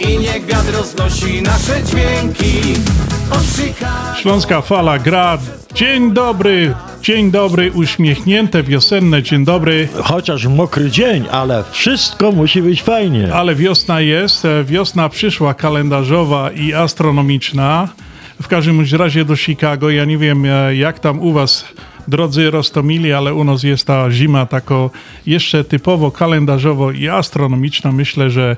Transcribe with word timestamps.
I 0.00 0.18
niech 0.18 0.46
wiatr 0.46 0.72
roznosi 0.72 1.42
nasze 1.42 1.84
dźwięki 1.84 2.80
Śląska 4.20 4.60
Fala 4.60 4.98
gra. 4.98 5.38
Dzień 5.74 6.12
dobry, 6.12 6.74
dzień 7.02 7.30
dobry, 7.30 7.72
uśmiechnięte, 7.72 8.62
wiosenne, 8.62 9.22
dzień 9.22 9.44
dobry. 9.44 9.88
Chociaż 10.02 10.46
mokry 10.46 10.90
dzień, 10.90 11.24
ale 11.30 11.64
wszystko 11.70 12.32
musi 12.32 12.62
być 12.62 12.82
fajnie. 12.82 13.34
Ale 13.34 13.54
wiosna 13.54 14.00
jest, 14.00 14.44
e, 14.44 14.64
wiosna 14.64 15.08
przyszła 15.08 15.54
kalendarzowa 15.54 16.50
i 16.50 16.74
astronomiczna. 16.74 17.88
W 18.42 18.48
każdym 18.48 18.84
razie 18.92 19.24
do 19.24 19.36
Chicago. 19.36 19.90
Ja 19.90 20.04
nie 20.04 20.18
wiem, 20.18 20.44
e, 20.44 20.76
jak 20.76 20.98
tam 20.98 21.20
u 21.20 21.32
was, 21.32 21.64
drodzy 22.08 22.50
Rostomili, 22.50 23.12
ale 23.12 23.34
u 23.34 23.44
nas 23.44 23.62
jest 23.62 23.86
ta 23.86 24.10
zima 24.10 24.46
tako 24.46 24.90
jeszcze 25.26 25.64
typowo 25.64 26.10
kalendarzowo 26.10 26.90
i 26.90 27.08
astronomiczna. 27.08 27.92
Myślę, 27.92 28.30
że 28.30 28.56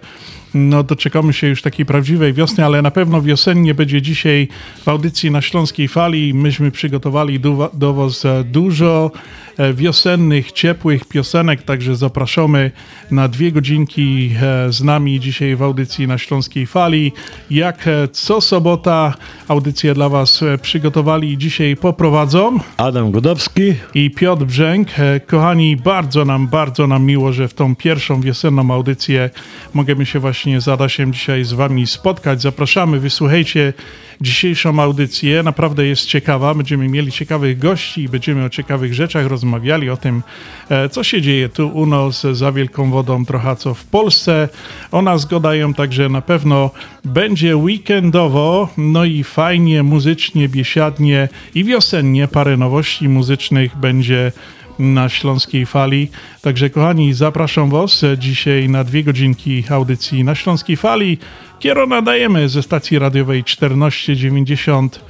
no 0.54 0.82
doczekamy 0.82 1.32
się 1.32 1.46
już 1.46 1.62
takiej 1.62 1.86
prawdziwej 1.86 2.32
wiosny, 2.32 2.64
ale 2.64 2.82
na 2.82 2.90
pewno 2.90 3.22
wiosennie 3.22 3.74
będzie 3.74 4.02
dzisiaj 4.02 4.48
w 4.84 4.88
audycji 4.88 5.30
na 5.30 5.42
Śląskiej 5.42 5.88
Fali. 5.88 6.34
Myśmy 6.34 6.70
przygotowali 6.70 7.40
do, 7.40 7.70
do 7.74 7.94
Was 7.94 8.24
e, 8.24 8.44
dużo 8.44 9.10
e, 9.58 9.74
wiosennych, 9.74 10.52
ciepłych 10.52 11.04
piosenek, 11.04 11.62
także 11.62 11.96
zapraszamy 11.96 12.70
na 13.10 13.28
dwie 13.28 13.52
godzinki 13.52 14.30
e, 14.42 14.72
z 14.72 14.82
nami 14.82 15.20
dzisiaj 15.20 15.56
w 15.56 15.62
audycji 15.62 16.06
na 16.06 16.18
Śląskiej 16.18 16.66
Fali. 16.66 17.12
Jak 17.50 17.88
co 18.12 18.40
sobota 18.40 19.14
audycję 19.48 19.94
dla 19.94 20.08
Was 20.08 20.44
przygotowali 20.62 21.32
i 21.32 21.38
dzisiaj 21.38 21.76
poprowadzą 21.76 22.58
Adam 22.76 23.10
Godowski, 23.10 23.74
i 23.94 24.10
Piotr 24.10 24.44
Brzęk. 24.44 24.88
Kochani, 25.26 25.76
bardzo 25.76 26.24
nam, 26.24 26.48
bardzo 26.48 26.86
nam 26.86 27.04
miło, 27.04 27.32
że 27.32 27.48
w 27.48 27.54
tą 27.54 27.76
pierwszą 27.76 28.20
wiosenną 28.20 28.70
audycję 28.74 29.30
możemy 29.74 30.06
się 30.06 30.18
właśnie 30.18 30.41
z 30.42 30.68
Adasiem 30.68 31.12
dzisiaj 31.12 31.44
z 31.44 31.52
Wami 31.52 31.86
spotkać. 31.86 32.42
Zapraszamy, 32.42 33.00
wysłuchajcie 33.00 33.72
dzisiejszą 34.20 34.78
audycję. 34.78 35.42
Naprawdę 35.42 35.86
jest 35.86 36.06
ciekawa. 36.06 36.54
Będziemy 36.54 36.88
mieli 36.88 37.12
ciekawych 37.12 37.58
gości 37.58 38.02
i 38.02 38.08
będziemy 38.08 38.44
o 38.44 38.50
ciekawych 38.50 38.94
rzeczach 38.94 39.26
rozmawiali, 39.26 39.90
o 39.90 39.96
tym, 39.96 40.22
e, 40.68 40.88
co 40.88 41.04
się 41.04 41.22
dzieje 41.22 41.48
tu 41.48 41.68
u 41.68 41.86
nas 41.86 42.26
za 42.32 42.52
wielką 42.52 42.90
wodą, 42.90 43.24
trochę 43.24 43.56
co 43.56 43.74
w 43.74 43.84
Polsce. 43.84 44.48
O 44.92 45.02
nas 45.02 45.24
gadają, 45.24 45.74
także 45.74 46.08
na 46.08 46.20
pewno 46.20 46.70
będzie 47.04 47.56
weekendowo, 47.56 48.68
no 48.76 49.04
i 49.04 49.24
fajnie, 49.24 49.82
muzycznie, 49.82 50.48
biesiadnie 50.48 51.28
i 51.54 51.64
wiosennie. 51.64 52.28
Parę 52.28 52.56
nowości 52.56 53.08
muzycznych 53.08 53.76
będzie 53.76 54.32
na 54.78 55.08
Śląskiej 55.08 55.66
Fali. 55.66 56.08
Także 56.42 56.70
kochani, 56.70 57.14
zapraszam 57.14 57.70
Was 57.70 58.02
dzisiaj 58.18 58.68
na 58.68 58.84
dwie 58.84 59.04
godzinki 59.04 59.64
audycji 59.70 60.24
na 60.24 60.34
Śląskiej 60.34 60.76
Fali. 60.76 61.18
Kiero 61.58 61.86
nadajemy 61.86 62.48
ze 62.48 62.62
stacji 62.62 62.98
radiowej 62.98 63.44
1490 63.44 65.00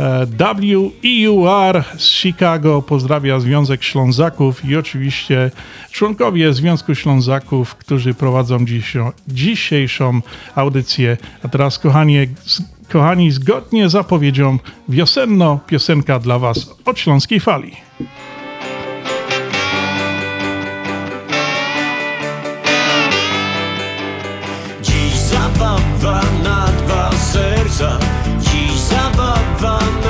e, 0.00 0.26
WEUR 0.26 1.84
z 1.96 2.10
Chicago. 2.10 2.82
Pozdrawia 2.82 3.40
Związek 3.40 3.82
Ślązaków 3.84 4.64
i 4.64 4.76
oczywiście 4.76 5.50
członkowie 5.92 6.52
Związku 6.52 6.94
Ślązaków, 6.94 7.74
którzy 7.74 8.14
prowadzą 8.14 8.58
dzisiejszą 9.28 10.20
audycję. 10.54 11.16
A 11.44 11.48
teraz 11.48 11.78
kochani, 11.78 12.16
z- 12.44 12.62
kochani 12.88 13.30
zgodnie 13.30 13.88
z 13.88 13.92
zapowiedzią 13.92 14.58
wiosenno 14.88 15.60
piosenka 15.66 16.18
dla 16.18 16.38
Was 16.38 16.74
od 16.84 16.98
Śląskiej 16.98 17.40
Fali. 17.40 17.72
Serca 27.80 27.98
Dziś 28.40 28.80
zabawa 28.80 29.78
na 30.04 30.09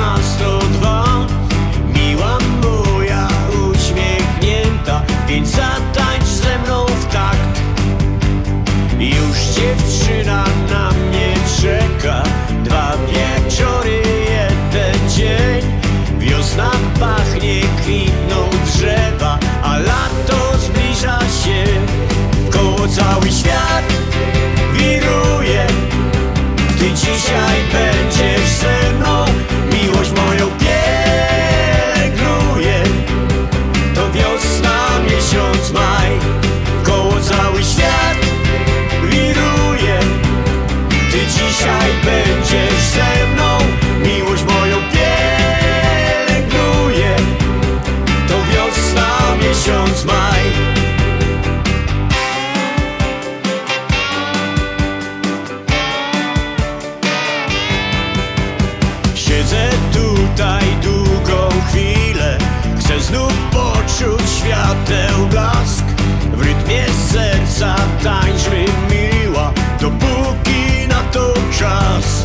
świateł 64.91 65.27
blask 65.27 65.85
W 66.33 66.41
rytmie 66.41 66.85
serca 67.11 67.75
tańczmy 68.03 68.65
miła 68.91 69.53
Dopóki 69.81 70.87
na 70.89 71.03
to 71.11 71.33
czas. 71.59 72.23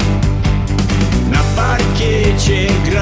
Na 1.31 1.39
parkiecie 1.57 2.67
grają 2.85 2.96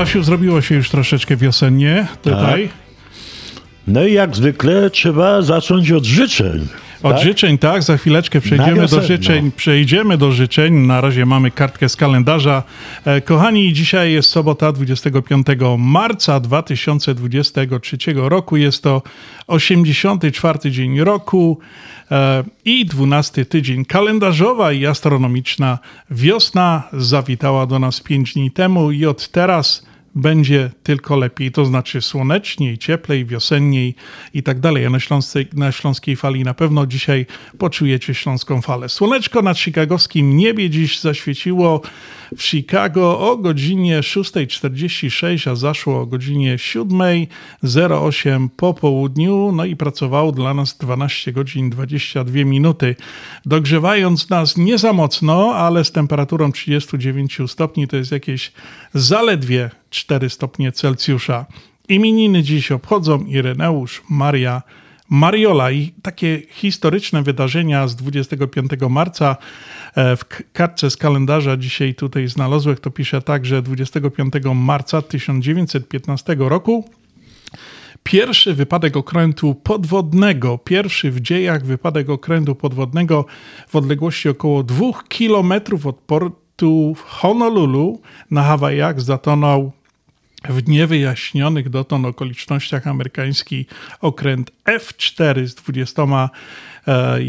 Stasiu, 0.00 0.22
zrobiło 0.22 0.62
się 0.62 0.74
już 0.74 0.90
troszeczkę 0.90 1.36
wiosennie 1.36 2.06
tutaj. 2.22 2.68
No 3.86 4.04
i 4.04 4.12
jak 4.12 4.36
zwykle 4.36 4.90
trzeba 4.90 5.42
zacząć 5.42 5.92
od 5.92 6.04
życzeń. 6.04 6.68
Od 7.02 7.12
tak? 7.12 7.24
życzeń, 7.24 7.58
tak, 7.58 7.82
za 7.82 7.96
chwileczkę 7.96 8.40
przejdziemy 8.40 8.86
do 8.86 9.02
życzeń. 9.02 9.52
Przejdziemy 9.56 10.18
do 10.18 10.32
życzeń. 10.32 10.74
Na 10.74 11.00
razie 11.00 11.26
mamy 11.26 11.50
kartkę 11.50 11.88
z 11.88 11.96
kalendarza. 11.96 12.62
E, 13.04 13.20
kochani, 13.20 13.72
dzisiaj 13.72 14.12
jest 14.12 14.30
sobota 14.30 14.72
25 14.72 15.46
marca 15.78 16.40
2023 16.40 17.96
roku. 18.14 18.56
Jest 18.56 18.82
to 18.82 19.02
84 19.46 20.70
dzień 20.70 21.00
roku 21.00 21.58
e, 22.10 22.44
i 22.64 22.86
12 22.86 23.44
tydzień 23.44 23.84
kalendarzowa 23.84 24.72
i 24.72 24.86
astronomiczna 24.86 25.78
wiosna 26.10 26.82
zawitała 26.92 27.66
do 27.66 27.78
nas 27.78 28.00
5 28.00 28.34
dni 28.34 28.50
temu 28.50 28.90
i 28.90 29.06
od 29.06 29.28
teraz 29.28 29.89
będzie 30.14 30.70
tylko 30.82 31.16
lepiej, 31.16 31.52
to 31.52 31.64
znaczy 31.64 32.02
słoneczniej, 32.02 32.78
cieplej, 32.78 33.26
wiosenniej 33.26 33.94
i 34.34 34.42
tak 34.42 34.60
dalej. 34.60 34.86
A 34.86 34.90
na 34.90 35.00
śląskiej, 35.00 35.48
na 35.52 35.72
śląskiej 35.72 36.16
fali 36.16 36.44
na 36.44 36.54
pewno 36.54 36.86
dzisiaj 36.86 37.26
poczujecie 37.58 38.14
śląską 38.14 38.62
falę. 38.62 38.88
Słoneczko 38.88 39.42
nad 39.42 39.58
chicagowskim 39.58 40.36
niebie 40.36 40.70
dziś 40.70 41.00
zaświeciło 41.00 41.80
w 42.36 42.42
Chicago 42.42 43.20
o 43.30 43.36
godzinie 43.36 44.00
6.46, 44.00 45.50
a 45.50 45.54
zaszło 45.54 46.00
o 46.00 46.06
godzinie 46.06 46.56
7.08 46.56 48.48
po 48.56 48.74
południu, 48.74 49.52
no 49.52 49.64
i 49.64 49.76
pracowało 49.76 50.32
dla 50.32 50.54
nas 50.54 50.78
12 50.78 51.32
godzin 51.32 51.70
22 51.70 52.44
minuty, 52.44 52.96
dogrzewając 53.46 54.30
nas 54.30 54.56
nie 54.56 54.78
za 54.78 54.92
mocno, 54.92 55.54
ale 55.54 55.84
z 55.84 55.92
temperaturą 55.92 56.52
39 56.52 57.38
stopni, 57.46 57.88
to 57.88 57.96
jest 57.96 58.12
jakieś 58.12 58.52
zaledwie 58.94 59.70
4 59.90 60.30
stopnie 60.30 60.72
Celsjusza. 60.72 61.46
Imieniny 61.88 62.42
dziś 62.42 62.72
obchodzą 62.72 63.24
Ireneusz, 63.24 64.02
Maria, 64.10 64.62
Mariola 65.10 65.70
i 65.70 65.92
takie 66.02 66.42
historyczne 66.50 67.22
wydarzenia 67.22 67.88
z 67.88 67.96
25 67.96 68.70
marca 68.90 69.36
w 69.96 70.24
k- 70.28 70.42
kartce 70.52 70.90
z 70.90 70.96
kalendarza 70.96 71.56
dzisiaj 71.56 71.94
tutaj 71.94 72.28
znalazłem, 72.28 72.76
to 72.76 72.90
pisze 72.90 73.22
tak, 73.22 73.46
że 73.46 73.62
25 73.62 74.34
marca 74.54 75.02
1915 75.02 76.36
roku 76.38 76.84
Pierwszy 78.02 78.54
wypadek 78.54 78.96
okrętu 78.96 79.54
podwodnego, 79.54 80.58
pierwszy 80.58 81.10
w 81.10 81.20
dziejach 81.20 81.64
wypadek 81.64 82.10
okrętu 82.10 82.54
podwodnego 82.54 83.24
w 83.68 83.76
odległości 83.76 84.28
około 84.28 84.62
2 84.62 84.86
km 85.18 85.52
od 85.84 85.96
portu 85.96 86.94
Honolulu 87.06 88.00
na 88.30 88.42
Hawajach 88.42 89.00
zatonął 89.00 89.72
w 90.48 90.68
niewyjaśnionych 90.68 91.68
dotąd 91.68 92.06
okolicznościach 92.06 92.86
amerykański 92.86 93.66
okręt 94.00 94.50
F4 94.68 95.46
z 95.46 95.54
21 95.54 96.28
e, 96.88 97.20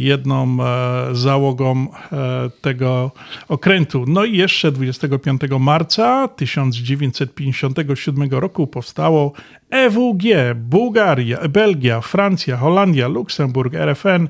załogą 1.11 1.87
e, 2.11 2.49
tego 2.61 3.11
okrętu. 3.47 4.05
No 4.07 4.25
i 4.25 4.37
jeszcze 4.37 4.71
25 4.71 5.41
marca 5.59 6.27
1957 6.27 8.29
roku 8.31 8.67
powstało 8.67 9.33
EWG, 9.71 10.55
Bułgaria, 10.55 11.47
Belgia, 11.47 12.01
Francja, 12.01 12.57
Holandia, 12.57 13.07
Luksemburg, 13.07 13.73
RFN 13.73 14.27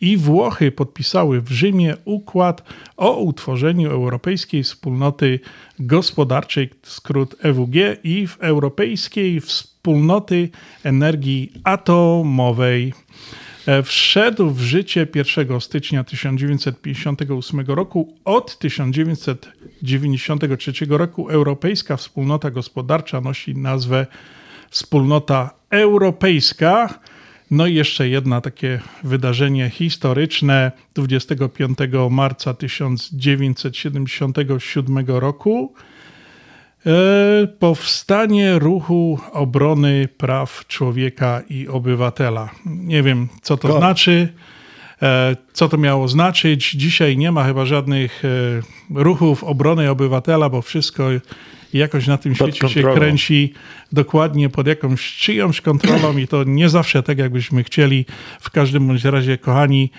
i 0.00 0.16
Włochy 0.16 0.72
podpisały 0.72 1.40
w 1.40 1.50
Rzymie 1.50 1.96
układ 2.04 2.62
o 2.96 3.16
utworzeniu 3.16 3.90
Europejskiej 3.90 4.62
Wspólnoty 4.62 5.40
Gospodarczej, 5.78 6.70
skrót 6.82 7.36
EWG, 7.42 7.76
i 8.04 8.26
w 8.26 8.36
Europejskiej 8.40 9.40
Wspólnoty 9.40 10.48
Energii 10.84 11.52
Atomowej. 11.64 12.92
E, 13.66 13.82
Wszedł 13.82 14.50
w 14.50 14.60
życie 14.60 15.06
1 15.14 15.60
stycznia 15.60 16.04
1958 16.04 17.60
roku. 17.66 18.14
Od 18.24 18.58
1993 18.58 20.72
roku 20.88 21.28
Europejska 21.28 21.96
Wspólnota 21.96 22.50
Gospodarcza 22.50 23.20
nosi 23.20 23.56
nazwę 23.56 24.06
Wspólnota 24.70 25.50
Europejska. 25.70 26.98
No 27.50 27.66
i 27.66 27.74
jeszcze 27.74 28.08
jedno 28.08 28.40
takie 28.40 28.80
wydarzenie 29.04 29.70
historyczne 29.70 30.72
25 30.94 31.78
marca 32.10 32.54
1977 32.54 35.06
roku. 35.06 35.74
E, 36.86 37.46
Powstanie 37.46 38.58
ruchu 38.58 39.18
obrony 39.32 40.08
praw 40.16 40.64
człowieka 40.68 41.42
i 41.50 41.68
obywatela. 41.68 42.50
Nie 42.66 43.02
wiem, 43.02 43.28
co 43.42 43.56
to 43.56 43.68
Ko- 43.68 43.78
znaczy, 43.78 44.32
e, 45.02 45.36
co 45.52 45.68
to 45.68 45.78
miało 45.78 46.08
znaczyć. 46.08 46.70
Dzisiaj 46.70 47.16
nie 47.16 47.32
ma 47.32 47.44
chyba 47.44 47.64
żadnych 47.64 48.22
e, 48.24 48.28
ruchów 49.02 49.44
obrony 49.44 49.90
obywatela, 49.90 50.48
bo 50.48 50.62
wszystko 50.62 51.04
jakoś 51.72 52.06
na 52.06 52.18
tym 52.18 52.34
Pod 52.34 52.48
świecie 52.56 52.68
się 52.68 52.82
kontrolą. 52.82 52.96
kręci 52.96 53.52
dokładnie 53.92 54.48
pod 54.48 54.66
jakąś 54.66 55.16
czyjąś 55.16 55.60
kontrolą 55.60 56.16
i 56.16 56.26
to 56.28 56.44
nie 56.44 56.68
zawsze 56.68 57.02
tak, 57.02 57.18
jakbyśmy 57.18 57.64
chcieli. 57.64 58.04
W 58.40 58.50
każdym 58.50 58.86
bądź 58.86 59.04
razie, 59.04 59.38
kochani, 59.38 59.90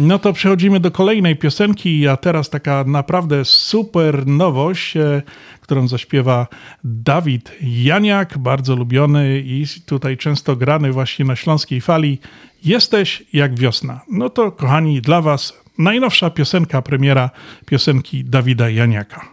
no 0.00 0.18
to 0.18 0.32
przechodzimy 0.32 0.80
do 0.80 0.90
kolejnej 0.90 1.36
piosenki, 1.36 2.08
a 2.08 2.16
teraz 2.16 2.50
taka 2.50 2.84
naprawdę 2.86 3.44
super 3.44 4.26
nowość, 4.26 4.96
e, 4.96 5.22
którą 5.60 5.88
zaśpiewa 5.88 6.46
Dawid 6.84 7.52
Janiak, 7.62 8.38
bardzo 8.38 8.76
lubiony 8.76 9.42
i 9.44 9.64
tutaj 9.86 10.16
często 10.16 10.56
grany 10.56 10.92
właśnie 10.92 11.24
na 11.24 11.36
śląskiej 11.36 11.80
fali. 11.80 12.18
Jesteś 12.64 13.22
jak 13.32 13.58
wiosna. 13.58 14.00
No 14.10 14.30
to 14.30 14.52
kochani, 14.52 15.00
dla 15.00 15.22
was 15.22 15.60
najnowsza 15.78 16.30
piosenka, 16.30 16.82
premiera 16.82 17.30
piosenki 17.66 18.24
Dawida 18.24 18.70
Janiaka. 18.70 19.28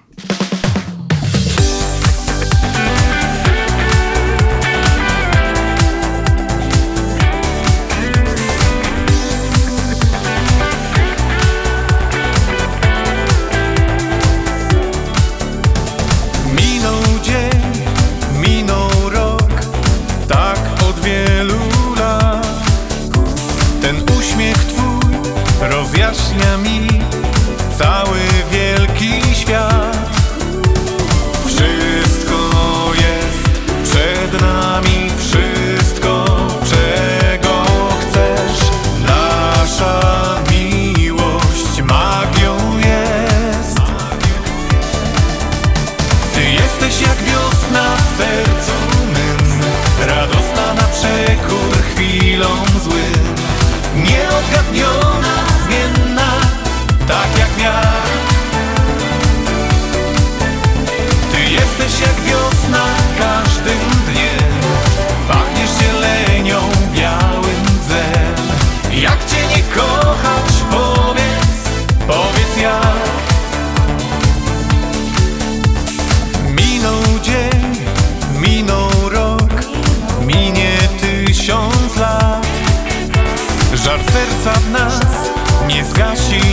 W 84.54 84.72
nas 84.72 85.00
nie 85.68 85.86
zgasi 85.86 86.47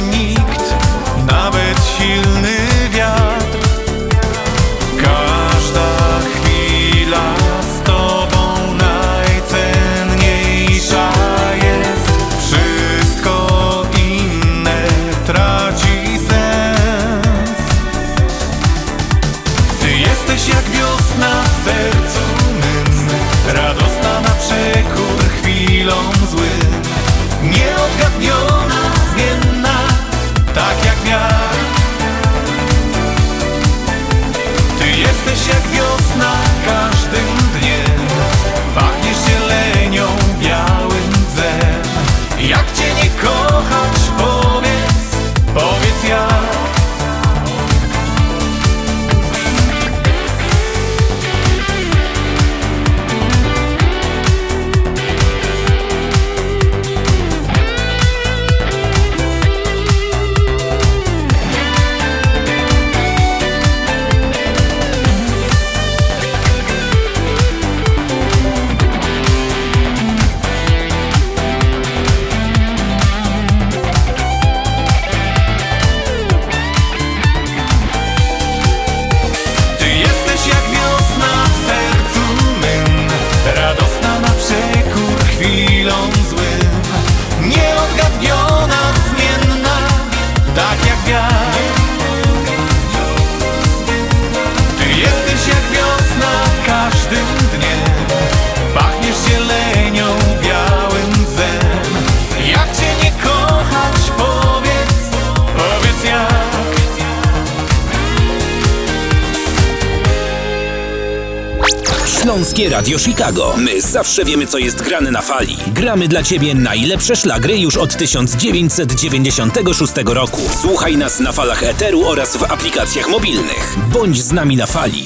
Śląskie 112.54 112.76
Radio 112.76 112.98
Chicago. 112.98 113.54
My 113.58 113.80
zawsze 113.80 114.24
wiemy, 114.24 114.46
co 114.46 114.58
jest 114.58 114.82
grane 114.82 115.10
na 115.10 115.22
fali. 115.22 115.56
Gramy 115.66 116.08
dla 116.08 116.22
Ciebie 116.22 116.54
najlepsze 116.54 117.16
szlagry 117.16 117.58
już 117.58 117.76
od 117.76 117.96
1996 117.96 119.92
roku. 120.06 120.40
Słuchaj 120.60 120.96
nas 120.96 121.20
na 121.20 121.32
falach 121.32 121.62
Eteru 121.62 122.04
oraz 122.06 122.36
w 122.36 122.52
aplikacjach 122.52 123.10
mobilnych. 123.10 123.76
Bądź 123.92 124.22
z 124.22 124.32
nami 124.32 124.56
na 124.56 124.66
fali. 124.66 125.02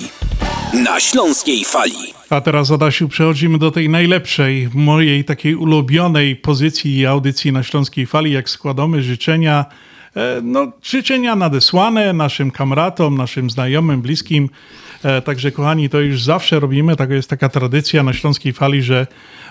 Na 0.85 1.01
Śląskiej 1.01 1.65
Fali. 1.65 2.15
A 2.31 2.41
teraz, 2.41 2.71
Adasiu, 2.71 3.09
przechodzimy 3.09 3.59
do 3.59 3.71
tej 3.71 3.89
najlepszej, 3.89 4.69
mojej 4.75 5.25
takiej 5.25 5.55
ulubionej 5.55 6.37
pozycji 6.37 6.97
i 6.97 7.07
audycji 7.07 7.53
na 7.53 7.63
Śląskiej 7.63 8.07
Fali, 8.07 8.33
jak 8.33 8.51
składamy 8.51 9.03
życzenia, 9.03 9.65
e, 10.17 10.41
no, 10.43 10.73
życzenia 10.83 11.37
nadesłane 11.37 12.13
naszym 12.13 12.51
kamratom, 12.51 13.17
naszym 13.17 13.51
znajomym, 13.51 14.03
bliskim. 14.03 14.49
E, 15.05 15.23
Także, 15.23 15.53
kochani, 15.53 15.89
to 15.89 16.01
już 16.01 16.23
zawsze 16.23 16.61
robimy. 16.61 16.97
Tak 16.97 17.11
jest 17.11 17.31
taka 17.31 17.49
tradycja 17.49 18.03
na 18.03 18.13
Śląskiej 18.13 18.53
Fali, 18.53 18.83
że 18.83 19.07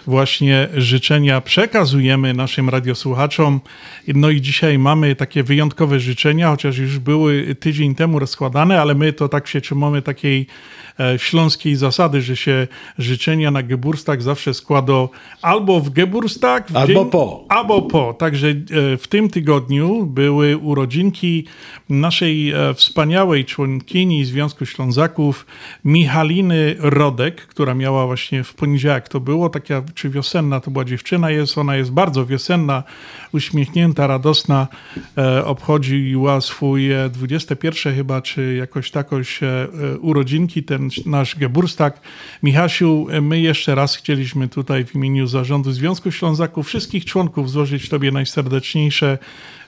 właśnie 0.07 0.67
życzenia 0.75 1.41
przekazujemy 1.41 2.33
naszym 2.33 2.69
radiosłuchaczom. 2.69 3.61
No 4.07 4.29
i 4.29 4.41
dzisiaj 4.41 4.79
mamy 4.79 5.15
takie 5.15 5.43
wyjątkowe 5.43 5.99
życzenia, 5.99 6.49
chociaż 6.49 6.77
już 6.77 6.99
były 6.99 7.55
tydzień 7.55 7.95
temu 7.95 8.19
rozkładane, 8.19 8.81
ale 8.81 8.95
my 8.95 9.13
to 9.13 9.29
tak 9.29 9.47
się 9.47 9.61
trzymamy 9.61 10.01
takiej 10.01 10.47
śląskiej 11.17 11.75
zasady, 11.75 12.21
że 12.21 12.35
się 12.35 12.67
życzenia 12.97 13.51
na 13.51 13.63
Geburstag 13.63 14.21
zawsze 14.21 14.53
składa 14.53 14.87
albo 15.41 15.79
w 15.79 15.89
Geburstag, 15.89 16.71
w 16.71 16.75
Albo 16.75 17.05
po. 17.05 17.45
Albo 17.49 17.81
po. 17.81 18.13
Także 18.13 18.47
e, 18.47 18.53
w 18.97 19.07
tym 19.09 19.29
tygodniu 19.29 20.05
były 20.05 20.57
urodzinki 20.57 21.45
naszej 21.89 22.51
e, 22.51 22.73
wspaniałej 22.73 23.45
członkini 23.45 24.25
Związku 24.25 24.65
Ślązaków, 24.65 25.45
Michaliny 25.85 26.75
Rodek, 26.79 27.41
która 27.41 27.73
miała 27.73 28.05
właśnie 28.05 28.43
w 28.43 28.53
poniedziałek 28.53 29.09
to 29.09 29.19
było, 29.19 29.49
taka 29.49 29.83
czy 29.95 30.09
wiosenna 30.09 30.59
to 30.59 30.71
była 30.71 30.85
dziewczyna 30.85 31.31
jest, 31.31 31.57
ona 31.57 31.75
jest 31.75 31.91
bardzo 31.91 32.25
wiosenna, 32.25 32.83
uśmiechnięta, 33.33 34.07
radosna, 34.07 34.67
e, 35.17 35.45
obchodziła 35.45 36.41
swój 36.41 36.91
e, 36.91 37.09
21 37.09 37.95
chyba, 37.95 38.21
czy 38.21 38.55
jakoś 38.55 38.91
takoś 38.91 39.43
e, 39.43 39.47
e, 39.47 39.97
urodzinki, 39.97 40.63
ten 40.63 40.86
nasz 41.05 41.35
Geburstag. 41.35 42.01
Michasiu, 42.43 43.07
my 43.21 43.39
jeszcze 43.39 43.75
raz 43.75 43.95
chcieliśmy 43.95 44.47
tutaj 44.47 44.85
w 44.85 44.95
imieniu 44.95 45.27
Zarządu 45.27 45.71
Związku 45.71 46.11
Ślązaków, 46.11 46.67
wszystkich 46.67 47.05
członków 47.05 47.51
złożyć 47.51 47.89
Tobie 47.89 48.11
najserdeczniejsze 48.11 49.17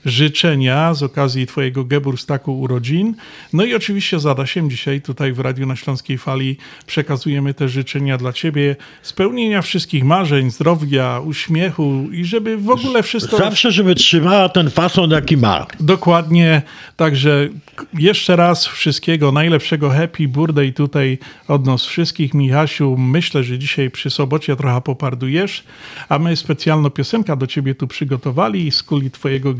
życzenia 0.05 0.93
z 0.93 1.03
okazji 1.03 1.47
Twojego 1.47 1.85
Geburstaku 1.85 2.59
urodzin. 2.59 3.15
No 3.53 3.65
i 3.65 3.75
oczywiście 3.75 4.19
za 4.19 4.31
Adasiem 4.31 4.69
dzisiaj 4.69 5.01
tutaj 5.01 5.33
w 5.33 5.39
Radiu 5.39 5.65
na 5.65 5.75
Śląskiej 5.75 6.17
Fali 6.17 6.57
przekazujemy 6.85 7.53
te 7.53 7.69
życzenia 7.69 8.17
dla 8.17 8.33
Ciebie, 8.33 8.75
spełnienia 9.01 9.61
wszystkich 9.61 10.03
marzeń, 10.03 10.51
zdrowia, 10.51 11.19
uśmiechu 11.19 12.07
i 12.11 12.25
żeby 12.25 12.57
w 12.57 12.69
ogóle 12.69 13.03
wszystko... 13.03 13.37
Zawsze, 13.37 13.71
żeby 13.71 13.95
trzymała 13.95 14.49
ten 14.49 14.69
fason, 14.69 15.11
jaki 15.11 15.37
ma. 15.37 15.67
Dokładnie, 15.79 16.61
także 16.95 17.49
jeszcze 17.93 18.35
raz 18.35 18.67
wszystkiego 18.67 19.31
najlepszego 19.31 19.89
happy 19.89 20.27
birthday 20.27 20.73
tutaj 20.73 21.17
od 21.47 21.65
nas 21.65 21.85
wszystkich. 21.85 22.33
Michasiu, 22.33 22.97
myślę, 22.97 23.43
że 23.43 23.59
dzisiaj 23.59 23.89
przy 23.89 24.09
sobocie 24.09 24.55
trochę 24.55 24.81
popardujesz, 24.81 25.63
a 26.09 26.19
my 26.19 26.35
specjalną 26.35 26.89
piosenkę 26.89 27.37
do 27.37 27.47
ciebie 27.47 27.75
tu 27.75 27.87
przygotowali 27.87 28.71
z 28.71 28.83
kuli 28.83 29.11
twojego 29.11 29.53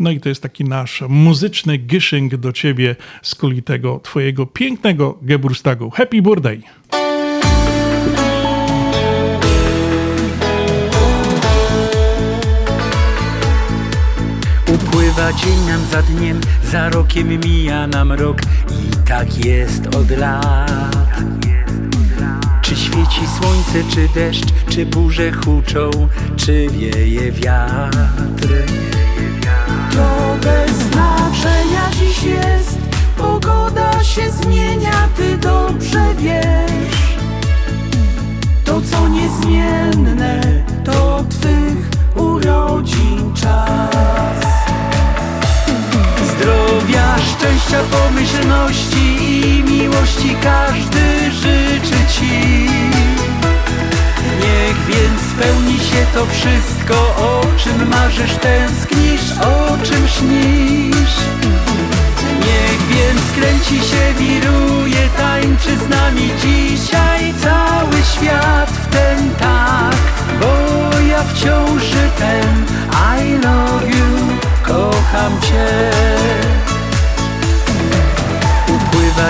No 0.00 0.10
i 0.10 0.20
to 0.20 0.28
jest 0.28 0.42
taki 0.42 0.64
nasz 0.64 1.02
muzyczny 1.08 1.78
gyszynk 1.78 2.36
do 2.36 2.52
ciebie 2.52 2.96
z 3.22 3.34
kuli 3.34 3.62
tego 3.62 4.00
twojego 4.00 4.46
pięknego 4.46 5.18
Geburstagu. 5.22 5.90
Happy 5.90 6.22
birthday! 6.22 6.62
Upływa 14.74 15.32
dzień 15.32 15.58
nam 15.66 15.80
za 15.92 16.02
dniem, 16.02 16.40
za 16.72 16.88
rokiem 16.90 17.40
mija 17.44 17.86
nam 17.86 18.12
rok 18.12 18.42
i 18.70 19.08
tak 19.08 19.44
jest 19.44 19.86
od 19.86 20.10
lat. 20.10 21.06
Czy 22.62 22.76
świeci 22.76 23.20
słońce, 23.38 23.90
czy 23.94 24.08
deszcz, 24.14 24.46
czy 24.68 24.86
burze 24.86 25.32
huczą, 25.32 25.90
czy 26.36 26.66
wieje 26.68 27.32
wiatr? 27.32 28.75
Znaczenia 30.76 31.90
dziś 31.90 32.22
jest. 32.22 32.78
Pogoda 33.16 34.04
się 34.04 34.30
zmienia, 34.30 35.08
ty 35.16 35.36
dobrze 35.36 36.14
wiesz. 36.18 37.16
To 38.64 38.80
co 38.90 39.08
niezmienne, 39.08 40.40
to 40.84 41.24
twych 41.30 41.90
urodzin 42.14 43.34
czas. 43.34 44.46
Zdrowia, 46.30 47.16
szczęścia, 47.18 47.78
pomyślności 47.90 49.16
i 49.48 49.62
miłości 49.72 50.36
każdy 50.42 51.30
życzy 51.30 51.96
Ci. 52.18 53.15
Niech 54.40 54.86
więc 54.86 55.20
spełni 55.20 55.78
się 55.78 56.06
to 56.14 56.26
wszystko, 56.26 56.94
o 57.16 57.42
czym 57.56 57.88
marzysz, 57.88 58.34
tęsknisz, 58.34 59.32
o 59.40 59.84
czym 59.84 60.08
śnisz. 60.08 61.16
Niech 62.38 62.80
więc 62.88 63.22
kręci 63.36 63.88
się, 63.88 64.14
wiruje, 64.18 65.08
tańczy 65.16 65.76
z 65.76 65.88
nami 65.88 66.30
dzisiaj 66.42 67.34
cały 67.42 68.02
świat 68.14 68.70
w 68.70 68.86
ten 68.86 69.34
tak, 69.34 69.96
bo 70.40 71.00
ja 71.00 71.22
wciąż 71.22 71.82
ten 72.18 72.66
I 73.18 73.32
love 73.32 73.86
you, 73.86 74.38
kocham 74.62 75.40
Cię. 75.40 75.95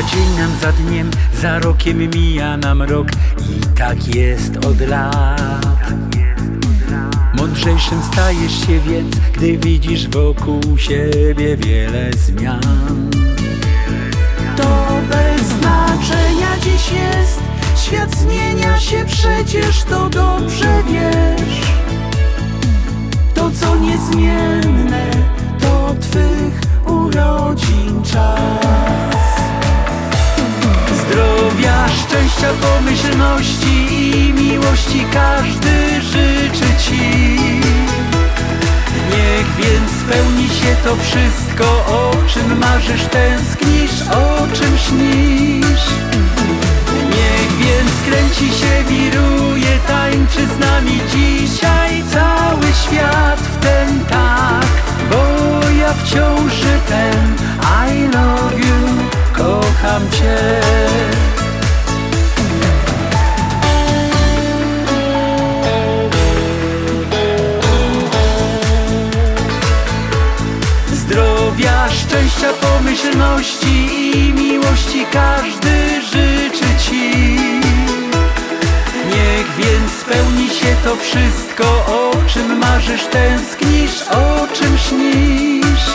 Dzień 0.03 0.39
nam 0.39 0.51
za 0.61 0.73
dniem, 0.73 1.11
za 1.43 1.59
rokiem 1.59 1.99
mija 2.15 2.57
nam 2.57 2.83
rok 2.83 3.09
i 3.39 3.77
tak 3.79 4.15
jest 4.15 4.57
od 4.57 4.81
lat. 4.81 5.93
Mądrzejszym 7.35 8.03
stajesz 8.13 8.67
się 8.67 8.81
więc, 8.81 9.17
gdy 9.17 9.59
widzisz 9.59 10.09
wokół 10.09 10.79
siebie 10.79 11.57
wiele 11.57 12.11
zmian. 12.13 13.11
To 14.57 14.89
bez 15.09 15.47
znaczenia 15.47 16.59
dziś 16.61 16.93
jest 16.93 17.41
Świat 17.85 18.17
zmienia 18.17 18.81
się 18.81 19.05
przecież, 19.07 19.83
to 19.83 20.09
dobrze 20.09 20.83
wiesz 20.87 21.61
To 23.35 23.51
co 23.51 23.77
niezmienne, 23.77 25.11
to 25.61 25.95
twych 26.01 26.61
urodzin 26.87 28.03
czas 28.03 29.26
Zdrowia, 30.95 31.89
szczęścia, 31.89 32.49
pomyślności 32.61 33.87
i 34.19 34.33
miłości 34.33 35.07
każdy 35.13 36.01
życzy 36.01 36.67
Ci. 36.79 37.37
Niech 39.11 39.47
więc 39.57 39.91
spełni 40.01 40.49
się 40.49 40.77
to 40.85 40.97
wszystko, 40.97 41.65
o 41.87 42.13
czym 42.29 42.59
marzysz, 42.59 43.05
tęsknisz, 43.05 44.03
o 44.11 44.57
czym 44.57 44.79
śnisz. 44.79 45.87
Kręci 48.07 48.49
się, 48.49 48.85
wiruje, 48.89 49.79
tańczy 49.89 50.47
z 50.47 50.59
nami 50.59 51.01
dzisiaj 51.11 52.03
cały 52.13 52.67
świat 52.73 53.41
w 53.41 53.57
ten 53.57 54.05
tak, 54.05 54.67
bo 55.11 55.69
ja 55.81 55.93
wciąż 55.93 56.53
ten 56.89 57.37
I 57.89 58.03
love 58.03 58.59
you, 58.59 59.09
kocham 59.33 60.11
Cię. 60.11 60.61
Zdrowia, 70.93 71.89
szczęścia, 71.91 72.49
pomyślności 72.61 73.89
i 74.15 74.33
miłości 74.33 75.07
każdy 75.13 76.03
życzy 76.03 76.67
Ci. 76.79 77.56
Więc 79.59 79.93
spełni 79.93 80.49
się 80.49 80.77
to 80.85 80.97
wszystko, 80.97 81.65
o 81.87 82.13
czym 82.29 82.59
marzysz, 82.59 83.05
tęsknisz, 83.05 84.03
o 84.03 84.47
czym 84.55 84.79
śnisz. 84.79 85.87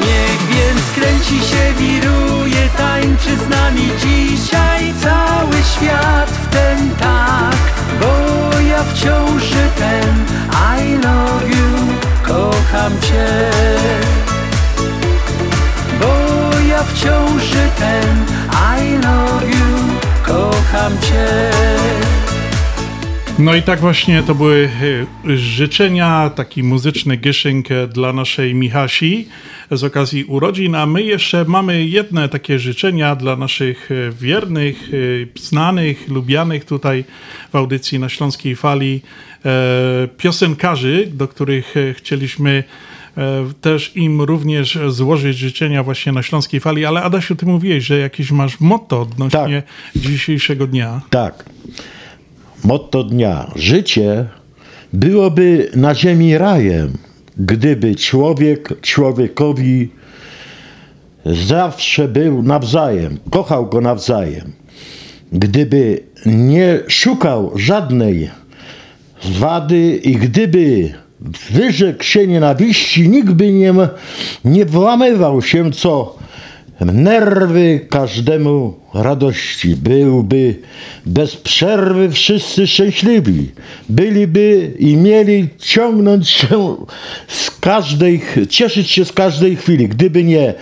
Niech 0.00 0.46
więc 0.48 0.82
kręci 0.94 1.48
się, 1.48 1.72
wiruje, 1.78 2.68
tańczy 2.76 3.36
z 3.36 3.48
nami 3.48 3.90
dzisiaj 3.98 4.94
cały 5.02 5.54
świat 5.74 6.30
w 6.30 6.48
ten 6.48 6.90
tak, 6.90 7.56
bo 8.00 8.60
ja 8.60 8.84
wciąż 8.84 9.42
ten 9.78 10.14
I 10.78 10.92
love 10.94 11.48
you, 11.48 11.94
kocham 12.22 13.00
Cię. 13.00 13.50
Bo 16.00 16.14
ja 16.68 16.82
wciąż 16.82 17.42
ten 17.78 18.24
I 18.50 18.92
love 18.92 19.46
you, 19.46 19.76
kocham 20.22 21.00
Cię. 21.00 21.50
No 23.38 23.54
i 23.54 23.62
tak 23.62 23.80
właśnie 23.80 24.22
to 24.22 24.34
były 24.34 24.68
y, 25.26 25.38
życzenia, 25.38 26.30
taki 26.30 26.62
muzyczny 26.62 27.16
gyszynk 27.16 27.68
dla 27.88 28.12
naszej 28.12 28.54
Michasi 28.54 29.28
z 29.70 29.84
okazji 29.84 30.24
urodzin, 30.24 30.74
a 30.74 30.86
my 30.86 31.02
jeszcze 31.02 31.44
mamy 31.44 31.84
jedne 31.84 32.28
takie 32.28 32.58
życzenia 32.58 33.16
dla 33.16 33.36
naszych 33.36 33.90
y, 33.90 34.12
wiernych, 34.20 34.94
y, 34.94 35.28
znanych, 35.40 36.08
lubianych 36.08 36.64
tutaj 36.64 37.04
w 37.52 37.56
audycji 37.56 37.98
na 37.98 38.08
Śląskiej 38.08 38.56
Fali 38.56 39.02
e, 39.44 40.08
piosenkarzy, 40.18 41.08
do 41.12 41.28
których 41.28 41.76
e, 41.76 41.94
chcieliśmy 41.94 42.64
e, 43.16 43.44
też 43.60 43.96
im 43.96 44.22
również 44.22 44.78
złożyć 44.88 45.38
życzenia 45.38 45.82
właśnie 45.82 46.12
na 46.12 46.22
Śląskiej 46.22 46.60
Fali, 46.60 46.84
ale 46.84 47.02
Adasiu, 47.02 47.36
ty 47.36 47.46
mówiłeś, 47.46 47.84
że 47.84 47.98
jakieś 47.98 48.30
masz 48.30 48.60
motto 48.60 49.00
odnośnie 49.00 49.62
dzisiejszego 49.96 50.66
dnia. 50.66 51.00
Tak. 51.10 51.44
Motto 52.64 53.04
dnia. 53.04 53.50
Życie 53.56 54.26
byłoby 54.92 55.70
na 55.76 55.94
ziemi 55.94 56.38
rajem, 56.38 56.92
gdyby 57.36 57.94
człowiek 57.94 58.80
człowiekowi 58.80 59.90
zawsze 61.26 62.08
był 62.08 62.42
nawzajem, 62.42 63.18
kochał 63.30 63.66
go 63.66 63.80
nawzajem. 63.80 64.52
Gdyby 65.32 66.02
nie 66.26 66.80
szukał 66.88 67.52
żadnej 67.56 68.30
wady 69.24 70.00
i 70.04 70.16
gdyby 70.16 70.94
wyrzekł 71.50 72.04
się 72.04 72.26
nienawiści, 72.26 73.08
nikt 73.08 73.30
by 73.30 73.52
nie, 73.52 73.74
nie 74.44 74.64
włamywał 74.64 75.42
się 75.42 75.72
co 75.72 76.16
nerwy 76.80 77.86
każdemu 77.90 78.74
radości. 78.94 79.76
Byłby 79.76 80.54
bez 81.06 81.36
przerwy 81.36 82.10
wszyscy 82.10 82.66
szczęśliwi. 82.66 83.50
Byliby 83.88 84.72
i 84.78 84.96
mieli 84.96 85.48
ciągnąć 85.58 86.28
się 86.28 86.76
z 87.28 87.50
każdej, 87.50 88.22
cieszyć 88.48 88.90
się 88.90 89.04
z 89.04 89.12
każdej 89.12 89.56
chwili. 89.56 89.88
Gdyby 89.88 90.24
nie 90.24 90.54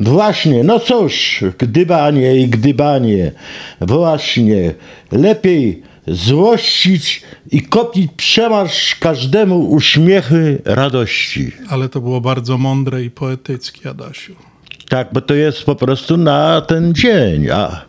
Właśnie, 0.00 0.64
no 0.64 0.80
cóż, 0.80 1.44
gdybanie 1.58 2.36
i 2.36 2.48
gdybanie, 2.48 3.32
właśnie, 3.80 4.74
lepiej 5.12 5.82
złościć 6.06 7.22
i 7.50 7.62
kopić 7.62 8.10
przemarsz 8.16 8.94
każdemu 8.94 9.70
uśmiechy 9.70 10.62
radości. 10.64 11.52
Ale 11.68 11.88
to 11.88 12.00
było 12.00 12.20
bardzo 12.20 12.58
mądre 12.58 13.04
i 13.04 13.10
poetyckie, 13.10 13.90
Adasiu. 13.90 14.51
Tak, 14.92 15.08
bo 15.12 15.20
to 15.20 15.34
jest 15.34 15.64
po 15.64 15.74
prostu 15.74 16.16
na 16.16 16.60
ten 16.60 16.94
dzień. 16.94 17.50
A 17.50 17.84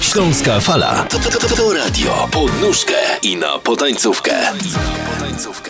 Śląska 0.00 0.60
Fala 0.60 1.04
to, 1.10 1.18
to, 1.18 1.30
to, 1.30 1.56
to 1.56 1.72
radio 1.72 2.28
pod 2.32 2.60
nóżkę 2.60 2.92
i 3.22 3.36
na 3.36 3.58
potańcówkę. 3.58 4.32
potańcówkę. 5.14 5.69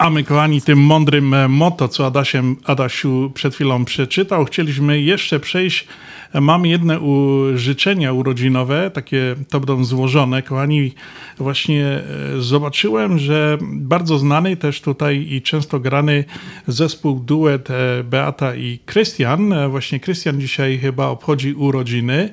A 0.00 0.10
my, 0.10 0.24
kochani, 0.24 0.62
tym 0.62 0.78
mądrym 0.78 1.34
e, 1.34 1.48
motto, 1.48 1.88
co 1.88 2.06
Adasiem, 2.06 2.56
Adasiu 2.64 3.30
przed 3.34 3.54
chwilą 3.54 3.84
przeczytał, 3.84 4.44
chcieliśmy 4.44 5.00
jeszcze 5.00 5.40
przejść. 5.40 5.86
E, 6.32 6.40
Mam 6.40 6.66
jedne 6.66 7.00
u, 7.00 7.42
życzenia 7.54 8.12
urodzinowe, 8.12 8.90
takie 8.90 9.36
to 9.48 9.60
będą 9.60 9.84
złożone. 9.84 10.42
Kochani, 10.42 10.92
właśnie 11.38 11.86
e, 11.86 12.02
zobaczyłem, 12.40 13.18
że 13.18 13.58
bardzo 13.62 14.18
znany 14.18 14.56
też 14.56 14.80
tutaj 14.80 15.26
i 15.30 15.42
często 15.42 15.80
grany 15.80 16.24
zespół, 16.66 17.20
duet 17.20 17.68
Beata 18.04 18.54
i 18.54 18.78
Krystian. 18.86 19.54
Właśnie 19.70 20.00
Krystian 20.00 20.40
dzisiaj 20.40 20.78
chyba 20.78 21.06
obchodzi 21.06 21.54
urodziny. 21.54 22.32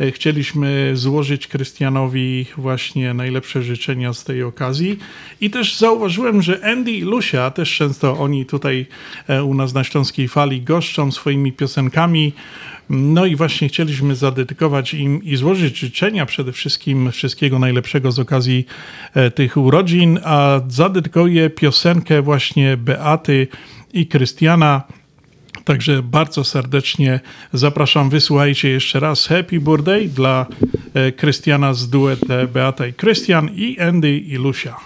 E, 0.00 0.10
Chcieliśmy 0.10 0.90
złożyć 0.94 1.46
Krystianowi 1.46 2.46
właśnie 2.56 3.14
najlepsze 3.14 3.62
życzenia 3.62 4.12
z 4.12 4.24
tej 4.24 4.42
okazji. 4.42 4.98
I 5.40 5.50
też 5.50 5.78
zauważyłem, 5.78 6.42
że 6.42 6.64
Andy 6.72 6.92
i 6.92 7.00
Lucia, 7.00 7.50
też 7.50 7.76
często 7.76 8.18
oni 8.18 8.46
tutaj 8.46 8.86
e, 9.28 9.44
u 9.44 9.54
nas 9.54 9.74
na 9.74 9.84
Śląskiej 9.84 10.28
Fali 10.28 10.62
goszczą 10.62 11.12
swoimi 11.12 11.52
piosenkami. 11.52 12.32
No 12.90 13.26
i 13.26 13.36
właśnie 13.36 13.68
chcieliśmy 13.68 14.14
zadedykować 14.14 14.94
im 14.94 15.22
i 15.24 15.36
złożyć 15.36 15.78
życzenia 15.78 16.26
przede 16.26 16.52
wszystkim 16.52 17.12
wszystkiego 17.12 17.58
najlepszego 17.58 18.12
z 18.12 18.18
okazji 18.18 18.66
e, 19.14 19.30
tych 19.30 19.56
urodzin, 19.56 20.18
a 20.24 20.60
zadedykuję 20.68 21.50
piosenkę 21.50 22.22
właśnie 22.22 22.76
Beaty 22.76 23.48
i 23.92 24.06
Krystiana. 24.06 24.82
Także 25.64 26.02
bardzo 26.02 26.44
serdecznie 26.44 27.20
zapraszam. 27.52 28.10
Wysłuchajcie 28.10 28.68
jeszcze 28.68 29.00
raz 29.00 29.26
Happy 29.26 29.60
Birthday 29.60 30.08
dla 30.08 30.46
e, 30.94 31.12
Krystiana 31.12 31.74
z 31.74 31.88
duet 31.88 32.30
e, 32.30 32.46
Beata 32.46 32.86
i 32.86 32.92
Krystian 32.92 33.50
i 33.54 33.80
Andy 33.80 34.18
i 34.18 34.36
Lucia. 34.36 34.76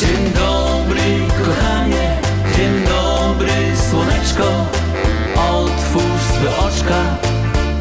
Dzień 0.00 0.32
dobry, 0.34 1.02
kochanie, 1.44 2.16
dzień 2.56 2.72
dobry, 2.84 3.52
słoneczko. 3.90 4.66
Otwórz 5.36 6.22
swe 6.22 6.56
oczka, 6.56 7.16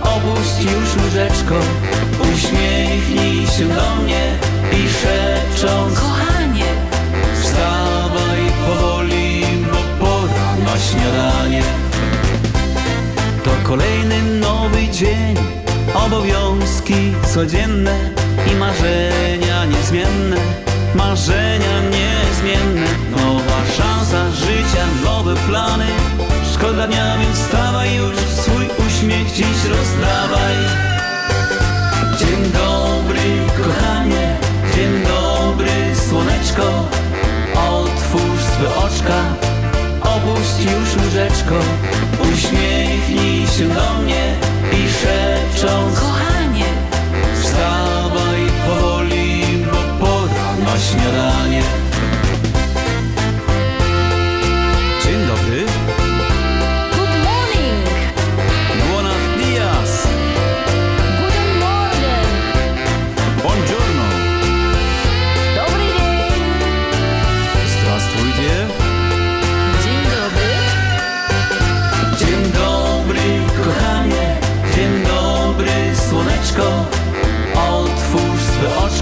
opuść 0.02 0.64
już 0.64 1.04
łóżeczko. 1.04 1.56
Uśmiechnij 2.34 3.48
się 3.48 3.68
do 3.68 3.96
mnie 3.96 4.38
i 4.72 4.90
szepcząc 4.90 6.00
Kochanie, 6.00 6.31
Obowiązki 16.12 17.14
codzienne 17.34 17.96
I 18.52 18.56
marzenia 18.56 19.66
niezmienne. 19.66 20.38
Marzenia 20.96 21.82
niezmienne 21.92 22.88
Nowa 23.12 23.62
szansa 23.78 24.32
życia, 24.32 24.86
nowe 25.04 25.36
plany. 25.36 25.86
Szkoda 26.54 26.88
dnia, 26.88 27.18
więc 27.18 27.38
wstawaj 27.38 27.96
już 27.96 28.16
Swój 28.16 28.66
uśmiech 28.88 29.32
dziś 29.32 29.66
rozdawaj. 29.70 30.56
Dzień 32.20 32.52
dobry, 32.52 33.22
kochanie, 33.64 34.38
dzień 34.76 35.04
dobry, 35.04 35.96
słoneczko. 36.10 36.88
Otwórz 37.56 38.42
swe 38.42 38.76
oczka, 38.76 39.51
opuść 40.32 40.64
już 40.64 41.04
łóżeczko. 41.04 41.56
Uśmiechnij 42.34 43.48
się 43.48 43.68
do 43.68 44.02
mnie 44.02 44.36
i 44.72 44.90
szepcząc 44.90 46.00
kochanie, 46.00 46.66
Wstawaj 47.42 48.42
powoli, 48.68 49.66
bo 49.72 50.06
pora 50.06 50.56
na 50.66 50.80
śniadanie. 50.80 51.81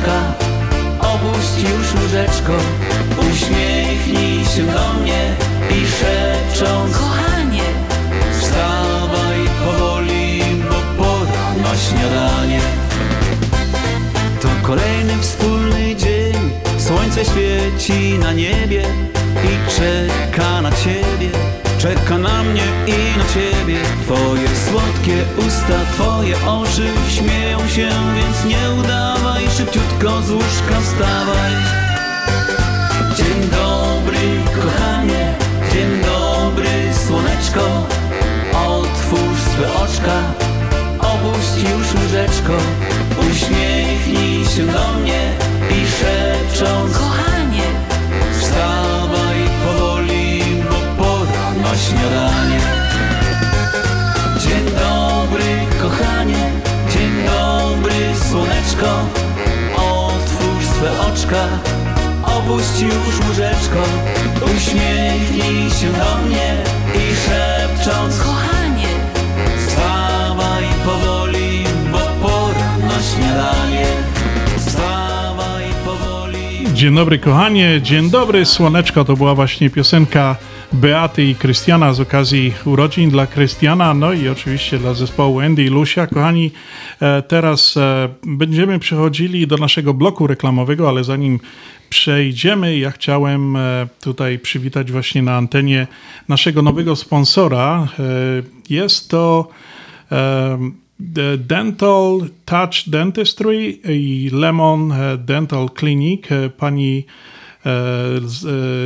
Oczka, 0.10 0.34
opuść 1.00 1.72
już 1.72 2.02
łóżeczko. 2.02 2.54
Uśmiechnij 3.32 4.46
się 4.46 4.64
do 4.64 4.94
mnie 4.94 5.36
i 5.70 5.88
szepcząc 5.88 6.98
kochanie, 6.98 7.64
Wstawaj 8.40 9.40
powoli, 9.66 10.42
bo 10.70 11.04
pora 11.04 11.54
na 11.64 11.78
śniadanie. 11.78 12.60
To 14.42 14.68
kolejny 14.68 15.18
wspólny 15.22 15.96
dzień. 15.96 16.50
Słońce 16.78 17.26
świeci 17.26 18.20
na 18.20 18.34
niebie 18.34 18.84
I 19.44 19.72
czeka 19.72 20.62
na 20.62 20.72
ciebie 20.72 21.59
Czeka 21.80 22.18
na 22.18 22.44
mnie 22.44 22.64
i 22.88 23.18
na 23.18 23.26
ciebie 23.34 23.80
Twoje 24.04 24.48
słodkie 24.70 25.26
usta, 25.38 25.80
twoje 25.94 26.36
oczy 26.48 26.88
Śmieją 27.10 27.68
się, 27.68 27.90
więc 28.16 28.46
nie 28.46 28.72
udawaj 28.82 29.44
Szybciutko 29.58 30.22
z 30.22 30.32
łóżka 30.32 30.82
wstawaj 30.82 31.52
Dzień 33.18 33.50
dobry, 33.50 34.20
kochanie, 34.56 35.34
dzień 35.74 35.90
dobry, 36.02 36.70
słoneczko. 37.08 37.88
Otwórz 38.54 39.40
swe 39.40 39.74
oczka, 39.74 40.22
opuść 41.00 41.72
już 41.72 42.02
łóżeczko. 42.02 42.54
Uśmiechnij 43.30 44.46
się 44.46 44.66
do 44.66 44.94
mnie 45.00 45.32
i 45.72 45.88
szepcząc 45.88 46.98
kochanie, 46.98 47.64
śniadanie 51.88 52.60
Dzień 54.40 54.66
dobry 54.66 55.50
kochanie 55.82 56.52
Dzień 56.94 57.12
dobry 57.26 57.96
słoneczko. 58.30 58.90
Otwórz 59.76 60.66
swe 60.66 61.02
oczka 61.02 61.48
Opuść 62.24 62.80
już 62.82 63.28
łóżeczko. 63.28 63.84
Uśmiechnij 64.46 65.70
się 65.70 65.88
do 65.88 66.28
mnie 66.28 66.58
I 66.96 67.16
szepcząc 67.16 68.20
Kochanie! 68.20 68.88
Wstawaj 69.68 70.64
powoli 70.86 71.64
Bo 71.92 72.28
pora 72.28 72.78
na 72.78 73.04
śniadanie. 73.04 73.86
Wstawaj 74.58 75.64
powoli 75.86 76.74
Dzień 76.74 76.96
dobry 76.96 77.20
kochanie, 77.20 77.82
dzień 77.82 78.10
dobry 78.10 78.46
słoneczko. 78.46 79.06
To 79.06 79.16
była 79.16 79.36
właśnie 79.36 79.70
piosenka 79.70 80.36
Beaty 80.74 81.24
i 81.24 81.36
Krystiana 81.36 81.94
z 81.94 82.00
okazji 82.00 82.54
urodzin 82.66 83.10
dla 83.10 83.28
Krystiana, 83.28 83.94
no 83.94 84.14
i 84.14 84.30
oczywiście 84.30 84.78
dla 84.78 84.94
zespołu 84.94 85.40
Andy 85.40 85.64
i 85.64 85.68
Lucia. 85.68 86.08
Kochani, 86.08 86.52
e, 87.02 87.22
teraz 87.22 87.78
e, 87.78 88.10
będziemy 88.24 88.80
przechodzili 88.80 89.48
do 89.48 89.58
naszego 89.58 89.94
bloku 89.94 90.28
reklamowego, 90.28 90.90
ale 90.90 91.04
zanim 91.04 91.40
przejdziemy, 91.90 92.78
ja 92.78 92.92
chciałem 92.92 93.56
e, 93.56 93.88
tutaj 94.02 94.40
przywitać 94.40 94.92
właśnie 94.92 95.22
na 95.22 95.36
antenie 95.36 95.88
naszego 96.28 96.62
nowego 96.62 96.96
sponsora. 96.96 97.88
Jest 98.70 99.10
to 99.10 99.48
Dental 101.38 102.22
Touch 102.46 102.74
Dentistry 102.88 103.80
i 103.90 104.30
Lemon 104.34 104.94
Dental 105.18 105.70
Clinic. 105.80 106.26
Pani 106.58 107.06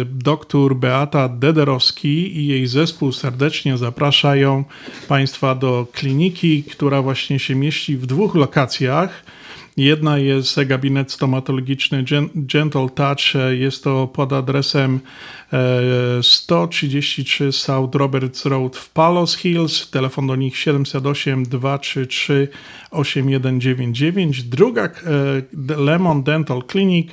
doktor 0.05 0.75
Beata 0.75 1.29
Dederowski 1.29 2.37
i 2.37 2.47
jej 2.47 2.67
zespół 2.67 3.11
serdecznie 3.11 3.77
zapraszają 3.77 4.63
Państwa 5.07 5.55
do 5.55 5.87
kliniki, 5.93 6.63
która 6.63 7.01
właśnie 7.01 7.39
się 7.39 7.55
mieści 7.55 7.97
w 7.97 8.05
dwóch 8.05 8.35
lokacjach. 8.35 9.23
Jedna 9.77 10.17
jest 10.17 10.63
gabinet 10.63 11.11
stomatologiczny 11.11 12.03
Gen- 12.03 12.29
Gentle 12.35 12.89
Touch. 12.89 13.35
e, 13.35 13.55
Jest 13.55 13.83
to 13.83 14.07
pod 14.07 14.33
adresem 14.33 14.99
e, 15.53 16.23
133 16.23 17.51
South 17.51 17.95
Roberts 17.95 18.45
Road 18.45 18.77
w 18.77 18.89
Palos 18.89 19.35
Hills. 19.37 19.89
Telefon 19.89 20.27
do 20.27 20.35
nich 20.35 20.57
708 20.57 21.43
233 21.45 22.47
8199. 22.91 24.43
Druga 24.43 24.85
e, 24.85 24.91
Lemon 25.77 26.23
Dental 26.23 26.63
Clinic 26.71 27.09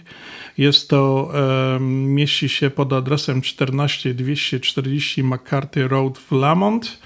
jest 0.58 0.88
to, 0.88 1.32
mieści 1.80 2.48
się 2.48 2.70
pod 2.70 2.92
adresem 2.92 3.42
14240 3.42 5.24
McCarthy 5.24 5.88
Road 5.88 6.18
w 6.18 6.32
Lamont. 6.32 6.98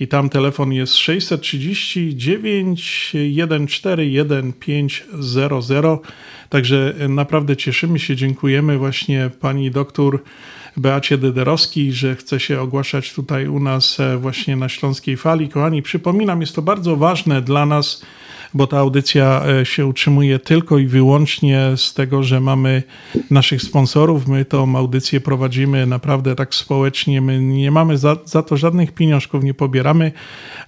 I 0.00 0.08
tam 0.08 0.28
telefon 0.28 0.72
jest 0.72 0.96
639 0.96 2.80
141 3.08 4.52
1500. 4.52 5.82
Także 6.48 6.94
naprawdę 7.08 7.56
cieszymy 7.56 7.98
się, 7.98 8.16
dziękujemy 8.16 8.78
właśnie 8.78 9.30
pani 9.40 9.70
doktor 9.70 10.22
Beacie 10.76 11.18
Dederowskiej, 11.18 11.92
że 11.92 12.16
chce 12.16 12.40
się 12.40 12.60
ogłaszać 12.60 13.12
tutaj 13.12 13.48
u 13.48 13.60
nas 13.60 14.00
e, 14.00 14.16
właśnie 14.16 14.56
na 14.56 14.68
Śląskiej 14.68 15.16
Fali. 15.16 15.48
Kochani, 15.48 15.82
przypominam, 15.82 16.40
jest 16.40 16.54
to 16.54 16.62
bardzo 16.62 16.96
ważne 16.96 17.42
dla 17.42 17.66
nas, 17.66 18.02
bo 18.54 18.66
ta 18.66 18.78
audycja 18.78 19.42
e, 19.60 19.66
się 19.66 19.86
utrzymuje 19.86 20.38
tylko 20.38 20.78
i 20.78 20.86
wyłącznie 20.86 21.60
z 21.76 21.94
tego, 21.94 22.22
że 22.22 22.40
mamy 22.40 22.82
naszych 23.30 23.62
sponsorów. 23.62 24.28
My 24.28 24.44
tą 24.44 24.76
audycję 24.76 25.20
prowadzimy 25.20 25.86
naprawdę 25.86 26.34
tak 26.34 26.54
społecznie. 26.54 27.20
My 27.20 27.40
nie 27.40 27.70
mamy 27.70 27.98
za, 27.98 28.16
za 28.24 28.42
to 28.42 28.56
żadnych 28.56 28.92
pieniążków, 28.92 29.44
nie 29.44 29.54
pobieramy, 29.54 30.12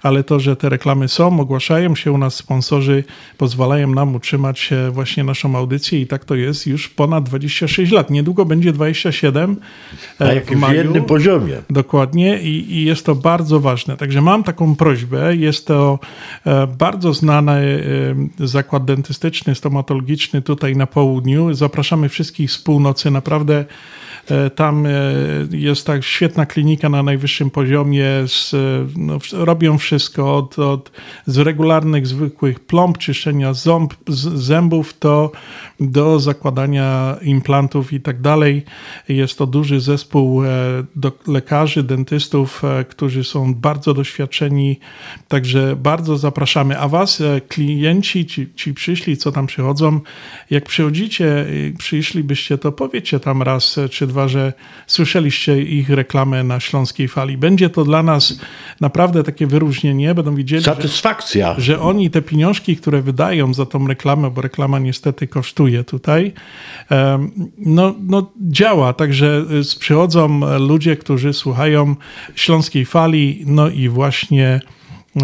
ale 0.01 0.23
to, 0.23 0.39
że 0.39 0.55
te 0.55 0.69
reklamy 0.69 1.07
są, 1.07 1.39
ogłaszają 1.39 1.95
się 1.95 2.11
u 2.11 2.17
nas 2.17 2.35
sponsorzy, 2.35 3.03
pozwalają 3.37 3.87
nam 3.87 4.15
utrzymać 4.15 4.73
e, 4.73 4.91
właśnie 4.91 5.23
naszą 5.23 5.55
audycję 5.55 6.01
i 6.01 6.07
tak 6.07 6.25
to 6.25 6.35
jest 6.35 6.67
już 6.67 6.89
ponad 6.89 7.23
26 7.23 7.91
lat. 7.91 8.09
Niedługo 8.09 8.45
będzie 8.45 8.73
27 8.73 9.57
e, 10.19 10.25
Na 10.25 10.33
jakimś 10.33 10.69
jednym 10.69 11.03
poziomie. 11.03 11.57
Dokładnie 11.69 12.41
i, 12.41 12.73
i 12.73 12.85
jest 12.85 13.05
to 13.05 13.15
bardzo 13.15 13.59
ważne. 13.59 13.97
Także 13.97 14.21
mam 14.21 14.43
taką 14.43 14.75
prośbę. 14.75 15.35
Jest 15.35 15.67
to 15.67 15.99
e, 16.45 16.67
bardzo 16.67 17.13
znany 17.13 17.51
e, 17.51 17.70
zakład 18.39 18.85
dentystyczny, 18.85 19.55
stomatologiczny 19.55 20.41
tutaj 20.41 20.75
na 20.75 20.87
południu. 20.87 21.53
Zapraszamy 21.53 22.09
wszystkich 22.09 22.51
z 22.51 22.57
północy. 22.57 23.11
Naprawdę 23.11 23.65
tam 24.55 24.85
e, 24.85 24.89
jest 25.51 25.87
tak 25.87 26.03
świetna 26.03 26.45
klinika 26.45 26.89
na 26.89 27.03
najwyższym 27.03 27.49
poziomie. 27.49 28.05
Z, 28.27 28.53
e, 28.53 28.57
no, 28.97 29.17
robią 29.33 29.77
wszystko 29.77 30.35
od, 30.35 30.59
od 30.59 30.91
z 31.25 31.37
regularnych, 31.37 32.07
zwykłych 32.07 32.59
plomb, 32.59 32.97
czyszczenia 32.97 33.53
ząb, 33.53 33.93
z, 34.07 34.19
zębów, 34.19 34.93
to 34.99 35.31
do 35.79 36.19
zakładania 36.19 37.17
implantów 37.21 37.93
i 37.93 38.01
tak 38.01 38.21
dalej. 38.21 38.63
Jest 39.09 39.37
to 39.37 39.47
duży 39.47 39.79
zespół 39.79 40.43
e, 40.43 40.47
do, 40.95 41.11
lekarzy, 41.27 41.83
dentystów, 41.83 42.63
e, 42.63 42.83
którzy 42.83 43.23
są 43.23 43.53
bardzo 43.53 43.93
doświadczeni, 43.93 44.79
także 45.27 45.75
bardzo 45.75 46.17
zapraszamy. 46.17 46.79
A 46.79 46.87
was, 46.87 47.21
e, 47.21 47.41
klienci, 47.41 48.25
ci, 48.25 48.53
ci 48.55 48.73
przyszli, 48.73 49.17
co 49.17 49.31
tam 49.31 49.47
przychodzą, 49.47 49.99
jak 50.49 50.65
przychodzicie, 50.65 51.39
e, 51.39 51.45
przyszlibyście, 51.77 52.57
to 52.57 52.71
powiecie 52.71 53.19
tam 53.19 53.41
raz 53.41 53.77
e, 53.77 53.89
czy 53.89 54.07
dwa, 54.11 54.27
że 54.27 54.53
słyszeliście 54.87 55.61
ich 55.61 55.89
reklamę 55.89 56.43
na 56.43 56.59
Śląskiej 56.59 57.07
Fali. 57.07 57.37
Będzie 57.37 57.69
to 57.69 57.83
dla 57.83 58.03
nas 58.03 58.39
naprawdę 58.81 59.23
takie 59.23 59.47
wyróżnienie, 59.47 60.15
będą 60.15 60.35
widzieli, 60.35 60.63
że 60.63 60.75
Satysfakcja. 60.75 61.55
że 61.57 61.79
oni 61.79 62.09
te 62.09 62.21
pieniążki, 62.21 62.77
które 62.77 63.01
wydają 63.01 63.53
za 63.53 63.65
tą 63.65 63.87
reklamę, 63.87 64.31
bo 64.31 64.41
reklama 64.41 64.79
niestety 64.79 65.27
kosztuje 65.27 65.83
tutaj, 65.83 66.33
no, 67.57 67.95
no 67.99 68.31
działa. 68.41 68.93
Także 68.93 69.45
y, 69.75 69.79
przychodzą 69.79 70.39
ludzie, 70.59 70.95
którzy 70.95 71.33
słuchają 71.33 71.95
Śląskiej 72.35 72.85
Fali, 72.85 73.43
no 73.45 73.69
i 73.69 73.89
właśnie 73.89 74.61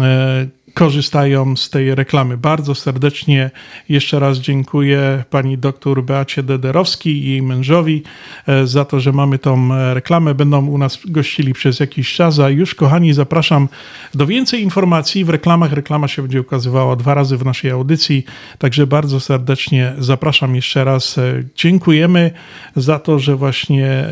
e, 0.00 0.57
korzystają 0.78 1.56
z 1.56 1.70
tej 1.70 1.94
reklamy. 1.94 2.36
Bardzo 2.36 2.74
serdecznie 2.74 3.50
jeszcze 3.88 4.18
raz 4.18 4.38
dziękuję 4.38 5.24
pani 5.30 5.58
doktor 5.58 6.04
Beacie 6.04 6.42
Dederowskiej 6.42 7.16
i 7.16 7.30
jej 7.30 7.42
mężowi 7.42 8.02
e, 8.46 8.66
za 8.66 8.84
to, 8.84 9.00
że 9.00 9.12
mamy 9.12 9.38
tą 9.38 9.74
e, 9.74 9.94
reklamę. 9.94 10.34
Będą 10.34 10.66
u 10.66 10.78
nas 10.78 10.98
gościli 11.04 11.52
przez 11.52 11.80
jakiś 11.80 12.14
czas, 12.14 12.38
a 12.38 12.48
już 12.48 12.74
kochani 12.74 13.12
zapraszam 13.12 13.68
do 14.14 14.26
więcej 14.26 14.62
informacji. 14.62 15.24
W 15.24 15.30
reklamach 15.30 15.72
reklama 15.72 16.08
się 16.08 16.22
będzie 16.22 16.40
ukazywała 16.40 16.96
dwa 16.96 17.14
razy 17.14 17.36
w 17.36 17.44
naszej 17.44 17.70
audycji, 17.70 18.24
także 18.58 18.86
bardzo 18.86 19.20
serdecznie 19.20 19.92
zapraszam 19.98 20.54
jeszcze 20.56 20.84
raz. 20.84 21.18
E, 21.18 21.42
Dziękujemy 21.56 22.30
za 22.76 22.98
to, 22.98 23.18
że 23.18 23.36
właśnie 23.36 24.04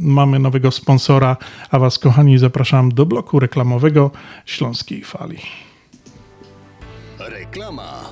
mamy 0.00 0.38
nowego 0.38 0.70
sponsora, 0.70 1.36
a 1.70 1.78
was 1.78 1.98
kochani 1.98 2.38
zapraszam 2.38 2.92
do 2.92 3.06
bloku 3.06 3.40
reklamowego 3.40 4.10
Śląskiej 4.46 5.04
Fali. 5.04 5.67
Reklama. 7.48 8.10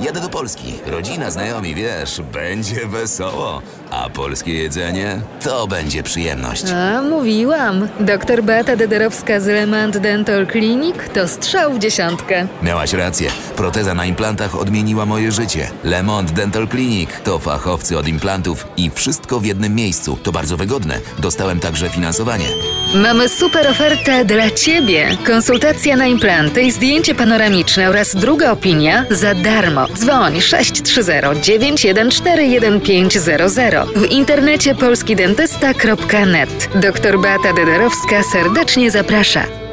Jadę 0.00 0.20
do 0.20 0.28
Polski. 0.28 0.78
Rodzina, 0.86 1.30
znajomi, 1.30 1.74
wiesz, 1.74 2.20
będzie 2.32 2.86
wesoło. 2.86 3.62
A 3.90 4.10
polskie 4.10 4.54
jedzenie 4.54 5.20
to 5.44 5.66
będzie 5.66 6.02
przyjemność. 6.02 6.64
A, 6.74 7.02
mówiłam. 7.02 7.88
Doktor 8.00 8.42
Beata 8.42 8.76
Dederowska 8.76 9.40
z 9.40 9.46
Lemant 9.46 9.98
Dental 9.98 10.46
Clinic 10.46 10.96
to 11.14 11.28
strzał 11.28 11.72
w 11.74 11.78
dziesiątkę. 11.78 12.46
Miałaś 12.62 12.92
rację. 12.92 13.30
Proteza 13.56 13.94
na 13.94 14.04
implantach 14.06 14.54
odmieniła 14.54 15.06
moje 15.06 15.32
życie. 15.32 15.70
Lemont 15.84 16.30
Dental 16.30 16.68
Clinic 16.68 17.10
to 17.24 17.38
fachowcy 17.38 17.98
od 17.98 18.08
implantów 18.08 18.66
i 18.76 18.90
wszystko 18.90 19.40
w 19.40 19.44
jednym 19.44 19.74
miejscu. 19.74 20.18
To 20.22 20.32
bardzo 20.32 20.56
wygodne. 20.56 21.00
Dostałem 21.18 21.60
także 21.60 21.88
finansowanie. 21.88 22.46
Mamy 22.94 23.28
super 23.28 23.68
ofertę 23.68 24.24
dla 24.24 24.50
Ciebie. 24.50 25.08
Konsultacja 25.26 25.96
na 25.96 26.06
implanty 26.06 26.62
i 26.62 26.72
zdjęcie 26.72 27.14
panoramiczne 27.14 27.90
oraz 27.90 28.16
druga 28.16 28.50
opinia 28.52 29.04
za 29.10 29.34
darmo. 29.34 29.86
Dzwoń 29.88 30.40
630 30.40 31.12
914 31.42 32.60
1500. 32.60 33.75
W 33.84 34.04
internecie 34.04 34.74
polskidentysta.net. 34.74 36.68
Doktor 36.74 37.20
Beata 37.20 37.52
Dederowska 37.52 38.22
serdecznie 38.32 38.90
zaprasza. 38.90 39.65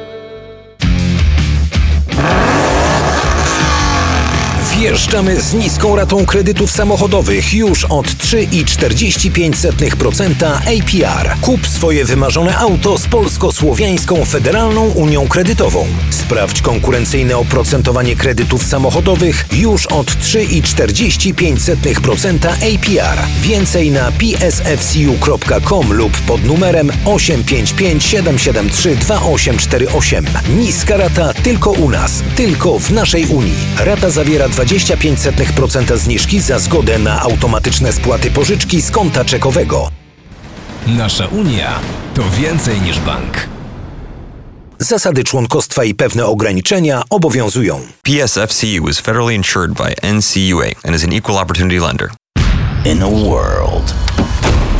Wjeżdżamy 4.83 5.41
z 5.41 5.53
niską 5.53 5.95
ratą 5.95 6.25
kredytów 6.25 6.71
samochodowych 6.71 7.53
już 7.53 7.85
od 7.85 8.05
3,45% 8.05 10.45
APR. 10.55 11.35
Kup 11.41 11.67
swoje 11.67 12.05
wymarzone 12.05 12.57
auto 12.57 12.97
z 12.97 13.07
Polsko-Słowiańską 13.07 14.25
Federalną 14.25 14.89
Unią 14.89 15.27
Kredytową. 15.27 15.87
Sprawdź 16.09 16.61
konkurencyjne 16.61 17.37
oprocentowanie 17.37 18.15
kredytów 18.15 18.65
samochodowych 18.65 19.45
już 19.51 19.85
od 19.85 20.07
3,45% 20.07 22.47
APR. 22.47 23.19
Więcej 23.41 23.91
na 23.91 24.11
psfcu.com 24.11 25.93
lub 25.93 26.17
pod 26.17 26.45
numerem 26.45 26.91
855 27.05 28.03
773 28.03 28.95
2848. 28.95 30.25
Niska 30.57 30.97
rata 30.97 31.33
tylko 31.33 31.71
u 31.71 31.89
nas, 31.89 32.23
tylko 32.35 32.79
w 32.79 32.91
naszej 32.91 33.25
Unii. 33.25 33.55
Rata 33.79 34.09
zawiera 34.09 34.49
25% 34.73 35.97
zniżki 35.97 36.41
za 36.41 36.59
zgodę 36.59 36.99
na 36.99 37.21
automatyczne 37.21 37.93
spłaty 37.93 38.31
pożyczki 38.31 38.81
z 38.81 38.91
konta 38.91 39.25
czekowego. 39.25 39.89
Nasza 40.87 41.27
Unia 41.27 41.79
to 42.13 42.21
więcej 42.29 42.81
niż 42.81 42.99
bank. 42.99 43.47
Zasady 44.79 45.23
członkostwa 45.23 45.83
i 45.83 45.95
pewne 45.95 46.25
ograniczenia 46.25 47.03
obowiązują. 47.09 47.79
PSFCU 48.03 48.89
is 48.89 48.99
federally 48.99 49.35
insured 49.35 49.71
by 49.73 50.13
NCUA 50.13 50.65
and 50.87 50.95
is 50.95 51.03
an 51.03 51.13
equal 51.13 51.37
opportunity 51.37 51.79
lender. 51.79 52.09
In 52.85 53.03
a 53.03 53.07
world, 53.09 53.93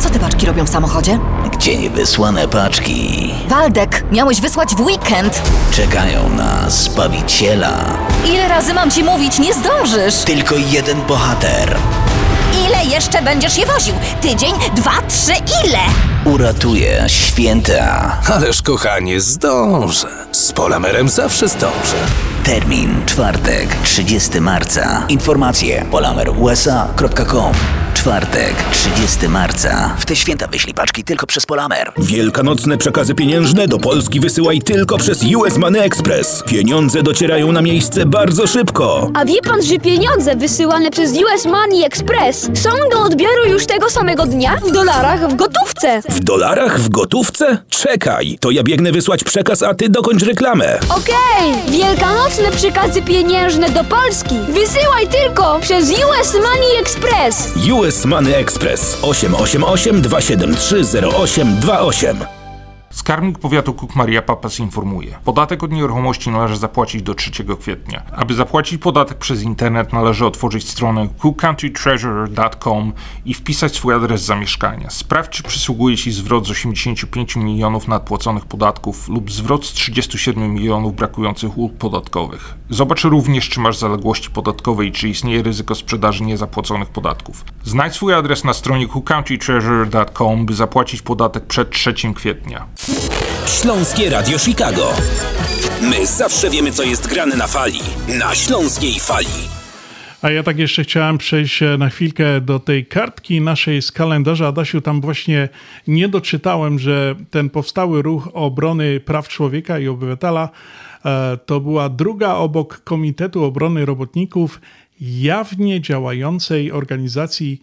Co 0.00 0.10
te 0.10 0.18
paczki 0.18 0.46
robią 0.46 0.64
w 0.64 0.70
samochodzie? 0.70 1.18
Gdzie 1.64 1.76
niewysłane 1.76 2.48
paczki 2.48 3.34
Waldek, 3.48 4.04
miałeś 4.12 4.40
wysłać 4.40 4.74
w 4.74 4.80
weekend. 4.80 5.42
czekają 5.72 6.28
na 6.28 6.70
Zbawiciela. 6.70 7.72
Ile 8.26 8.48
razy 8.48 8.74
mam 8.74 8.90
ci 8.90 9.04
mówić, 9.04 9.38
nie 9.38 9.54
zdążysz? 9.54 10.14
Tylko 10.14 10.54
jeden 10.56 11.02
bohater 11.02 11.76
Ile 12.66 12.84
jeszcze 12.94 13.22
będziesz 13.22 13.58
je 13.58 13.66
woził? 13.66 13.94
Tydzień, 14.20 14.52
dwa, 14.76 14.90
trzy, 15.08 15.32
ile? 15.64 15.78
uratuje 16.24 17.04
święta. 17.06 18.16
Ależ 18.34 18.62
kochanie, 18.62 19.20
zdążę. 19.20 20.08
Z 20.32 20.52
Polamerem 20.52 21.08
zawsze 21.08 21.48
zdążę. 21.48 21.96
Termin 22.44 22.90
czwartek, 23.06 23.76
30 23.84 24.40
marca. 24.40 25.06
Informacje 25.08 25.84
polamerusa.com 25.90 27.52
Czwartek, 27.94 28.54
30 28.72 29.28
marca. 29.28 29.94
W 29.98 30.06
te 30.06 30.16
święta 30.16 30.46
wyślij 30.46 30.74
paczki 30.74 31.04
tylko 31.04 31.26
przez 31.26 31.46
Polamer. 31.46 31.92
Wielkanocne 31.98 32.78
przekazy 32.78 33.14
pieniężne 33.14 33.68
do 33.68 33.78
Polski 33.78 34.20
wysyłaj 34.20 34.60
tylko 34.60 34.98
przez 34.98 35.22
US 35.36 35.58
Money 35.58 35.80
Express. 35.82 36.42
Pieniądze 36.46 37.02
docierają 37.02 37.52
na 37.52 37.62
miejsce 37.62 38.06
bardzo 38.06 38.46
szybko. 38.46 39.10
A 39.14 39.24
wie 39.24 39.42
pan, 39.42 39.62
że 39.62 39.78
pieniądze 39.78 40.36
wysyłane 40.36 40.90
przez 40.90 41.12
US 41.12 41.44
Money 41.44 41.84
Express 41.84 42.50
są 42.54 42.70
do 42.92 43.00
odbioru 43.00 43.44
już 43.48 43.66
tego 43.66 43.90
samego 43.90 44.26
dnia 44.26 44.56
w 44.56 44.72
dolarach 44.72 45.28
w 45.28 45.34
gotówce? 45.34 46.02
W 46.08 46.20
dolarach? 46.20 46.80
W 46.80 46.88
gotówce? 46.88 47.58
Czekaj, 47.68 48.38
to 48.40 48.50
ja 48.50 48.62
biegnę 48.62 48.92
wysłać 48.92 49.24
przekaz, 49.24 49.62
a 49.62 49.74
ty 49.74 49.88
dokończ 49.88 50.22
reklamę. 50.22 50.78
Okej, 50.88 51.54
wielkanocne 52.34 52.58
przekazy 52.58 53.02
pieniężne 53.02 53.70
do 53.70 53.84
Polski. 53.84 54.34
Wysyłaj 54.48 55.08
tylko 55.08 55.58
przez 55.60 55.90
US 55.90 56.34
Money 56.34 56.80
Express. 56.80 57.52
US 57.72 58.04
Money 58.04 58.34
Express. 58.34 58.98
888 59.02 60.02
273 60.02 60.76
0828 61.16 62.43
Skarbnik 62.94 63.38
Powiatu 63.38 63.74
Cook 63.74 63.96
Maria 63.96 64.22
Papas 64.22 64.58
informuje. 64.58 65.18
Podatek 65.24 65.62
od 65.62 65.72
nieruchomości 65.72 66.30
należy 66.30 66.56
zapłacić 66.56 67.02
do 67.02 67.14
3 67.14 67.30
kwietnia. 67.60 68.02
Aby 68.12 68.34
zapłacić 68.34 68.82
podatek 68.82 69.18
przez 69.18 69.42
internet 69.42 69.92
należy 69.92 70.26
otworzyć 70.26 70.68
stronę 70.68 71.08
cookcountytreasurer.com 71.18 72.92
i 73.24 73.34
wpisać 73.34 73.76
swój 73.76 73.94
adres 73.94 74.22
zamieszkania. 74.22 74.90
Sprawdź 74.90 75.30
czy 75.30 75.42
przysługuje 75.42 75.96
Ci 75.96 76.12
zwrot 76.12 76.46
z 76.46 76.50
85 76.50 77.36
milionów 77.36 77.88
nadpłaconych 77.88 78.44
podatków 78.44 79.08
lub 79.08 79.30
zwrot 79.30 79.66
z 79.66 79.72
37 79.72 80.54
milionów 80.54 80.96
brakujących 80.96 81.58
ulg 81.58 81.74
podatkowych. 81.74 82.54
Zobacz 82.70 83.04
również 83.04 83.48
czy 83.48 83.60
masz 83.60 83.78
zaległości 83.78 84.30
podatkowe 84.30 84.86
i 84.86 84.92
czy 84.92 85.08
istnieje 85.08 85.42
ryzyko 85.42 85.74
sprzedaży 85.74 86.24
niezapłaconych 86.24 86.88
podatków. 86.88 87.44
Znajdź 87.64 87.94
swój 87.94 88.14
adres 88.14 88.44
na 88.44 88.52
stronie 88.52 88.88
cookcountytreasurer.com 88.88 90.46
by 90.46 90.54
zapłacić 90.54 91.02
podatek 91.02 91.46
przed 91.46 91.70
3 91.70 91.94
kwietnia. 92.14 92.66
Śląskie 93.46 94.10
Radio 94.10 94.38
Chicago. 94.38 94.92
My 95.82 96.06
zawsze 96.06 96.50
wiemy, 96.50 96.72
co 96.72 96.82
jest 96.82 97.06
grane 97.06 97.36
na 97.36 97.46
fali. 97.46 97.78
Na 98.18 98.34
Śląskiej 98.34 99.00
Fali. 99.00 99.48
A 100.22 100.30
ja 100.30 100.42
tak 100.42 100.58
jeszcze 100.58 100.84
chciałem 100.84 101.18
przejść 101.18 101.62
e, 101.62 101.78
na 101.78 101.88
chwilkę 101.88 102.40
do 102.40 102.58
tej 102.58 102.86
kartki 102.86 103.40
naszej 103.40 103.82
z 103.82 103.92
kalendarza. 103.92 104.48
Adasiu, 104.48 104.80
tam 104.80 105.00
właśnie 105.00 105.48
nie 105.86 106.08
doczytałem, 106.08 106.78
że 106.78 107.14
ten 107.30 107.50
powstały 107.50 108.02
ruch 108.02 108.28
obrony 108.32 109.00
praw 109.00 109.28
człowieka 109.28 109.78
i 109.78 109.88
obywatela 109.88 110.48
e, 111.04 111.38
to 111.46 111.60
była 111.60 111.88
druga 111.88 112.34
obok 112.34 112.80
Komitetu 112.84 113.44
Obrony 113.44 113.86
Robotników 113.86 114.60
jawnie 115.00 115.80
działającej 115.80 116.72
organizacji 116.72 117.60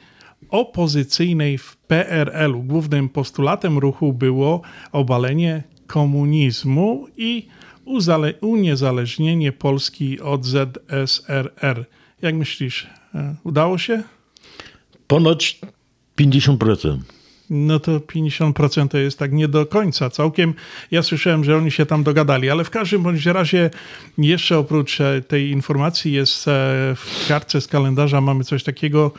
opozycyjnej 0.52 1.58
w 1.58 1.78
PRL-u. 1.78 2.64
Głównym 2.64 3.10
postulatem 3.10 3.78
ruchu 3.78 4.14
było 4.14 4.62
obalenie 4.92 5.64
komunizmu 5.88 7.08
i 7.18 7.48
uniezależnienie 8.42 9.52
Polski 9.52 10.20
od 10.20 10.46
ZSRR. 10.46 11.86
Jak 12.22 12.36
myślisz, 12.36 12.88
e, 13.16 13.36
udało 13.44 13.78
się? 13.78 14.04
Ponoć 15.08 15.60
50%. 16.16 16.98
No 17.50 17.80
to 17.80 18.00
50% 18.00 18.88
to 18.88 18.98
jest 18.98 19.20
tak 19.20 19.32
nie 19.32 19.48
do 19.48 19.66
końca 19.66 20.10
całkiem. 20.10 20.54
Ja 20.92 21.04
słyszałem, 21.04 21.44
że 21.44 21.58
oni 21.58 21.72
się 21.72 21.86
tam 21.86 22.04
dogadali, 22.04 22.50
ale 22.50 22.64
w 22.64 22.70
każdym 22.70 23.04
bądź 23.04 23.26
razie 23.26 23.70
jeszcze 24.18 24.58
oprócz 24.58 25.02
e, 25.02 25.22
tej 25.22 25.50
informacji 25.50 26.14
jest 26.14 26.48
e, 26.48 26.52
w 26.96 27.26
kartce 27.28 27.62
z 27.62 27.68
kalendarza 27.68 28.22
mamy 28.22 28.44
coś 28.44 28.64
takiego 28.64 29.12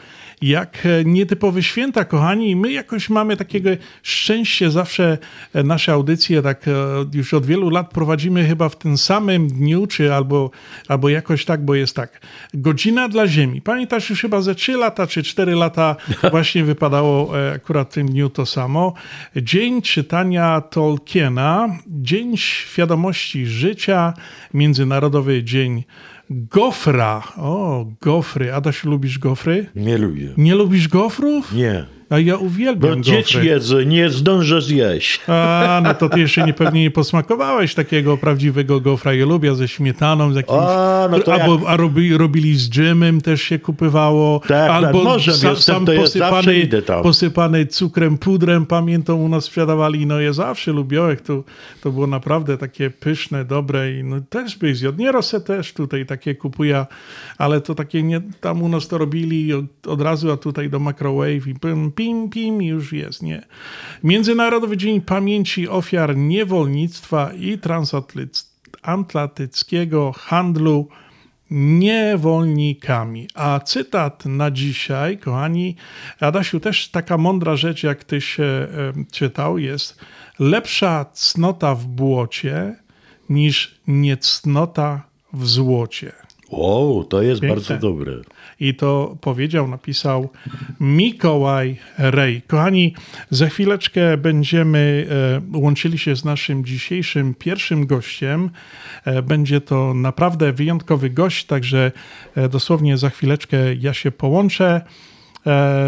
jak 0.42 0.86
e, 0.86 1.04
nietypowe 1.04 1.62
święta, 1.62 2.04
kochani. 2.04 2.56
My 2.56 2.72
jakoś 2.72 3.10
mamy 3.10 3.36
takiego 3.36 3.70
szczęście, 4.02 4.70
zawsze 4.70 5.18
e, 5.54 5.62
nasze 5.62 5.92
audycje 5.92 6.42
tak 6.42 6.68
e, 6.68 6.72
już 7.14 7.34
od 7.34 7.46
wielu 7.46 7.70
lat 7.70 7.90
prowadzimy 7.90 8.44
chyba 8.44 8.68
w 8.68 8.76
tym 8.76 8.98
samym 8.98 9.48
dniu, 9.48 9.86
czy 9.86 10.14
albo, 10.14 10.50
albo 10.88 11.08
jakoś 11.08 11.44
tak, 11.44 11.64
bo 11.64 11.74
jest 11.74 11.96
tak. 11.96 12.20
Godzina 12.54 13.08
dla 13.08 13.26
Ziemi. 13.26 13.62
Pamiętasz 13.62 14.10
już 14.10 14.20
chyba 14.20 14.40
ze 14.40 14.54
3 14.54 14.72
lata, 14.72 15.06
czy 15.06 15.22
4 15.22 15.54
lata 15.54 15.96
właśnie 16.30 16.64
wypadało 16.64 17.32
akurat 17.54 17.90
w 17.90 17.94
tym 17.94 18.08
dniu 18.08 18.30
to 18.30 18.46
samo. 18.46 18.94
Dzień 19.36 19.82
czytania 19.82 20.60
Tolkiena, 20.60 21.78
Dzień 21.86 22.36
Świadomości 22.36 23.46
Życia, 23.46 24.14
Międzynarodowy 24.54 25.44
Dzień 25.44 25.84
Gofra. 26.30 27.22
O, 27.36 27.86
gofry. 28.00 28.54
Adaś, 28.54 28.84
lubisz 28.84 29.18
gofry? 29.18 29.66
Nie 29.76 29.98
lubię. 29.98 30.28
Nie 30.36 30.54
lubisz 30.54 30.88
gofrów? 30.88 31.52
Nie. 31.52 31.86
A 32.12 32.18
ja 32.18 32.36
uwielbiam 32.36 32.90
Bo 32.90 32.96
gofry. 32.96 33.12
dzieci 33.12 33.38
jedzą, 33.46 33.80
nie 33.80 34.10
zdążę 34.10 34.62
zjeść. 34.62 35.20
A, 35.28 35.80
no 35.84 35.94
to 35.94 36.08
ty 36.08 36.20
jeszcze 36.20 36.46
nie, 36.46 36.52
pewnie 36.54 36.82
nie 36.82 36.90
posmakowałeś 36.90 37.74
takiego 37.74 38.16
prawdziwego 38.16 38.80
gofra. 38.80 39.14
Ja 39.14 39.26
lubię 39.26 39.54
ze 39.54 39.68
śmietaną, 39.68 40.32
z 40.32 40.36
jakimś... 40.36 40.58
A, 40.60 41.08
no 41.10 41.18
to 41.20 41.34
albo 41.34 41.54
jak- 41.54 41.62
a 41.66 41.76
robi, 41.76 42.16
robili 42.16 42.56
z 42.56 42.70
dżemem, 42.70 43.20
też 43.20 43.42
się 43.42 43.58
kupywało. 43.58 44.40
Tak, 44.48 44.70
albo 44.70 44.86
nad 44.98 45.04
morzem 45.04 45.34
sam, 45.34 45.50
jestem, 45.50 45.74
sam 45.74 45.86
to 45.86 45.92
posypany, 45.92 46.54
idę 46.58 46.82
tam. 46.82 47.02
posypany 47.02 47.66
cukrem, 47.66 48.18
pudrem, 48.18 48.66
pamiętam 48.66 49.20
u 49.20 49.28
nas 49.28 49.44
sprzedawali. 49.44 50.06
No 50.06 50.20
ja 50.20 50.32
zawsze 50.32 50.72
lubiłem, 50.72 51.16
to, 51.16 51.44
to 51.82 51.90
było 51.92 52.06
naprawdę 52.06 52.58
takie 52.58 52.90
pyszne, 52.90 53.44
dobre 53.44 53.92
i 53.92 54.04
no 54.04 54.20
też 54.20 54.56
byś 54.56 54.78
zjadł. 54.78 54.98
Nie 54.98 55.12
rosę 55.12 55.40
też 55.40 55.72
tutaj 55.72 56.06
takie 56.06 56.34
kupuję, 56.34 56.86
ale 57.38 57.60
to 57.60 57.74
takie 57.74 58.02
nie, 58.02 58.20
tam 58.40 58.62
u 58.62 58.68
nas 58.68 58.88
to 58.88 58.98
robili 58.98 59.52
od, 59.54 59.64
od 59.86 60.00
razu, 60.00 60.32
a 60.32 60.36
tutaj 60.36 60.70
do 60.70 60.78
microwave 60.78 61.46
i 61.46 61.54
pim, 61.54 61.92
pim, 62.02 62.30
pim 62.30 62.62
już 62.62 62.92
jest, 62.92 63.22
nie. 63.22 63.42
Międzynarodowy 64.02 64.76
Dzień 64.76 65.00
Pamięci 65.00 65.68
Ofiar 65.68 66.16
Niewolnictwa 66.16 67.32
i 67.32 67.58
Transatlantyckiego 67.58 70.12
Handlu 70.12 70.88
niewolnikami. 71.50 73.28
A 73.34 73.60
cytat 73.60 74.26
na 74.26 74.50
dzisiaj, 74.50 75.18
kochani, 75.18 75.76
Adasiu, 76.20 76.60
też 76.60 76.88
taka 76.88 77.18
mądra 77.18 77.56
rzecz, 77.56 77.82
jak 77.82 78.04
e, 78.12 78.14
e, 78.14 78.18
czytał, 79.12 79.58
jest 79.58 79.98
lepsza 80.38 81.06
cnota 81.12 81.74
w 81.74 81.86
błocie 81.86 82.76
niż 83.28 83.74
niecnota 83.86 85.02
w 85.32 85.48
złocie. 85.48 86.12
Wow, 86.50 87.04
to 87.04 87.22
jest 87.22 87.40
Piękne. 87.40 87.56
bardzo 87.56 87.78
dobre. 87.78 88.12
I 88.62 88.74
to 88.74 89.16
powiedział, 89.20 89.68
napisał 89.68 90.30
Mikołaj 90.80 91.76
Rej. 91.98 92.42
Kochani, 92.42 92.94
za 93.30 93.48
chwileczkę 93.48 94.16
będziemy 94.16 95.06
e, 95.54 95.58
łączyli 95.58 95.98
się 95.98 96.16
z 96.16 96.24
naszym 96.24 96.64
dzisiejszym 96.64 97.34
pierwszym 97.34 97.86
gościem. 97.86 98.50
E, 99.04 99.22
będzie 99.22 99.60
to 99.60 99.94
naprawdę 99.94 100.52
wyjątkowy 100.52 101.10
gość, 101.10 101.44
także 101.44 101.92
e, 102.34 102.48
dosłownie 102.48 102.98
za 102.98 103.10
chwileczkę 103.10 103.74
ja 103.74 103.94
się 103.94 104.10
połączę 104.10 104.80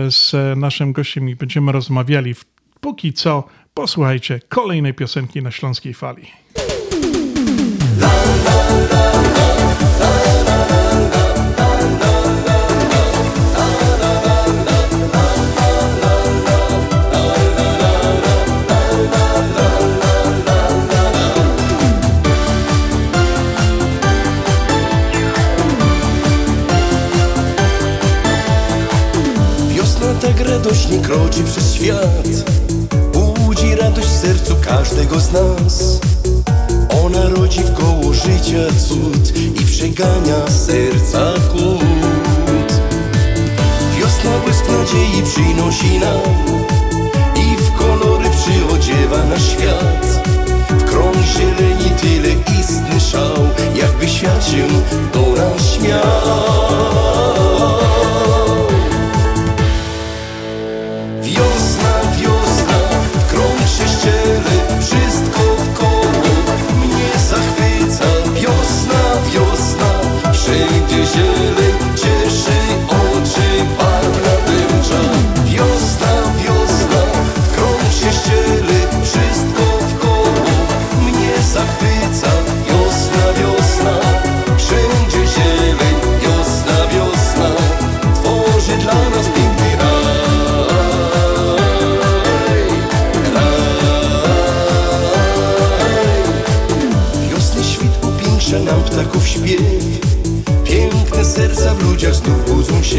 z 0.08 0.32
naszym 0.58 0.92
gościem 0.92 1.28
i 1.28 1.36
będziemy 1.36 1.72
rozmawiali. 1.72 2.34
Póki 2.80 3.12
co, 3.12 3.44
posłuchajcie 3.74 4.40
kolejnej 4.48 4.94
piosenki 4.94 5.42
na 5.42 5.50
Śląskiej 5.50 5.94
Fali. 5.94 6.26
Wiosna 8.00 9.13
radośnie 30.84 30.98
kroczy 30.98 31.44
przez 31.44 31.74
świat 31.74 32.28
Budzi 33.12 33.74
radość 33.74 34.08
w 34.08 34.20
sercu 34.20 34.56
każdego 34.64 35.20
z 35.20 35.32
nas. 35.32 36.00
Ona 37.04 37.28
rodzi 37.28 37.60
w 37.60 37.74
koło 37.74 38.12
życia 38.12 38.74
cud 38.88 39.38
I 39.60 39.64
przegania 39.64 40.48
serca 40.48 41.32
kłód. 41.52 42.72
Wiosna 43.98 44.38
błysk 44.44 44.64
nadziei 44.68 45.22
przynosi 45.22 45.98
nam 45.98 46.20
I 47.36 47.56
w 47.56 47.72
kolory 47.78 48.30
przyodziewa 48.30 49.24
na 49.24 49.38
świat. 49.38 50.28
W 50.70 50.84
krąg 50.84 51.16
zieleni 51.16 51.90
tyle 52.00 52.34
istny 52.60 53.00
szał 53.00 53.48
Jakby 53.74 54.08
świat 54.08 54.46
się 54.46 54.66
do 55.12 55.20
nas 55.20 55.72
śmiał 55.72 57.73
Piękne 100.64 101.24
serca 101.24 101.74
w 101.74 101.82
ludziach 101.82 102.14
znów 102.14 102.50
budzą 102.50 102.82
się. 102.82 102.96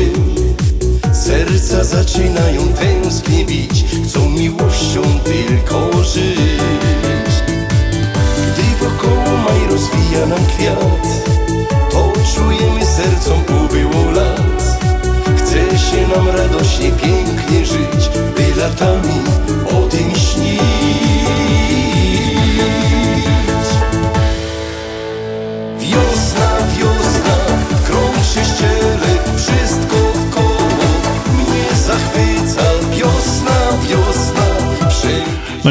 Serca 1.14 1.84
zaczynają 1.84 2.62
tęsknie 2.68 3.46
bić 3.46 3.86
Chcą 4.06 4.30
miłością 4.30 5.02
tylko 5.24 6.04
żyć. 6.04 7.34
Gdy 8.38 8.86
wokoło 8.86 9.38
maj 9.38 9.68
rozwija 9.70 10.26
nam 10.26 10.46
kwiat 10.46 11.08
To 11.92 12.14
czujemy 12.36 12.86
sercom 12.86 13.66
ubyło 13.66 14.12
lat. 14.12 14.80
Chce 15.38 15.80
się 15.80 16.08
nam 16.16 16.28
radośnie, 16.28 16.92
pięknie 16.92 17.66
żyć 17.66 18.10
By 18.36 18.62
latami 18.62 19.25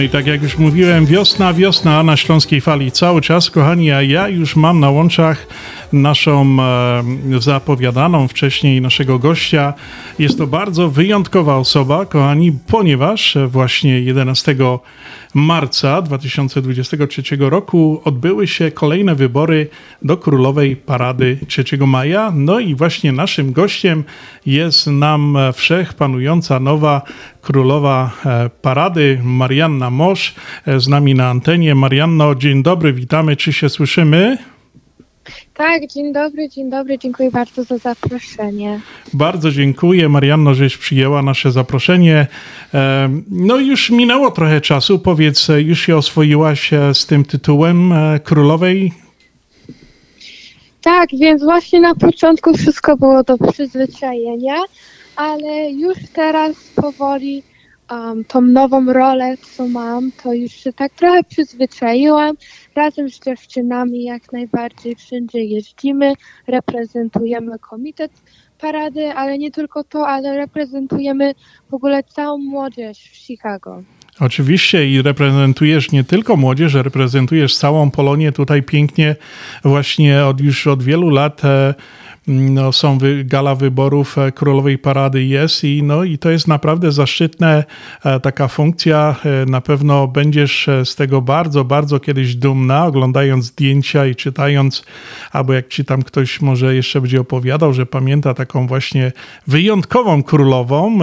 i 0.05 0.09
tak 0.09 0.27
jak 0.27 0.43
już 0.43 0.59
mówiłem, 0.59 1.07
wiosna, 1.07 1.55
wiosna 1.55 2.03
na 2.03 2.17
Śląskiej 2.17 2.61
Fali 2.61 2.93
cały 2.93 3.21
czas, 3.21 3.51
kochani, 3.51 3.93
a 3.93 4.03
ja 4.03 4.29
już 4.29 4.57
mam 4.57 4.81
na 4.81 4.91
łączach 4.91 5.47
naszą 5.93 6.57
e, 6.61 7.41
zapowiadaną 7.41 8.29
wcześniej 8.29 8.81
naszego 8.81 9.19
gościa. 9.19 9.75
Jest 10.19 10.39
to 10.39 10.47
bardzo 10.47 10.89
wyjątkowa 10.89 11.57
osoba, 11.57 12.07
kochani, 12.07 12.53
ponieważ 12.67 13.37
właśnie 13.49 14.01
11 14.01 14.57
marca 15.35 16.03
2023 16.03 17.23
roku 17.39 18.01
odbyły 18.05 18.47
się 18.47 18.71
kolejne 18.71 19.15
wybory 19.15 19.69
do 20.03 20.17
Królowej 20.17 20.77
Parady 20.77 21.39
3 21.49 21.65
maja. 21.87 22.33
No 22.35 22.61
i 22.61 22.75
właśnie 22.75 23.13
naszym 23.13 23.53
gościem 23.53 24.05
jest 24.47 24.87
nam 24.87 25.39
wszechpanująca 25.55 26.61
nowa 26.61 27.03
Królowa 27.43 28.11
e, 28.27 28.51
Parady, 28.63 29.21
Marianna 29.23 29.91
Mosz, 29.91 30.35
e, 30.67 30.81
z 30.81 30.89
nami 30.89 31.15
na 31.15 31.29
antenie. 31.29 31.75
Marianno, 31.75 32.35
dzień 32.35 32.63
dobry, 32.63 32.93
witamy, 32.93 33.37
czy 33.37 33.53
się 33.53 33.69
słyszymy? 33.69 34.39
Tak, 35.55 35.87
dzień 35.87 36.13
dobry, 36.13 36.49
dzień 36.49 36.71
dobry, 36.71 36.99
dziękuję 36.99 37.31
bardzo 37.31 37.65
za 37.65 37.79
zaproszenie. 37.79 38.81
Bardzo 39.13 39.51
dziękuję, 39.51 40.09
Marianno, 40.09 40.55
żeś 40.55 40.77
przyjęła 40.77 41.23
nasze 41.23 41.53
zaproszenie. 41.53 42.27
E, 42.75 43.09
No 43.31 43.57
już 43.57 43.91
minęło 43.91 44.31
trochę 44.31 44.61
czasu, 44.61 44.99
powiedz, 44.99 45.51
e, 45.51 45.63
już 45.63 45.81
się 45.81 45.97
oswoiłaś 45.97 46.73
e, 46.73 46.95
z 46.95 47.07
tym 47.07 47.25
tytułem 47.25 47.95
królowej? 48.25 48.93
Tak, 50.81 51.09
więc 51.21 51.43
właśnie 51.43 51.81
na 51.81 51.95
początku 51.95 52.57
wszystko 52.57 52.97
było 52.97 53.23
do 53.23 53.39
przyzwyczajenia, 53.39 54.57
ale 55.17 55.71
już 55.71 55.99
teraz 56.13 56.57
powoli 56.75 57.43
um, 57.91 58.25
tą 58.25 58.41
nową 58.41 58.93
rolę, 58.93 59.37
co 59.57 59.69
mam, 59.69 60.13
to 60.23 60.33
już 60.33 60.53
się 60.53 60.73
tak 60.73 60.93
trochę 60.93 61.25
przyzwyczaiłam. 61.25 62.37
Razem 62.75 63.11
z 63.11 63.21
dziewczynami 63.21 64.05
jak 64.05 64.33
najbardziej 64.33 64.95
wszędzie 64.95 65.45
jeździmy, 65.45 66.13
reprezentujemy 66.47 67.59
komitet 67.59 68.13
parady, 68.61 69.13
ale 69.13 69.39
nie 69.39 69.51
tylko 69.51 69.85
to, 69.85 70.09
ale 70.09 70.37
reprezentujemy 70.37 71.35
w 71.71 71.75
ogóle 71.75 72.03
całą 72.03 72.39
młodzież 72.39 72.99
w 72.99 73.17
Chicago. 73.17 73.83
Oczywiście 74.21 74.89
i 74.89 75.03
reprezentujesz 75.03 75.93
nie 75.93 76.05
tylko 76.05 76.37
młodzież, 76.37 76.75
reprezentujesz 76.75 77.57
całą 77.57 77.91
Polonię 77.91 78.33
tutaj 78.33 78.63
pięknie 78.63 79.17
właśnie 79.65 80.25
od 80.25 80.41
już 80.41 80.67
od 80.67 80.83
wielu 80.83 81.11
lat 81.11 81.45
e, 81.45 81.75
no, 82.27 82.73
są 82.73 82.99
wy, 82.99 83.25
gala 83.25 83.55
wyborów 83.55 84.19
e, 84.19 84.33
Królowej 84.33 84.79
Parady 84.79 85.25
jest 85.25 85.65
i, 85.65 85.83
no, 85.83 86.05
i 86.05 86.19
to 86.19 86.31
jest 86.31 86.49
naprawdę 86.49 86.93
zaszczytna 86.93 87.65
e, 88.05 88.21
taka 88.21 88.49
funkcja. 88.49 89.17
E, 89.25 89.47
Na 89.47 89.61
pewno 89.61 90.09
będziesz 90.09 90.69
z 90.85 90.95
tego 90.95 91.23
bardzo, 91.23 91.65
bardzo 91.65 92.01
kiedyś 92.01 92.35
dumna, 92.35 92.87
oglądając 92.87 93.45
zdjęcia 93.45 94.07
i 94.07 94.15
czytając, 94.15 94.85
albo 95.33 95.53
jak 95.53 95.69
ci 95.69 95.85
tam 95.85 96.03
ktoś 96.03 96.41
może 96.41 96.75
jeszcze 96.75 97.01
będzie 97.01 97.21
opowiadał, 97.21 97.73
że 97.73 97.87
pamięta 97.87 98.35
taką 98.35 98.67
właśnie 98.67 99.13
wyjątkową 99.47 100.23
królową, 100.23 100.99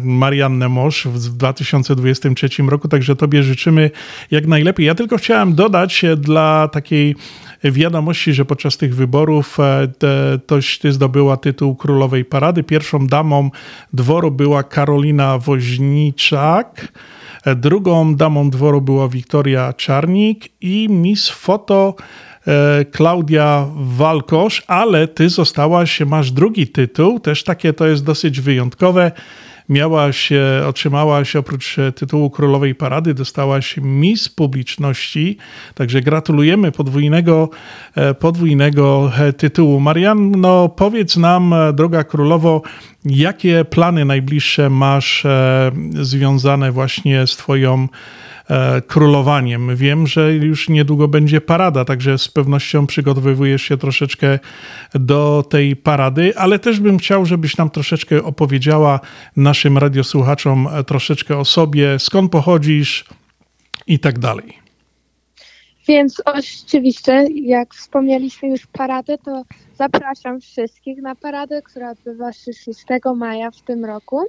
Mariannę 0.00 0.68
Mosz 0.68 1.06
w 1.06 1.36
2023 1.36 2.48
roku, 2.62 2.88
także 2.88 3.16
tobie 3.16 3.42
życzymy 3.42 3.90
jak 4.30 4.46
najlepiej. 4.46 4.86
Ja 4.86 4.94
tylko 4.94 5.16
chciałem 5.16 5.54
dodać 5.54 6.04
dla 6.16 6.68
takiej 6.68 7.16
wiadomości, 7.64 8.32
że 8.32 8.44
podczas 8.44 8.76
tych 8.76 8.94
wyborów 8.94 9.58
e, 9.60 9.88
toś 10.46 10.78
ty 10.78 10.92
zdobyła 10.92 11.36
tytuł 11.36 11.76
Królowej 11.76 12.24
Parady. 12.24 12.62
Pierwszą 12.62 13.06
damą 13.06 13.50
dworu 13.92 14.30
była 14.30 14.62
Karolina 14.62 15.38
Woźniczak. 15.38 16.92
E, 17.44 17.54
Drugą 17.54 18.14
damą 18.14 18.50
dworu 18.50 18.80
była 18.80 19.08
Wiktoria 19.08 19.72
Czarnik 19.72 20.48
i 20.60 20.88
Miss 20.90 21.28
Foto 21.28 21.94
e, 22.46 22.84
Klaudia 22.84 23.66
Walkosz, 23.76 24.62
ale 24.66 25.08
ty 25.08 25.28
zostałaś, 25.28 26.00
masz 26.00 26.32
drugi 26.32 26.66
tytuł, 26.66 27.20
też 27.20 27.44
takie 27.44 27.72
to 27.72 27.86
jest 27.86 28.04
dosyć 28.04 28.40
wyjątkowe. 28.40 29.12
Miałaś, 29.72 30.30
otrzymałaś 30.68 31.36
oprócz 31.36 31.78
e, 31.78 31.92
tytułu 31.92 32.30
Królowej 32.30 32.74
Parady, 32.74 33.14
dostałaś 33.14 33.76
Miss 33.82 34.28
Publiczności, 34.28 35.36
także 35.74 36.00
gratulujemy 36.00 36.72
podwójnego, 36.72 37.50
e, 37.94 38.14
podwójnego 38.14 39.12
e, 39.18 39.32
tytułu. 39.32 39.80
Marianno, 39.80 40.68
powiedz 40.68 41.16
nam, 41.16 41.54
droga 41.72 42.04
królowo, 42.04 42.62
jakie 43.04 43.64
plany 43.64 44.04
najbliższe 44.04 44.70
masz 44.70 45.26
związane 46.00 46.72
właśnie 46.72 47.26
z 47.26 47.36
twoją 47.36 47.88
królowaniem. 48.86 49.76
Wiem, 49.76 50.06
że 50.06 50.34
już 50.34 50.68
niedługo 50.68 51.08
będzie 51.08 51.40
parada, 51.40 51.84
także 51.84 52.18
z 52.18 52.28
pewnością 52.28 52.86
przygotowujesz 52.86 53.62
się 53.62 53.76
troszeczkę 53.76 54.38
do 54.94 55.44
tej 55.50 55.76
parady, 55.76 56.36
ale 56.36 56.58
też 56.58 56.80
bym 56.80 56.98
chciał, 56.98 57.26
żebyś 57.26 57.56
nam 57.56 57.70
troszeczkę 57.70 58.22
opowiedziała 58.22 59.00
naszym 59.36 59.78
radiosłuchaczom 59.78 60.68
e, 60.72 60.84
troszeczkę 60.84 61.38
o 61.38 61.44
sobie, 61.44 61.98
skąd 61.98 62.32
pochodzisz 62.32 63.04
i 63.86 63.98
tak 63.98 64.18
dalej. 64.18 64.62
Więc 65.88 66.22
oczywiście, 66.24 67.26
jak 67.34 67.74
wspomnieliśmy 67.74 68.48
już 68.48 68.66
paradę, 68.66 69.18
to 69.18 69.42
zapraszam 69.74 70.40
wszystkich 70.40 71.02
na 71.02 71.14
paradę, 71.14 71.62
która 71.62 71.90
odbywa 71.90 72.32
się 72.32 72.52
6 72.52 72.84
maja 73.16 73.50
w 73.50 73.60
tym 73.60 73.84
roku. 73.84 74.22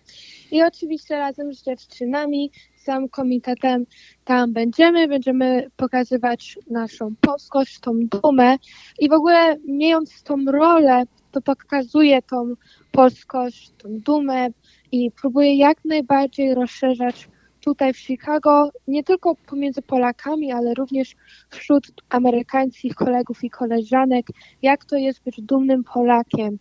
I 0.51 0.63
oczywiście 0.63 1.17
razem 1.17 1.53
z 1.53 1.63
dziewczynami, 1.63 2.51
całym 2.83 3.09
komitetem 3.09 3.85
tam 4.25 4.53
będziemy. 4.53 5.07
Będziemy 5.07 5.69
pokazywać 5.75 6.57
naszą 6.69 7.15
polskość, 7.21 7.79
tą 7.79 7.91
dumę. 8.21 8.57
I 8.99 9.09
w 9.09 9.13
ogóle 9.13 9.57
mając 9.67 10.23
tą 10.23 10.45
rolę, 10.45 11.03
to 11.31 11.41
pokazuje 11.41 12.21
tą 12.21 12.53
polskość, 12.91 13.71
tą 13.77 13.89
dumę 13.89 14.47
i 14.91 15.11
próbuje 15.11 15.55
jak 15.55 15.85
najbardziej 15.85 16.55
rozszerzać 16.55 17.27
tutaj 17.63 17.93
w 17.93 17.97
Chicago, 17.97 18.69
nie 18.87 19.03
tylko 19.03 19.35
pomiędzy 19.35 19.81
Polakami, 19.81 20.51
ale 20.51 20.73
również 20.73 21.15
wśród 21.49 21.87
amerykańskich 22.09 22.95
kolegów 22.95 23.43
i 23.43 23.49
koleżanek, 23.49 24.27
jak 24.61 24.85
to 24.85 24.95
jest 24.95 25.23
być 25.23 25.41
dumnym 25.41 25.83
Polakiem. 25.83 26.59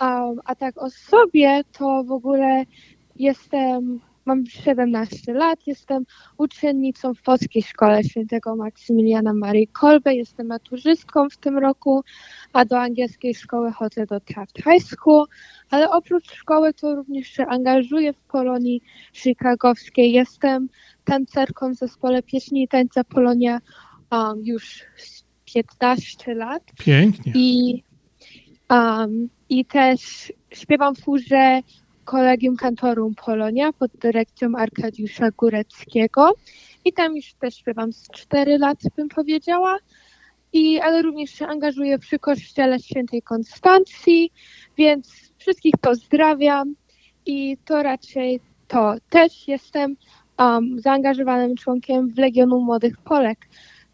Um, 0.00 0.40
a 0.44 0.54
tak 0.54 0.82
o 0.82 0.90
sobie, 0.90 1.60
to 1.78 2.04
w 2.04 2.12
ogóle 2.12 2.64
jestem, 3.16 4.00
mam 4.28 4.46
17 4.46 5.34
lat, 5.34 5.66
jestem 5.66 6.04
uczennicą 6.36 7.14
w 7.14 7.22
Polskiej 7.22 7.62
Szkole 7.62 8.04
Świętego 8.04 8.56
Maksymiliana 8.56 9.34
Marii 9.34 9.68
Kolbe, 9.68 10.14
jestem 10.14 10.46
maturzystką 10.46 11.30
w 11.30 11.36
tym 11.36 11.58
roku, 11.58 12.04
a 12.52 12.64
do 12.64 12.80
angielskiej 12.80 13.34
szkoły 13.34 13.72
chodzę 13.72 14.06
do 14.06 14.20
Taft 14.20 14.56
High 14.56 14.82
School, 14.82 15.26
ale 15.70 15.90
oprócz 15.90 16.32
szkoły 16.32 16.74
to 16.74 16.94
również 16.94 17.28
się 17.28 17.46
angażuję 17.46 18.12
w 18.12 18.20
Polonii 18.20 18.82
chicagowskiej. 19.12 20.12
Jestem 20.12 20.68
tancerką 21.04 21.74
w 21.74 21.74
zespole 21.74 22.22
pieśni 22.22 22.62
i 22.62 22.68
tańca 22.68 23.04
Polonia 23.04 23.60
um, 24.10 24.42
już 24.44 24.82
z 24.96 25.24
15 25.44 26.34
lat. 26.34 26.62
Pięknie. 26.78 27.32
I, 27.34 27.82
um, 28.70 29.28
I 29.48 29.64
też 29.64 30.32
śpiewam 30.50 30.94
w 30.94 31.04
chórze 31.04 31.62
Kolegium 32.08 32.56
Kantorum 32.56 33.14
Polonia 33.14 33.72
pod 33.72 33.90
dyrekcją 33.90 34.52
Arkadiusza 34.56 35.30
Góreckiego. 35.30 36.32
I 36.84 36.92
tam 36.92 37.16
już 37.16 37.34
też 37.34 37.56
śpiewam 37.56 37.92
z 37.92 38.08
4 38.08 38.58
lat, 38.58 38.78
bym 38.96 39.08
powiedziała. 39.08 39.76
I, 40.52 40.80
ale 40.80 41.02
również 41.02 41.30
się 41.30 41.46
angażuję 41.46 41.98
przy 41.98 42.18
Kościele 42.18 42.80
Świętej 42.80 43.22
Konstancji, 43.22 44.32
więc 44.76 45.32
wszystkich 45.38 45.74
pozdrawiam 45.80 46.74
i 47.26 47.56
to 47.64 47.82
raczej 47.82 48.40
to. 48.68 48.94
Też 49.10 49.48
jestem 49.48 49.96
um, 50.38 50.80
zaangażowanym 50.80 51.56
członkiem 51.56 52.08
w 52.14 52.18
Legionu 52.18 52.60
Młodych 52.60 52.96
Polek, 52.96 53.38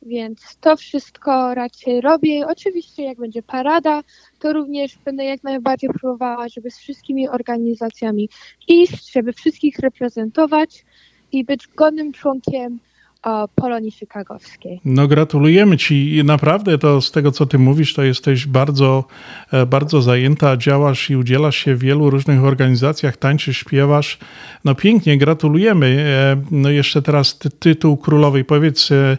więc 0.05 0.57
to 0.61 0.76
wszystko 0.76 1.55
raczej 1.55 2.00
robię. 2.00 2.46
Oczywiście 2.46 3.02
jak 3.02 3.18
będzie 3.18 3.42
parada, 3.42 4.02
to 4.38 4.52
również 4.52 4.98
będę 5.05 5.24
jak 5.24 5.44
najbardziej 5.44 5.90
próbowała, 5.90 6.48
żeby 6.48 6.70
z 6.70 6.78
wszystkimi 6.78 7.28
organizacjami 7.28 8.28
iść, 8.68 9.12
żeby 9.12 9.32
wszystkich 9.32 9.78
reprezentować 9.78 10.84
i 11.32 11.44
być 11.44 11.68
godnym 11.68 12.12
członkiem 12.12 12.78
o, 13.25 13.49
Polonii 13.55 13.91
Chicagowskiej. 13.91 14.81
No 14.85 15.09
gratulujemy 15.09 15.77
Ci. 15.77 16.20
Naprawdę 16.25 16.79
to 16.79 17.01
z 17.01 17.11
tego, 17.11 17.33
co 17.33 17.47
Ty 17.47 17.59
mówisz, 17.59 17.95
to 17.95 18.03
jesteś 18.03 18.47
bardzo, 18.47 19.05
e, 19.53 19.66
bardzo 19.66 20.03
zajęta, 20.03 20.57
działasz 20.57 21.11
i 21.11 21.16
udzielasz 21.16 21.57
się 21.57 21.75
w 21.75 21.79
wielu 21.79 22.11
różnych 22.11 22.45
organizacjach, 22.45 23.16
tańczysz, 23.16 23.59
śpiewasz. 23.59 24.18
No 24.64 24.75
pięknie, 24.75 25.18
gratulujemy. 25.18 25.87
E, 25.87 26.43
No 26.51 26.70
jeszcze 26.70 27.03
teraz 27.03 27.39
ty, 27.39 27.51
tytuł 27.51 27.97
królowej. 27.97 28.45
Powiedz 28.45 28.91
e, 28.93 29.18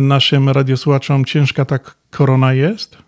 naszym 0.00 0.48
radiosłuchaczom, 0.48 1.24
ciężka 1.24 1.64
ta 1.64 1.78
korona 2.10 2.52
jest? 2.52 2.98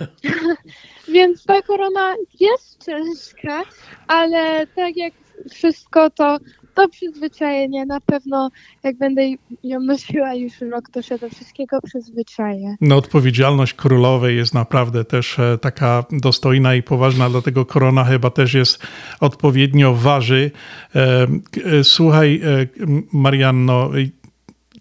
Więc 1.14 1.44
ta 1.44 1.62
korona 1.62 2.14
jest 2.40 2.84
ciężka, 2.86 3.62
ale 4.06 4.66
tak 4.66 4.96
jak 4.96 5.12
wszystko 5.50 6.10
to 6.10 6.38
to 6.74 6.88
przyzwyczajenie. 6.88 7.86
Na 7.86 8.00
pewno 8.00 8.50
jak 8.82 8.96
będę 8.96 9.22
ją 9.64 9.80
nosiła 9.80 10.34
już 10.34 10.60
rok, 10.60 10.90
to 10.92 11.02
się 11.02 11.18
do 11.18 11.28
wszystkiego 11.30 11.80
przyzwyczaję. 11.82 12.76
No, 12.80 12.96
odpowiedzialność 12.96 13.74
królowej 13.74 14.36
jest 14.36 14.54
naprawdę 14.54 15.04
też 15.04 15.38
e, 15.38 15.58
taka 15.58 16.04
dostojna 16.10 16.74
i 16.74 16.82
poważna, 16.82 17.30
dlatego 17.30 17.64
korona 17.64 18.04
chyba 18.04 18.30
też 18.30 18.54
jest 18.54 18.82
odpowiednio 19.20 19.94
waży. 19.94 20.50
E, 20.94 21.26
e, 21.78 21.84
Słuchaj, 21.84 22.40
Marianno, 23.12 23.90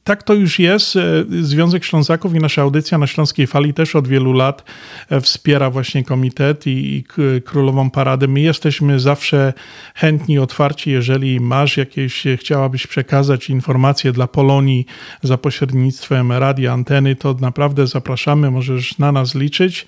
tak 0.09 0.23
to 0.23 0.33
już 0.33 0.59
jest. 0.59 0.95
E, 0.95 1.01
Związek 1.41 1.83
Ślązaków 1.85 2.35
i 2.35 2.39
nasza 2.39 2.61
audycja 2.61 2.97
na 2.97 3.07
Śląskiej 3.07 3.47
Fali 3.47 3.73
też 3.73 3.95
od 3.95 4.07
wielu 4.07 4.33
lat 4.33 4.63
e, 5.09 5.21
wspiera 5.21 5.69
właśnie 5.69 6.03
komitet 6.03 6.67
i, 6.67 6.95
i 6.95 7.03
k- 7.03 7.21
Królową 7.45 7.89
Paradę. 7.89 8.27
My 8.27 8.39
jesteśmy 8.41 8.99
zawsze 8.99 9.53
chętni, 9.95 10.39
otwarci, 10.39 10.91
jeżeli 10.91 11.39
masz 11.39 11.77
jakieś, 11.77 12.27
e, 12.27 12.37
chciałabyś 12.37 12.87
przekazać 12.87 13.49
informacje 13.49 14.11
dla 14.11 14.27
Polonii 14.27 14.85
za 15.23 15.37
pośrednictwem 15.37 16.31
radia, 16.31 16.73
anteny, 16.73 17.15
to 17.15 17.35
naprawdę 17.41 17.87
zapraszamy, 17.87 18.51
możesz 18.51 18.97
na 18.97 19.11
nas 19.11 19.35
liczyć. 19.35 19.87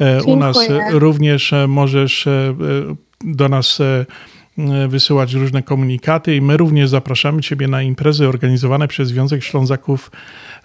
E, 0.00 0.22
U 0.22 0.36
nas 0.36 0.56
Dziękuję. 0.58 0.80
e, 0.86 0.98
również 0.98 1.52
e, 1.52 1.66
możesz 1.66 2.26
e, 2.26 2.30
e, 2.30 2.54
do 3.24 3.48
nas 3.48 3.80
e, 3.80 3.84
e, 3.84 4.06
wysyłać 4.88 5.34
różne 5.34 5.62
komunikaty 5.62 6.36
i 6.36 6.40
my 6.40 6.56
również 6.56 6.90
zapraszamy 6.90 7.42
Ciebie 7.42 7.68
na 7.68 7.82
imprezy 7.82 8.28
organizowane 8.28 8.88
przez 8.88 9.08
Związek 9.08 9.42
Ślązaków 9.42 10.10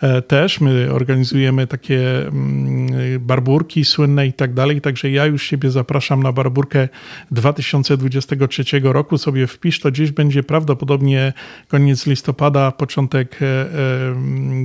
e, 0.02 0.22
też. 0.22 0.62
My 0.62 0.92
organizujemy 0.92 1.68
takie 1.68 2.28
mm, 2.28 3.20
barburki 3.20 3.86
słynne 3.86 4.28
i 4.28 4.34
tak 4.34 4.54
dalej, 4.54 4.82
także 4.82 5.10
ja 5.10 5.26
już 5.26 5.50
Ciebie 5.50 5.72
zapraszam 5.72 6.24
na 6.24 6.32
barburkę 6.32 6.88
2023 7.32 8.64
roku. 8.84 9.18
Sobie 9.18 9.48
wpisz, 9.48 9.80
to 9.80 9.92
gdzieś 9.92 10.12
będzie 10.12 10.44
prawdopodobnie 10.44 11.34
koniec 11.68 12.08
listopada, 12.08 12.72
początek 12.72 13.40
e, 13.42 13.46
e, 13.46 13.68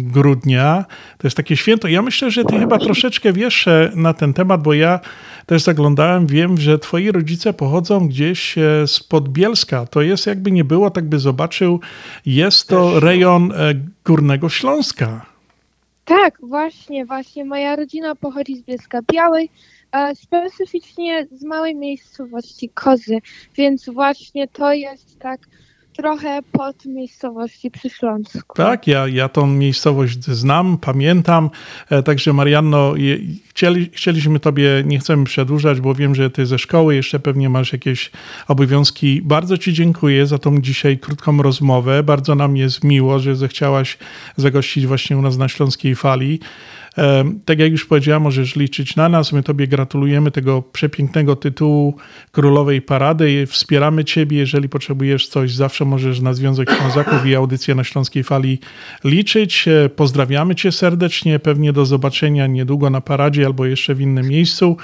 grudnia. 0.00 0.84
To 1.18 1.26
jest 1.26 1.36
takie 1.36 1.56
święto. 1.56 1.88
Ja 1.88 2.02
myślę, 2.02 2.30
że 2.30 2.44
Ty 2.44 2.58
chyba 2.58 2.78
troszeczkę 2.78 3.32
wiesz 3.32 3.68
e, 3.68 3.92
na 3.94 4.14
ten 4.14 4.34
temat, 4.34 4.62
bo 4.62 4.74
ja 4.74 5.00
też 5.48 5.62
zaglądałem, 5.62 6.26
wiem, 6.26 6.58
że 6.58 6.78
Twoi 6.78 7.12
rodzice 7.12 7.52
pochodzą 7.52 8.08
gdzieś 8.08 8.58
e, 8.58 8.86
spod 8.86 9.28
Bielska. 9.28 9.86
To 9.86 10.02
jest 10.02 10.26
jakby 10.26 10.50
nie 10.50 10.64
było, 10.64 10.90
tak 10.90 11.04
by 11.04 11.18
zobaczył, 11.18 11.80
jest 12.26 12.68
to 12.68 13.00
rejon 13.00 13.52
e, 13.52 13.74
Górnego 14.04 14.48
Śląska. 14.48 15.26
Tak, 16.04 16.38
właśnie, 16.42 17.06
właśnie. 17.06 17.44
Moja 17.44 17.76
rodzina 17.76 18.14
pochodzi 18.14 18.56
z 18.56 18.62
Bielska 18.62 19.00
Białej, 19.12 19.50
specyficznie 20.14 21.26
z 21.32 21.44
małej 21.44 21.74
miejscowości 21.74 22.68
Kozy, 22.68 23.18
więc 23.56 23.88
właśnie 23.88 24.48
to 24.48 24.72
jest 24.72 25.18
tak 25.18 25.40
trochę 25.98 26.40
pod 26.52 26.86
miejscowości 26.86 27.70
przy 27.70 27.90
Śląsku. 27.90 28.56
Tak, 28.56 28.86
ja, 28.86 29.08
ja 29.08 29.28
tą 29.28 29.46
miejscowość 29.46 30.24
znam, 30.24 30.78
pamiętam. 30.78 31.50
E, 31.90 32.02
Także 32.02 32.32
Marianno, 32.32 32.94
chcieli, 33.48 33.90
chcieliśmy 33.92 34.40
Tobie, 34.40 34.82
nie 34.86 34.98
chcemy 34.98 35.24
przedłużać, 35.24 35.80
bo 35.80 35.94
wiem, 35.94 36.14
że 36.14 36.30
Ty 36.30 36.46
ze 36.46 36.58
szkoły 36.58 36.94
jeszcze 36.94 37.20
pewnie 37.20 37.48
masz 37.48 37.72
jakieś 37.72 38.10
obowiązki. 38.48 39.22
Bardzo 39.22 39.58
Ci 39.58 39.72
dziękuję 39.72 40.26
za 40.26 40.38
tą 40.38 40.60
dzisiaj 40.60 40.98
krótką 40.98 41.42
rozmowę. 41.42 42.02
Bardzo 42.02 42.34
nam 42.34 42.56
jest 42.56 42.84
miło, 42.84 43.18
że 43.18 43.36
zechciałaś 43.36 43.98
zagościć 44.36 44.86
właśnie 44.86 45.18
u 45.18 45.22
nas 45.22 45.36
na 45.36 45.48
Śląskiej 45.48 45.94
Fali. 45.94 46.40
Tak 47.44 47.58
jak 47.58 47.72
już 47.72 47.86
powiedziałem, 47.86 48.22
możesz 48.22 48.56
liczyć 48.56 48.96
na 48.96 49.08
nas. 49.08 49.32
My 49.32 49.42
Tobie 49.42 49.66
gratulujemy 49.68 50.30
tego 50.30 50.62
przepięknego 50.62 51.36
tytułu 51.36 51.96
Królowej 52.32 52.82
Parady. 52.82 53.46
Wspieramy 53.46 54.04
Ciebie. 54.04 54.38
Jeżeli 54.38 54.68
potrzebujesz 54.68 55.28
coś, 55.28 55.54
zawsze 55.54 55.84
możesz 55.84 56.20
na 56.20 56.34
Związek 56.34 56.70
Ślązaków 56.70 57.26
i 57.26 57.34
audycję 57.34 57.74
na 57.74 57.84
Śląskiej 57.84 58.24
Fali 58.24 58.58
liczyć. 59.04 59.68
E, 59.68 59.88
Pozdrawiamy 59.88 60.54
Cię 60.54 60.72
serdecznie. 60.72 61.38
Pewnie 61.38 61.72
do 61.72 61.86
zobaczenia 61.86 62.46
niedługo 62.46 62.90
na 62.90 63.00
paradzie 63.00 63.46
albo 63.46 63.66
jeszcze 63.66 63.94
w 63.94 64.00
innym 64.00 64.28
miejscu. 64.28 64.76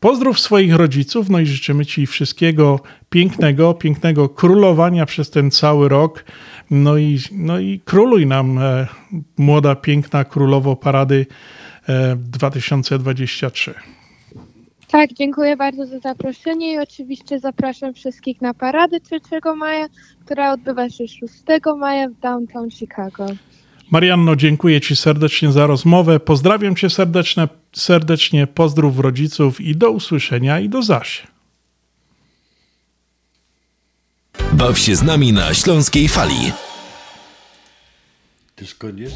Pozdrów 0.00 0.40
swoich 0.40 0.74
rodziców, 0.74 1.30
no 1.30 1.40
i 1.40 1.46
życzymy 1.46 1.86
Ci 1.86 2.06
wszystkiego 2.06 2.80
pięknego, 3.10 3.74
pięknego 3.74 4.28
królowania 4.28 5.06
przez 5.06 5.30
ten 5.30 5.50
cały 5.50 5.88
rok. 5.88 6.24
No 6.70 6.98
i, 6.98 7.18
no 7.32 7.58
i 7.58 7.80
króluj 7.84 8.26
nam, 8.26 8.58
e, 8.58 8.86
młoda, 9.36 9.74
piękna 9.74 10.24
królowo 10.24 10.76
parady 10.76 11.26
e, 11.88 12.16
2023. 12.16 13.74
Tak, 14.88 15.12
dziękuję 15.12 15.56
bardzo 15.56 15.86
za 15.86 15.98
zaproszenie 15.98 16.72
i 16.72 16.78
oczywiście 16.78 17.38
zapraszam 17.38 17.94
wszystkich 17.94 18.40
na 18.40 18.54
paradę 18.54 19.00
3 19.00 19.20
maja, 19.56 19.86
która 20.24 20.52
odbywa 20.52 20.90
się 20.90 21.08
6 21.08 21.20
maja 21.78 22.08
w 22.08 22.20
downtown 22.20 22.70
Chicago. 22.70 23.26
Marianno, 23.90 24.36
dziękuję 24.36 24.80
Ci 24.80 24.96
serdecznie 24.96 25.52
za 25.52 25.66
rozmowę. 25.66 26.20
Pozdrawiam 26.20 26.76
Cię 26.76 26.90
serdecznie, 26.90 27.48
serdecznie, 27.72 28.46
pozdrów 28.46 28.98
rodziców 28.98 29.60
i 29.60 29.76
do 29.76 29.90
usłyszenia 29.90 30.60
i 30.60 30.68
do 30.68 30.82
zaś. 30.82 31.35
Baw 34.52 34.78
się 34.78 34.96
z 34.96 35.02
nami 35.02 35.32
na 35.32 35.54
Śląskiej 35.54 36.08
Fali. 36.08 36.52
To 38.56 38.64
jest 38.64 38.74
koniec? 38.74 39.12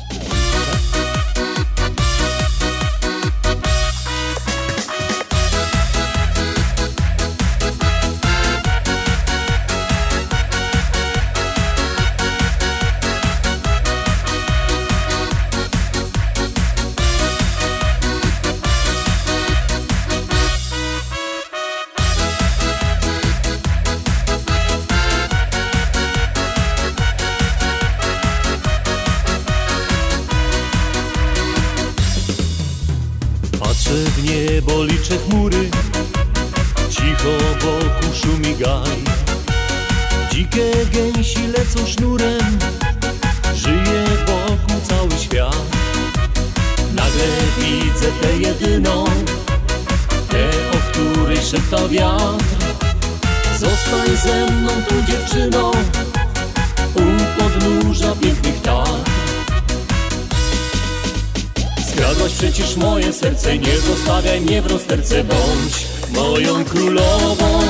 Serce, 63.21 63.59
nie 63.59 63.79
zostawiaj 63.79 64.41
mnie 64.41 64.63
w 64.63 64.67
rozterce, 64.67 65.25
bądź 65.25 65.87
moją 66.11 66.65
królową. 66.65 67.61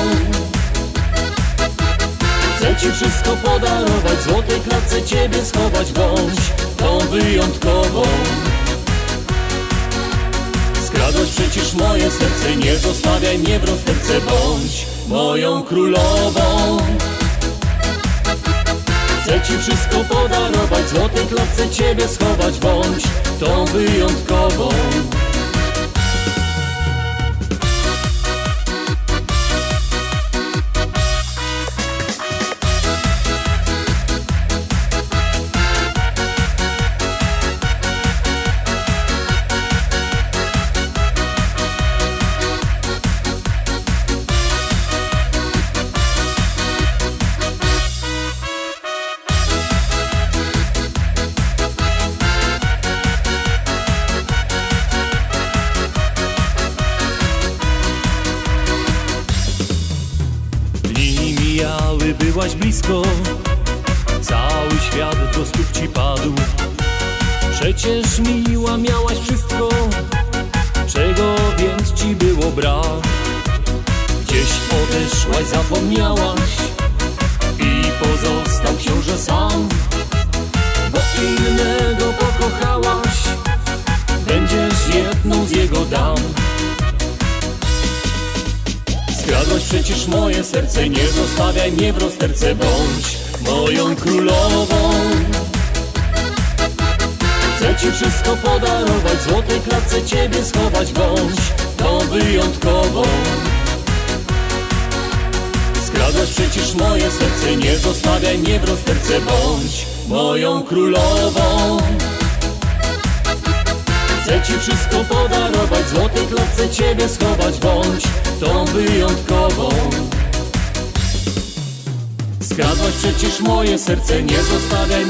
Chcę 2.55 2.75
ci 2.75 2.91
wszystko 2.91 3.37
podarować, 3.43 4.23
złotej 4.23 4.61
klatce 4.61 5.03
ciebie 5.03 5.45
schować, 5.45 5.91
bądź 5.91 6.39
tą 6.77 6.99
wyjątkową. 6.99 8.03
Skradłaś 10.85 11.29
przecież 11.29 11.73
moje 11.73 12.11
serce, 12.11 12.55
nie 12.55 12.77
zostawiaj 12.77 13.39
mnie 13.39 13.59
w 13.59 13.63
rozterce, 13.63 14.21
bądź 14.21 14.85
moją 15.07 15.63
królową. 15.63 16.77
Chcę 19.21 19.41
ci 19.41 19.57
wszystko 19.57 20.15
podarować, 20.15 20.89
złotej 20.89 21.25
klatce 21.27 21.69
ciebie 21.69 22.07
schować, 22.07 22.59
bądź 22.59 23.03
tą 23.39 23.65
wyjątkową. 23.65 24.69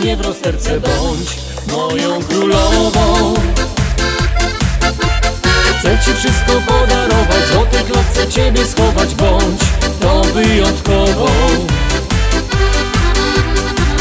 Mnie 0.02 0.18
w 0.18 0.22
rozterce, 0.22 0.80
bądź 0.80 1.30
moją 1.72 2.24
królową. 2.24 3.34
Chcę 5.80 5.98
ci 6.06 6.14
wszystko 6.14 6.54
podarować, 6.68 7.44
w 7.46 7.54
złotej 7.54 7.84
klatce 7.84 8.28
ciebie 8.28 8.66
schować, 8.66 9.16
bądź 9.16 9.62
tą 10.00 10.22
wyjątkową. 10.22 11.28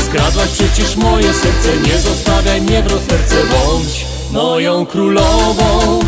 Skradłaś 0.06 0.48
przecież 0.48 0.96
moje 0.96 1.34
serce, 1.34 1.76
nie 1.86 1.98
zostawiaj 1.98 2.60
mnie 2.60 2.82
w 2.82 2.86
rozterce, 2.92 3.36
bądź 3.50 4.06
moją 4.30 4.86
królową. 4.86 6.00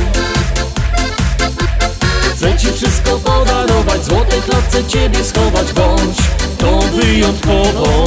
Chcę 2.34 2.58
ci 2.58 2.72
wszystko 2.72 3.10
podarować, 3.10 4.00
w 4.00 4.04
złotej 4.04 4.42
klatce 4.42 4.84
ciebie 4.84 5.24
schować, 5.24 5.72
bądź 5.72 6.16
tą 6.58 6.80
wyjątkową. 6.80 8.04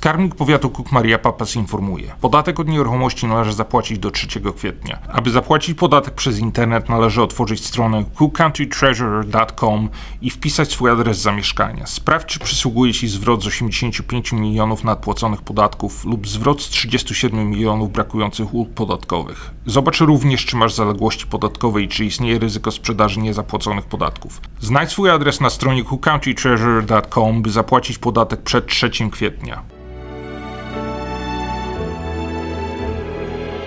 Skarbnik 0.00 0.34
Powiatu 0.34 0.70
Cook 0.70 0.92
Maria 0.92 1.18
Papas 1.18 1.56
informuje. 1.56 2.14
Podatek 2.20 2.60
od 2.60 2.68
nieruchomości 2.68 3.26
należy 3.26 3.52
zapłacić 3.52 3.98
do 3.98 4.10
3 4.10 4.26
kwietnia. 4.56 4.98
Aby 5.08 5.30
zapłacić 5.30 5.78
podatek 5.78 6.14
przez 6.14 6.38
internet 6.38 6.88
należy 6.88 7.22
otworzyć 7.22 7.66
stronę 7.66 8.04
cookcountytreasurer.com 8.14 9.88
i 10.22 10.30
wpisać 10.30 10.72
swój 10.72 10.90
adres 10.90 11.18
zamieszkania. 11.18 11.86
Sprawdź 11.86 12.26
czy 12.26 12.38
przysługuje 12.38 12.92
Ci 12.92 13.08
zwrot 13.08 13.42
z 13.42 13.46
85 13.46 14.32
milionów 14.32 14.84
nadpłaconych 14.84 15.42
podatków 15.42 16.04
lub 16.04 16.28
zwrot 16.28 16.62
z 16.62 16.68
37 16.68 17.50
milionów 17.50 17.92
brakujących 17.92 18.54
ulg 18.54 18.70
podatkowych. 18.70 19.50
Zobacz 19.66 20.00
również 20.00 20.44
czy 20.44 20.56
masz 20.56 20.74
zaległości 20.74 21.26
podatkowe 21.26 21.82
i 21.82 21.88
czy 21.88 22.04
istnieje 22.04 22.38
ryzyko 22.38 22.70
sprzedaży 22.70 23.20
niezapłaconych 23.20 23.84
podatków. 23.84 24.40
Znajdź 24.60 24.90
swój 24.90 25.10
adres 25.10 25.40
na 25.40 25.50
stronie 25.50 25.84
cookcountytreasurer.com 25.84 27.42
by 27.42 27.50
zapłacić 27.50 27.98
podatek 27.98 28.42
przed 28.42 28.66
3 28.66 28.90
kwietnia. 29.10 29.62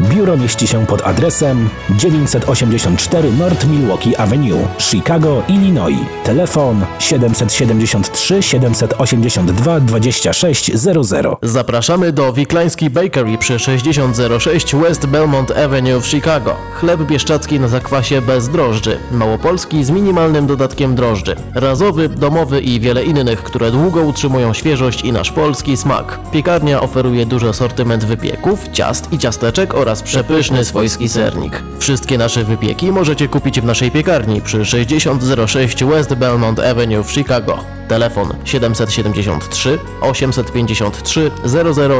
Biuro 0.00 0.36
mieści 0.36 0.66
się 0.66 0.86
pod 0.86 1.06
adresem 1.06 1.68
984 1.90 3.32
North 3.32 3.66
Milwaukee 3.66 4.16
Avenue, 4.16 4.68
Chicago, 4.78 5.42
Illinois. 5.48 5.98
Telefon 6.24 6.84
773 6.98 8.42
782 8.42 9.80
2600. 9.80 11.26
Zapraszamy 11.42 12.12
do 12.12 12.32
Wiklański 12.32 12.90
Bakery 12.90 13.38
przy 13.38 13.58
6006 13.58 14.74
West 14.74 15.06
Belmont 15.06 15.50
Avenue 15.50 16.00
w 16.00 16.06
Chicago. 16.06 16.56
Chleb 16.74 17.00
bieszczacki 17.02 17.60
na 17.60 17.68
zakwasie 17.68 18.22
bez 18.22 18.48
drożdży, 18.48 18.98
małopolski 19.12 19.84
z 19.84 19.90
minimalnym 19.90 20.46
dodatkiem 20.46 20.94
drożdży, 20.94 21.36
razowy, 21.54 22.08
domowy 22.08 22.60
i 22.60 22.80
wiele 22.80 23.04
innych, 23.04 23.42
które 23.42 23.70
długo 23.70 24.02
utrzymują 24.02 24.52
świeżość 24.52 25.02
i 25.02 25.12
nasz 25.12 25.32
polski 25.32 25.76
smak. 25.76 26.18
Piekarnia 26.32 26.80
oferuje 26.80 27.26
duży 27.26 27.48
asortyment 27.48 28.04
wypieków, 28.04 28.68
ciast 28.72 29.12
i 29.12 29.18
ciasteczek 29.18 29.71
oraz 29.74 30.02
przepyszny 30.02 30.64
swojski 30.64 31.08
sernik. 31.08 31.62
Wszystkie 31.78 32.18
nasze 32.18 32.44
wypieki 32.44 32.92
możecie 32.92 33.28
kupić 33.28 33.60
w 33.60 33.64
naszej 33.64 33.90
piekarni 33.90 34.40
przy 34.40 34.64
6006 34.64 35.84
West 35.84 36.14
Belmont 36.14 36.58
Avenue 36.58 37.02
w 37.04 37.12
Chicago. 37.12 37.58
Telefon 37.88 38.28
773 38.44 39.78
853 40.00 41.30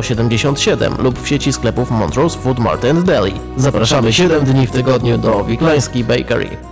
0077 0.03 0.95
lub 0.99 1.23
w 1.23 1.29
sieci 1.29 1.53
sklepów 1.53 1.91
Montrose 1.91 2.39
Food 2.39 2.59
Mart 2.59 2.85
and 2.85 3.05
Deli. 3.05 3.35
Zapraszamy 3.57 4.13
7 4.13 4.45
dni 4.45 4.67
w 4.67 4.71
tygodniu 4.71 5.19
do 5.19 5.45
Wiklański 5.45 6.05
Bakery. 6.05 6.72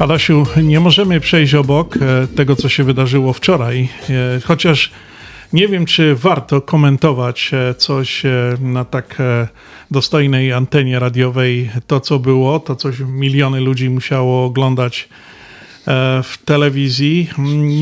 Adasiu, 0.00 0.46
nie 0.62 0.80
możemy 0.80 1.20
przejść 1.20 1.54
obok 1.54 1.96
e, 1.96 2.26
tego, 2.26 2.56
co 2.56 2.68
się 2.68 2.84
wydarzyło 2.84 3.32
wczoraj, 3.32 3.88
e, 4.10 4.40
chociaż 4.44 4.90
nie 5.52 5.68
wiem, 5.68 5.86
czy 5.86 6.14
warto 6.14 6.60
komentować 6.60 7.50
e, 7.52 7.74
coś 7.74 8.22
na 8.60 8.84
tak 8.84 9.18
dostojnej 9.90 10.52
antenie 10.52 10.98
radiowej, 10.98 11.70
to 11.86 12.00
co 12.00 12.18
było, 12.18 12.60
to 12.60 12.76
coś 12.76 12.98
miliony 12.98 13.60
ludzi 13.60 13.90
musiało 13.90 14.44
oglądać 14.44 15.08
w 16.22 16.34
telewizji. 16.44 17.30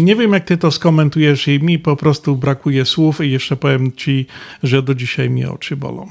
Nie 0.04 0.16
wiem, 0.16 0.32
jak 0.32 0.44
ty 0.44 0.56
to 0.56 0.70
skomentujesz 0.70 1.48
i 1.48 1.60
mi 1.60 1.78
po 1.78 1.96
prostu 1.96 2.36
brakuje 2.36 2.84
słów 2.84 3.20
i 3.20 3.30
jeszcze 3.30 3.56
powiem 3.56 3.92
ci, 3.92 4.26
że 4.62 4.82
do 4.82 4.94
dzisiaj 4.94 5.30
mnie 5.30 5.50
oczy 5.50 5.76
bolą. 5.76 6.08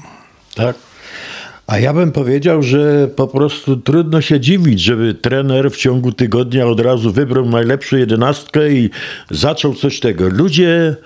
Tak. 0.54 0.76
A 1.68 1.78
ja 1.78 1.92
bym 1.92 2.12
powiedział, 2.12 2.62
że 2.62 3.08
po 3.16 3.26
prostu 3.26 3.76
trudno 3.76 4.20
się 4.20 4.40
dziwić, 4.40 4.80
żeby 4.80 5.14
trener 5.14 5.70
w 5.70 5.76
ciągu 5.76 6.12
tygodnia 6.12 6.66
od 6.66 6.80
razu 6.80 7.12
wybrał 7.12 7.46
najlepszą 7.46 7.96
jedenastkę 7.96 8.72
i 8.72 8.90
zaczął 9.30 9.74
coś 9.74 10.00
tego. 10.00 10.28
Ludzie 10.28 10.96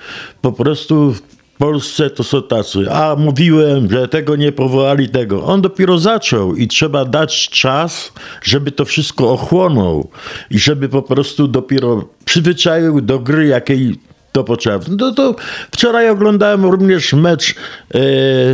po 0.41 0.53
prostu 0.53 1.13
w 1.13 1.23
Polsce 1.59 2.11
to 2.11 2.25
są 2.25 2.43
tacy. 2.43 2.91
A 2.91 3.17
mówiłem, 3.17 3.91
że 3.91 4.09
tego 4.09 4.37
nie 4.37 4.53
powołali 4.53 5.09
tego. 5.09 5.45
On 5.45 5.63
dopiero 5.63 5.99
zaczął 5.99 6.55
i 6.55 6.69
trzeba 6.69 7.05
dać 7.05 7.49
czas, 7.49 8.13
żeby 8.43 8.73
to 8.73 8.85
wszystko 8.85 9.31
ochłonął 9.31 10.11
i 10.51 10.59
żeby 10.59 10.89
po 10.89 11.03
prostu 11.03 11.49
dopiero 11.49 12.05
przyzwyczaił 12.25 13.01
do 13.01 13.19
gry, 13.19 13.47
jakiej 13.47 13.99
to 14.33 14.45
potrzeba. 14.45 14.85
No 14.99 15.12
to 15.12 15.37
wczoraj 15.70 16.11
oglądałem 16.11 16.64
również 16.64 17.12
mecz 17.12 17.55
e, 17.95 17.99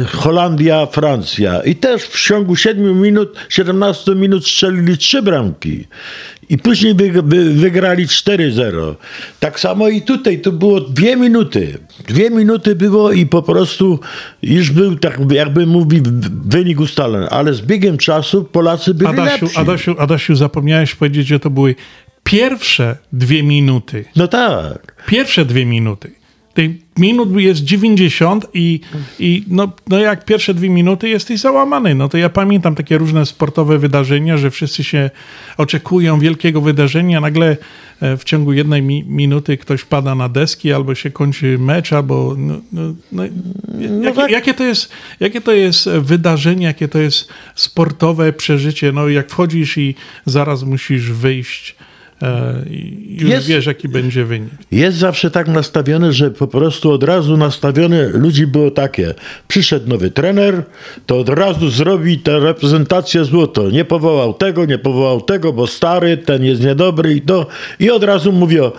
Holandia-Francja 0.05 1.61
i 1.65 1.77
też 1.77 2.03
w 2.03 2.27
ciągu 2.27 2.57
7 2.57 3.01
minut, 3.01 3.37
17 3.49 4.15
minut 4.15 4.45
strzelili 4.45 4.99
trzy 4.99 5.23
bramki. 5.23 5.85
I 6.51 6.59
później 6.59 6.95
wy, 6.95 7.23
wy, 7.23 7.55
wygrali 7.55 8.07
4-0. 8.07 8.95
Tak 9.41 9.61
samo 9.61 9.89
i 9.89 10.03
tutaj, 10.03 10.41
to 10.41 10.53
było 10.53 10.81
dwie 10.81 11.17
minuty. 11.17 11.79
Dwie 12.07 12.31
minuty 12.31 12.75
było 12.75 13.13
i 13.13 13.27
po 13.27 13.43
prostu 13.43 14.01
już 14.43 14.71
był, 14.71 14.97
tak 14.97 15.19
jakby 15.31 15.67
mówi, 15.67 16.03
wynik 16.45 16.81
ustalony. 16.81 17.29
Ale 17.29 17.55
z 17.55 17.61
biegiem 17.61 17.99
czasu 17.99 18.45
Polacy 18.45 18.95
byli 18.95 19.11
Adasiu, 19.11 19.45
lepsi. 19.45 19.59
Adasiu, 19.59 19.95
Adasiu, 19.99 20.37
zapomniałeś 20.37 20.95
powiedzieć, 20.95 21.27
że 21.27 21.41
to 21.41 21.51
były 21.51 21.75
pierwsze 22.29 22.97
dwie 23.13 23.43
minuty. 23.43 24.05
No 24.17 24.29
tak. 24.29 25.05
Pierwsze 25.07 25.45
dwie 25.45 25.67
minuty. 25.67 26.11
Tej 26.55 26.83
minut 26.99 27.37
jest 27.37 27.65
90 27.65 28.47
i, 28.55 28.81
i 29.19 29.45
no, 29.49 29.73
no 29.89 29.99
jak 29.99 30.25
pierwsze 30.25 30.55
dwie 30.55 30.69
minuty 30.71 31.09
jesteś 31.09 31.41
załamany. 31.41 31.95
No 31.95 32.09
to 32.09 32.19
ja 32.19 32.29
pamiętam 32.29 32.75
takie 32.75 32.99
różne 32.99 33.27
sportowe 33.27 33.79
wydarzenia, 33.79 34.37
że 34.37 34.51
wszyscy 34.51 34.85
się 34.85 35.11
oczekują 35.57 36.19
wielkiego 36.19 36.61
wydarzenia, 36.61 37.21
nagle 37.21 37.57
e, 38.01 38.17
w 38.17 38.25
ciągu 38.25 38.53
jednej 38.53 38.83
mi 38.83 39.05
minuty 39.05 39.57
ktoś 39.57 39.85
pada 39.85 40.15
na 40.15 40.29
deski, 40.29 40.73
albo 40.73 40.95
się 40.95 41.11
kończy 41.11 41.59
mecz, 41.59 41.93
albo 41.93 42.35
no, 42.39 42.61
no, 42.73 42.95
no, 43.13 43.25
jakie, 44.03 44.33
jakie, 44.33 44.55
to 44.55 44.65
jest, 44.65 44.93
jakie 45.21 45.41
to 45.41 45.53
jest 45.53 45.89
wydarzenie, 45.89 46.67
jakie 46.67 46.89
to 46.89 46.99
jest 46.99 47.29
sportowe 47.55 48.33
przeżycie. 48.33 48.93
No 48.93 49.09
jak 49.09 49.31
wchodzisz 49.31 49.79
i 49.79 49.95
zaraz 50.27 50.63
musisz 50.63 51.13
wyjść 51.13 51.77
już 53.09 53.31
Jest- 53.31 53.47
wiesz, 53.47 53.67
jaki 53.67 53.89
będzie 53.89 54.25
wynik. 54.25 54.51
Jest 54.73 54.99
zawsze 54.99 55.31
tak 55.31 55.49
nastawione, 55.49 56.13
że 56.13 56.31
po 56.31 56.47
prostu 56.47 56.91
od 56.91 57.03
razu 57.03 57.37
nastawione 57.37 58.09
ludzi 58.09 58.47
było 58.47 58.71
takie. 58.71 59.15
Przyszedł 59.49 59.89
nowy 59.89 60.11
trener, 60.11 60.63
to 61.07 61.19
od 61.19 61.29
razu 61.29 61.71
zrobi 61.71 62.19
tę 62.19 62.41
reprezentację 62.41 63.25
złoto. 63.25 63.71
Nie 63.71 63.85
powołał 63.85 64.35
tego, 64.35 64.65
nie 64.65 64.79
powołał 64.79 65.21
tego, 65.21 65.53
bo 65.53 65.67
stary, 65.67 66.17
ten 66.17 66.45
jest 66.45 66.63
niedobry 66.63 67.15
i 67.15 67.21
to. 67.21 67.47
I 67.81 67.91
od 67.91 68.05
razu 68.05 68.33
mówią, 68.33 68.71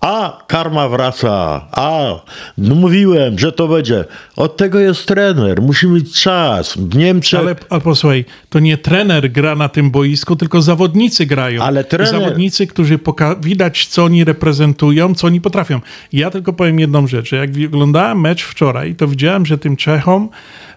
a 0.00 0.44
karma 0.46 0.88
wraca, 0.88 1.66
a 1.72 2.20
no 2.58 2.74
mówiłem, 2.74 3.38
że 3.38 3.52
to 3.52 3.68
będzie. 3.68 4.04
Od 4.36 4.56
tego 4.56 4.78
jest 4.78 5.06
trener, 5.06 5.62
musi 5.62 5.86
mieć 5.86 6.22
czas. 6.22 6.74
W 6.76 6.96
Niemczech... 6.96 7.40
Ale, 7.40 7.54
posłuchaj, 7.80 8.24
to 8.48 8.58
nie 8.58 8.78
trener 8.78 9.32
gra 9.32 9.54
na 9.54 9.68
tym 9.68 9.90
boisku, 9.90 10.36
tylko 10.36 10.62
zawodnicy 10.62 11.26
grają. 11.26 11.62
Ale 11.62 11.84
trener- 11.84 12.06
zawodnicy, 12.06 12.66
którzy 12.66 12.98
poka- 12.98 13.40
widać, 13.40 13.86
co 13.86 14.04
oni 14.04 14.24
reprezentują, 14.24 15.14
co 15.14 15.26
oni 15.26 15.40
potrafią. 15.40 15.80
Ja 16.12 16.30
tylko 16.30 16.52
powiem 16.52 16.80
jedną 16.80 17.06
rzecz, 17.06 17.32
jak 17.32 17.50
oglądałem 17.66 18.20
mecz 18.20 18.42
wczoraj, 18.42 18.94
to 18.94 19.08
widziałem, 19.08 19.46
że 19.46 19.58
tym 19.58 19.76
Czechom 19.76 20.28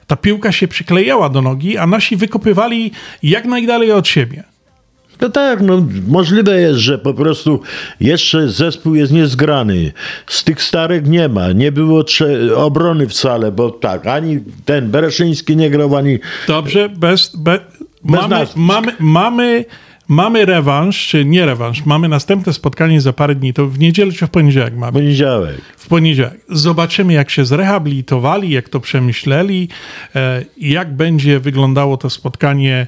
ta 0.07 0.15
piłka 0.15 0.51
się 0.51 0.67
przyklejała 0.67 1.29
do 1.29 1.41
nogi, 1.41 1.77
a 1.77 1.87
nasi 1.87 2.15
wykopywali 2.15 2.91
jak 3.23 3.45
najdalej 3.45 3.91
od 3.91 4.07
siebie. 4.07 4.50
No 5.21 5.29
tak, 5.29 5.61
no 5.61 5.85
możliwe 6.07 6.61
jest, 6.61 6.79
że 6.79 6.97
po 6.97 7.13
prostu 7.13 7.61
jeszcze 7.99 8.49
zespół 8.49 8.95
jest 8.95 9.11
niezgrany. 9.11 9.91
Z 10.27 10.43
tych 10.43 10.63
starych 10.63 11.07
nie 11.07 11.29
ma. 11.29 11.51
Nie 11.51 11.71
było 11.71 12.03
obrony 12.55 13.07
wcale, 13.07 13.51
bo 13.51 13.69
tak, 13.69 14.07
ani 14.07 14.39
ten 14.65 14.91
Bereszyński 14.91 15.57
nie 15.57 15.69
grał, 15.69 15.95
ani... 15.95 16.19
Dobrze, 16.47 16.89
bez, 16.89 17.35
be, 17.35 17.59
mamy, 18.03 18.27
nazwisk. 18.27 18.57
mamy, 18.57 18.95
mamy, 18.99 19.65
mamy 20.07 20.45
rewanż, 20.45 21.07
czy 21.07 21.25
nie 21.25 21.45
rewanż, 21.45 21.85
mamy 21.85 22.07
następne 22.07 22.53
spotkanie 22.53 23.01
za 23.01 23.13
parę 23.13 23.35
dni, 23.35 23.53
to 23.53 23.67
w 23.67 23.79
niedzielę 23.79 24.11
czy 24.11 24.27
w 24.27 24.29
poniedziałek 24.29 24.75
mamy? 24.75 24.91
Poniedziałek. 24.91 25.55
W 25.77 25.87
poniedziałek. 25.87 26.45
Zobaczymy, 26.49 27.13
jak 27.13 27.29
się 27.29 27.45
zrehabilitowali, 27.45 28.49
jak 28.49 28.69
to 28.69 28.79
przemyśleli, 28.79 29.69
e, 30.15 30.45
jak 30.57 30.95
będzie 30.95 31.39
wyglądało 31.39 31.97
to 31.97 32.09
spotkanie 32.09 32.87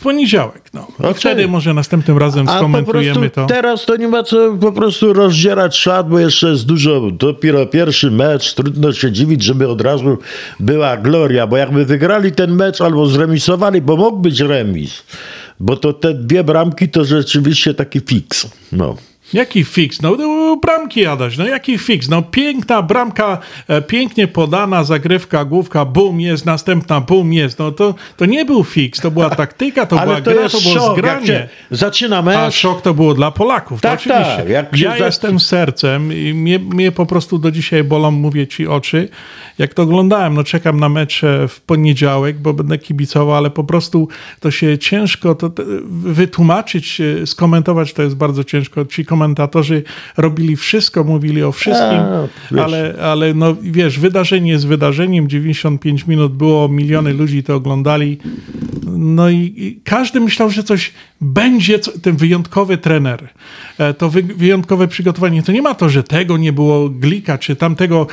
w 0.00 0.02
poniedziałek. 0.02 0.62
No. 0.74 0.86
Okej. 0.98 1.14
wtedy 1.14 1.48
może 1.48 1.74
następnym 1.74 2.18
razem 2.18 2.48
A 2.48 2.56
skomentujemy 2.56 3.30
to. 3.30 3.46
teraz 3.46 3.84
to 3.86 3.96
nie 3.96 4.08
ma 4.08 4.22
co 4.22 4.52
po 4.60 4.72
prostu 4.72 5.12
rozdzierać 5.12 5.76
szat, 5.76 6.08
bo 6.08 6.18
jeszcze 6.18 6.48
jest 6.48 6.66
dużo, 6.66 7.10
dopiero 7.10 7.66
pierwszy 7.66 8.10
mecz, 8.10 8.54
trudno 8.54 8.92
się 8.92 9.12
dziwić, 9.12 9.42
żeby 9.42 9.68
od 9.68 9.80
razu 9.80 10.18
była 10.60 10.96
gloria, 10.96 11.46
bo 11.46 11.56
jakby 11.56 11.84
wygrali 11.84 12.32
ten 12.32 12.54
mecz 12.54 12.80
albo 12.80 13.06
zremisowali, 13.06 13.82
bo 13.82 13.96
mógł 13.96 14.18
być 14.18 14.40
remis, 14.40 15.02
bo 15.60 15.76
to 15.76 15.92
te 15.92 16.14
dwie 16.14 16.44
bramki 16.44 16.88
to 16.88 17.04
rzeczywiście 17.04 17.74
taki 17.74 18.00
fix. 18.00 18.50
No. 18.72 18.96
Jaki 19.32 19.64
fix? 19.64 20.02
No, 20.02 20.16
no 20.16 20.56
bramki 20.56 21.06
Adaś, 21.06 21.38
no 21.38 21.46
jaki 21.46 21.78
fix? 21.78 22.08
No 22.08 22.22
piękna 22.22 22.82
bramka, 22.82 23.38
e, 23.68 23.82
pięknie 23.82 24.28
podana, 24.28 24.84
zagrywka, 24.84 25.44
główka, 25.44 25.84
bum, 25.84 26.20
jest, 26.20 26.46
następna, 26.46 27.00
bum, 27.00 27.32
jest. 27.32 27.58
No 27.58 27.72
to, 27.72 27.94
to 28.16 28.26
nie 28.26 28.44
był 28.44 28.64
fix, 28.64 29.00
to 29.00 29.10
była 29.10 29.30
taktyka, 29.30 29.86
to 29.86 29.96
była 29.98 30.20
to 30.20 30.30
gra, 30.30 30.48
to 30.48 30.60
było 30.60 30.74
szok, 30.74 30.96
zgranie. 30.98 31.48
zaczyna 31.70 32.22
mecz. 32.22 32.36
A 32.36 32.50
szok 32.50 32.82
to 32.82 32.94
było 32.94 33.14
dla 33.14 33.30
Polaków, 33.30 33.80
Tak, 33.80 34.02
to 34.02 34.04
oczywiście. 34.14 34.36
tak, 34.36 34.48
jak 34.48 34.78
ja 34.78 34.98
za- 34.98 35.06
jestem 35.06 35.40
sercem 35.40 36.12
i 36.12 36.34
mnie, 36.34 36.58
mnie 36.58 36.92
po 36.92 37.06
prostu 37.06 37.38
do 37.38 37.50
dzisiaj 37.50 37.84
bolą, 37.84 38.10
mówię 38.10 38.46
ci, 38.46 38.66
oczy. 38.66 39.08
Jak 39.58 39.74
to 39.74 39.82
oglądałem, 39.82 40.34
no 40.34 40.44
czekam 40.44 40.80
na 40.80 40.88
mecz 40.88 41.20
w 41.48 41.60
poniedziałek, 41.60 42.38
bo 42.38 42.52
będę 42.54 42.78
kibicował, 42.78 43.36
ale 43.36 43.50
po 43.50 43.64
prostu 43.64 44.08
to 44.40 44.50
się 44.50 44.78
ciężko 44.78 45.34
to, 45.34 45.50
to 45.50 45.62
wytłumaczyć, 45.90 47.00
e, 47.00 47.26
skomentować, 47.26 47.92
to 47.92 48.02
jest 48.02 48.16
bardzo 48.16 48.44
ciężko. 48.44 48.84
Ci 48.84 49.04
komentatorzy 49.20 49.82
robili 50.16 50.56
wszystko, 50.56 51.04
mówili 51.04 51.42
o 51.42 51.52
wszystkim, 51.52 51.98
A, 52.58 52.62
ale, 52.64 52.94
ale 53.02 53.34
no 53.34 53.56
wiesz, 53.62 53.98
wydarzenie 53.98 54.50
jest 54.50 54.66
wydarzeniem, 54.66 55.28
95 55.28 56.06
minut 56.06 56.32
było, 56.36 56.68
miliony 56.68 57.12
ludzi 57.12 57.42
to 57.42 57.54
oglądali. 57.54 58.18
No 59.02 59.30
i, 59.30 59.80
każdy 59.84 60.20
myślał, 60.20 60.50
że 60.50 60.62
coś 60.62 60.92
będzie, 61.20 61.78
ten 61.78 62.16
wyjątkowy 62.16 62.78
trener, 62.78 63.28
e, 63.78 63.94
to 63.94 64.10
wy, 64.10 64.22
wyjątkowe 64.22 64.88
przygotowanie. 64.88 65.42
To 65.42 65.52
nie 65.52 65.62
ma 65.62 65.74
to, 65.74 65.88
że 65.88 66.02
tego 66.02 66.36
nie 66.36 66.52
było 66.52 66.88
glika, 66.88 67.38
czy 67.38 67.56
tamtego. 67.56 68.06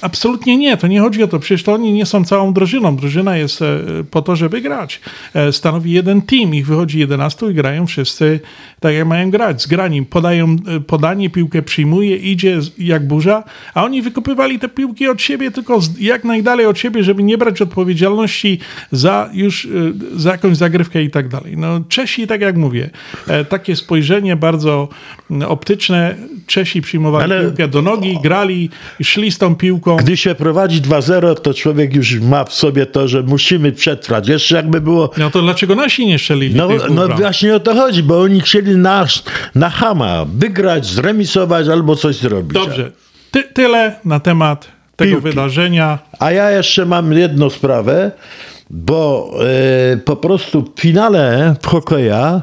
Absolutnie 0.00 0.56
nie, 0.56 0.76
to 0.76 0.86
nie 0.86 1.00
chodzi 1.00 1.22
o 1.22 1.28
to. 1.28 1.38
Przecież 1.38 1.62
to 1.62 1.72
oni 1.72 1.92
nie 1.92 2.06
są 2.06 2.24
całą 2.24 2.52
drużyną. 2.52 2.96
Drużyna 2.96 3.36
jest 3.36 3.62
e, 3.62 3.78
po 4.10 4.22
to, 4.22 4.36
żeby 4.36 4.60
grać. 4.60 5.00
E, 5.34 5.52
Stanowi 5.52 5.92
jeden 5.92 6.22
team, 6.22 6.54
ich 6.54 6.66
wychodzi 6.66 6.98
11 6.98 7.50
i 7.50 7.54
grają 7.54 7.86
wszyscy 7.86 8.40
tak, 8.80 8.94
jak 8.94 9.06
mają 9.06 9.30
grać. 9.30 9.62
Zgrani. 9.62 10.02
Podają 10.02 10.56
e, 10.76 10.80
podanie, 10.80 11.30
piłkę 11.30 11.62
przyjmuje, 11.62 12.16
idzie 12.16 12.62
z- 12.62 12.78
jak 12.78 13.06
burza, 13.06 13.44
a 13.74 13.84
oni 13.84 14.02
wykopywali 14.02 14.58
te 14.58 14.68
piłki 14.68 15.08
od 15.08 15.22
siebie, 15.22 15.50
tylko 15.50 15.80
z, 15.80 15.98
jak 16.00 16.24
najdalej 16.24 16.66
od 16.66 16.78
siebie, 16.78 17.02
żeby 17.02 17.22
nie 17.22 17.38
brać 17.38 17.62
odpowiedzialności 17.62 18.58
za 18.92 19.30
już 19.32 19.64
e, 19.64 19.68
za 20.26 20.32
jakąś 20.32 20.56
zagrywkę 20.56 21.02
i 21.02 21.10
tak 21.10 21.28
dalej. 21.28 21.56
No, 21.56 21.80
Czesi, 21.88 22.26
tak 22.26 22.40
jak 22.40 22.56
mówię, 22.56 22.90
e, 23.28 23.44
takie 23.44 23.76
spojrzenie 23.76 24.36
bardzo 24.36 24.88
mm, 25.30 25.48
optyczne. 25.48 26.14
Czesi 26.46 26.82
przyjmowali 26.82 27.24
Ale- 27.24 27.44
piłkę 27.44 27.68
do 27.68 27.82
nogi, 27.82 28.18
grali, 28.22 28.70
szli 29.02 29.30
z 29.32 29.38
tą 29.38 29.56
piłką. 29.56 29.96
Gdy 29.96 30.16
się 30.16 30.34
prowadzi 30.34 30.82
2-0, 30.82 31.34
to 31.40 31.54
człowiek 31.54 31.94
już 31.94 32.20
ma 32.20 32.44
w 32.44 32.52
sobie 32.52 32.86
to, 32.86 33.08
że 33.08 33.22
musimy 33.22 33.72
przetrwać. 33.72 34.28
Jeszcze 34.28 34.56
jakby 34.56 34.80
było 34.80 35.10
No 35.18 35.30
to 35.30 35.42
dlaczego 35.42 35.74
nasi 35.74 36.06
nie 36.06 36.18
strzelili 36.18 36.54
No, 36.54 36.68
no 36.90 37.08
właśnie 37.08 37.56
o 37.56 37.60
to 37.60 37.74
chodzi, 37.74 38.02
bo 38.02 38.20
oni 38.20 38.40
chcieli 38.40 38.76
na, 38.76 39.06
na 39.54 39.70
hama 39.70 40.24
wygrać, 40.34 40.86
zremisować 40.86 41.68
albo 41.68 41.96
coś 41.96 42.16
zrobić. 42.16 42.52
Dobrze, 42.52 42.90
Ty, 43.30 43.42
tyle 43.42 43.96
na 44.04 44.20
temat 44.20 44.68
tego 44.96 45.12
Piłki. 45.12 45.28
wydarzenia. 45.28 45.98
A 46.18 46.30
ja 46.32 46.50
jeszcze 46.50 46.86
mam 46.86 47.12
jedną 47.12 47.50
sprawę, 47.50 48.10
bo 48.70 49.30
e, 49.92 49.96
po 49.96 50.16
prostu 50.16 50.62
w 50.62 50.80
finale 50.80 51.54
hokeja 51.66 52.42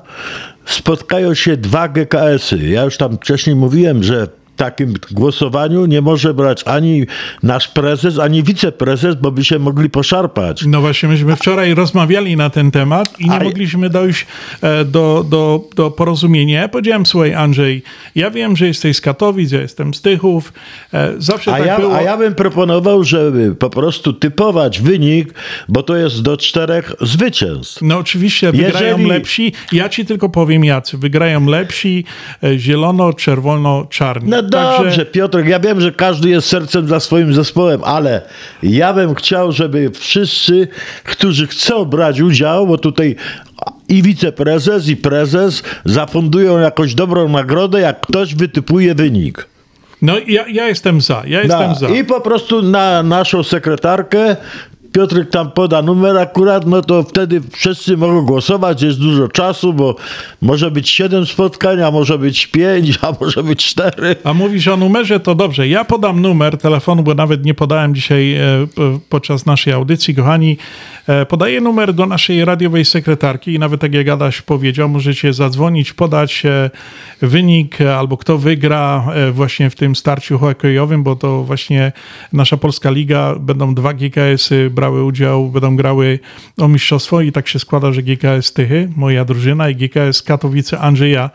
spotkają 0.65 1.33
się 1.33 1.57
dwa 1.57 1.87
GKS-y. 1.87 2.57
Ja 2.69 2.83
już 2.83 2.97
tam 2.97 3.17
wcześniej 3.17 3.55
mówiłem, 3.55 4.03
że 4.03 4.27
takim 4.55 4.93
głosowaniu 5.11 5.85
nie 5.85 6.01
może 6.01 6.33
brać 6.33 6.63
ani 6.65 7.05
nasz 7.43 7.67
prezes, 7.67 8.19
ani 8.19 8.43
wiceprezes, 8.43 9.15
bo 9.15 9.31
by 9.31 9.43
się 9.45 9.59
mogli 9.59 9.89
poszarpać. 9.89 10.65
No 10.65 10.81
właśnie, 10.81 11.09
myśmy 11.09 11.35
wczoraj 11.35 11.73
rozmawiali 11.73 12.37
na 12.37 12.49
ten 12.49 12.71
temat 12.71 13.19
i 13.19 13.29
nie 13.29 13.35
A- 13.39 13.43
mogliśmy 13.43 13.89
dojść 13.89 14.25
e, 14.61 14.85
do, 14.85 15.25
do, 15.29 15.61
do 15.75 15.91
porozumienia. 15.91 16.61
Ja 16.61 16.67
powiedziałem, 16.67 17.05
słuchaj 17.05 17.33
Andrzej, 17.33 17.83
ja 18.15 18.31
wiem, 18.31 18.55
że 18.57 18.67
jesteś 18.67 18.97
z 18.97 19.01
Katowic, 19.01 19.51
ja 19.51 19.61
jestem 19.61 19.93
z 19.93 20.01
Tychów, 20.01 20.53
e, 20.93 21.13
zawsze 21.17 21.53
A 21.53 21.57
tak 21.57 21.67
ja, 21.67 21.79
było. 21.79 21.95
a 21.95 22.01
ja 22.01 22.17
bym 22.17 22.35
proponował, 22.35 23.03
żeby 23.03 23.55
po 23.55 23.69
prostu 23.69 24.13
typować 24.13 24.81
wynik, 24.81 25.33
bo 25.69 25.83
to 25.83 25.95
jest 25.95 26.21
do 26.21 26.37
czterech 26.37 26.93
zwycięstw. 27.01 27.81
No 27.81 27.97
oczywiście 27.97 28.51
wygrają 28.51 28.87
Jeżeli- 28.97 29.05
lepsi. 29.09 29.53
Ja 29.71 29.89
ci 29.89 30.05
tylko 30.05 30.29
powiem 30.29 30.65
jacy. 30.65 30.97
Wygrają 30.97 31.45
lepsi, 31.45 32.05
e, 32.43 32.57
zielono, 32.59 33.13
czerwono, 33.13 33.85
czarni. 33.89 34.29
No 34.29 34.42
dobrze, 34.43 35.05
Piotrek, 35.05 35.47
ja 35.47 35.59
wiem, 35.59 35.81
że 35.81 35.91
każdy 35.91 36.29
jest 36.29 36.47
sercem 36.47 36.87
za 36.87 36.99
swoim 36.99 37.33
zespołem, 37.33 37.83
ale 37.83 38.21
ja 38.63 38.93
bym 38.93 39.15
chciał, 39.15 39.51
żeby 39.51 39.91
wszyscy, 39.91 40.67
którzy 41.03 41.47
chcą 41.47 41.85
brać 41.85 42.21
udział, 42.21 42.67
bo 42.67 42.77
tutaj 42.77 43.15
i 43.89 44.01
wiceprezes, 44.01 44.87
i 44.87 44.95
prezes 44.97 45.63
zafundują 45.85 46.59
jakąś 46.59 46.95
dobrą 46.95 47.29
nagrodę, 47.29 47.79
jak 47.79 48.01
ktoś 48.01 48.35
wytypuje 48.35 48.95
wynik. 48.95 49.47
No 50.01 50.13
ja, 50.27 50.45
ja 50.47 50.67
jestem 50.67 51.01
za, 51.01 51.23
ja 51.27 51.41
jestem 51.41 51.69
Na- 51.69 51.75
za. 51.75 51.89
I 51.89 52.03
po 52.03 52.21
prostu 52.21 52.61
na 52.61 53.03
naszą 53.03 53.43
sekretarkę 53.43 54.35
Piotrek 54.93 55.29
tam 55.29 55.51
poda 55.51 55.81
numer 55.81 56.17
akurat, 56.17 56.65
no 56.65 56.81
to 56.81 57.03
wtedy 57.03 57.41
wszyscy 57.51 57.97
mogą 57.97 58.21
głosować, 58.21 58.81
jest 58.81 58.99
dużo 58.99 59.27
czasu, 59.27 59.73
bo 59.73 59.95
może 60.41 60.71
być 60.71 60.89
7 60.89 61.25
spotkań, 61.25 61.81
a 61.81 61.91
może 61.91 62.17
być 62.17 62.47
5, 62.47 62.99
a 63.01 63.13
może 63.21 63.43
być 63.43 63.65
4. 63.65 64.15
A 64.23 64.33
mówisz 64.33 64.67
o 64.67 64.77
numerze, 64.77 65.19
to 65.19 65.35
dobrze. 65.35 65.67
Ja 65.67 65.85
podam 65.85 66.21
numer 66.21 66.57
telefonu, 66.57 67.03
bo 67.03 67.15
nawet 67.15 67.45
nie 67.45 67.53
podałem 67.53 67.95
dzisiaj 67.95 68.33
e, 68.33 68.41
podczas 69.09 69.45
naszej 69.45 69.73
audycji, 69.73 70.15
kochani. 70.15 70.57
E, 71.07 71.25
podaję 71.25 71.61
numer 71.61 71.93
do 71.93 72.05
naszej 72.05 72.45
radiowej 72.45 72.85
sekretarki 72.85 73.53
i 73.53 73.59
nawet 73.59 73.81
tak 73.81 73.93
jak 73.93 74.07
Adaś 74.07 74.41
powiedział, 74.41 74.89
możecie 74.89 75.33
zadzwonić, 75.33 75.93
podać 75.93 76.45
e, 76.45 76.69
wynik 77.21 77.81
albo 77.81 78.17
kto 78.17 78.37
wygra 78.37 79.05
właśnie 79.31 79.69
w 79.69 79.75
tym 79.75 79.95
starciu 79.95 80.37
hokejowym, 80.37 81.03
bo 81.03 81.15
to 81.15 81.43
właśnie 81.43 81.91
nasza 82.33 82.57
Polska 82.57 82.89
Liga, 82.89 83.35
będą 83.39 83.75
dwa 83.75 83.93
GKS-y 83.93 84.69
brały 84.83 85.03
udział, 85.03 85.49
będą 85.49 85.75
grały 85.75 86.19
o 86.57 86.67
mistrzostwo 86.67 87.21
i 87.21 87.31
tak 87.31 87.47
się 87.47 87.59
składa, 87.59 87.91
że 87.91 88.03
GKS 88.03 88.53
Tychy, 88.53 88.89
moja 88.95 89.25
drużyna 89.25 89.69
i 89.69 89.75
GKS 89.75 90.21
Katowice 90.21 90.79
Andrzeja 90.79 91.29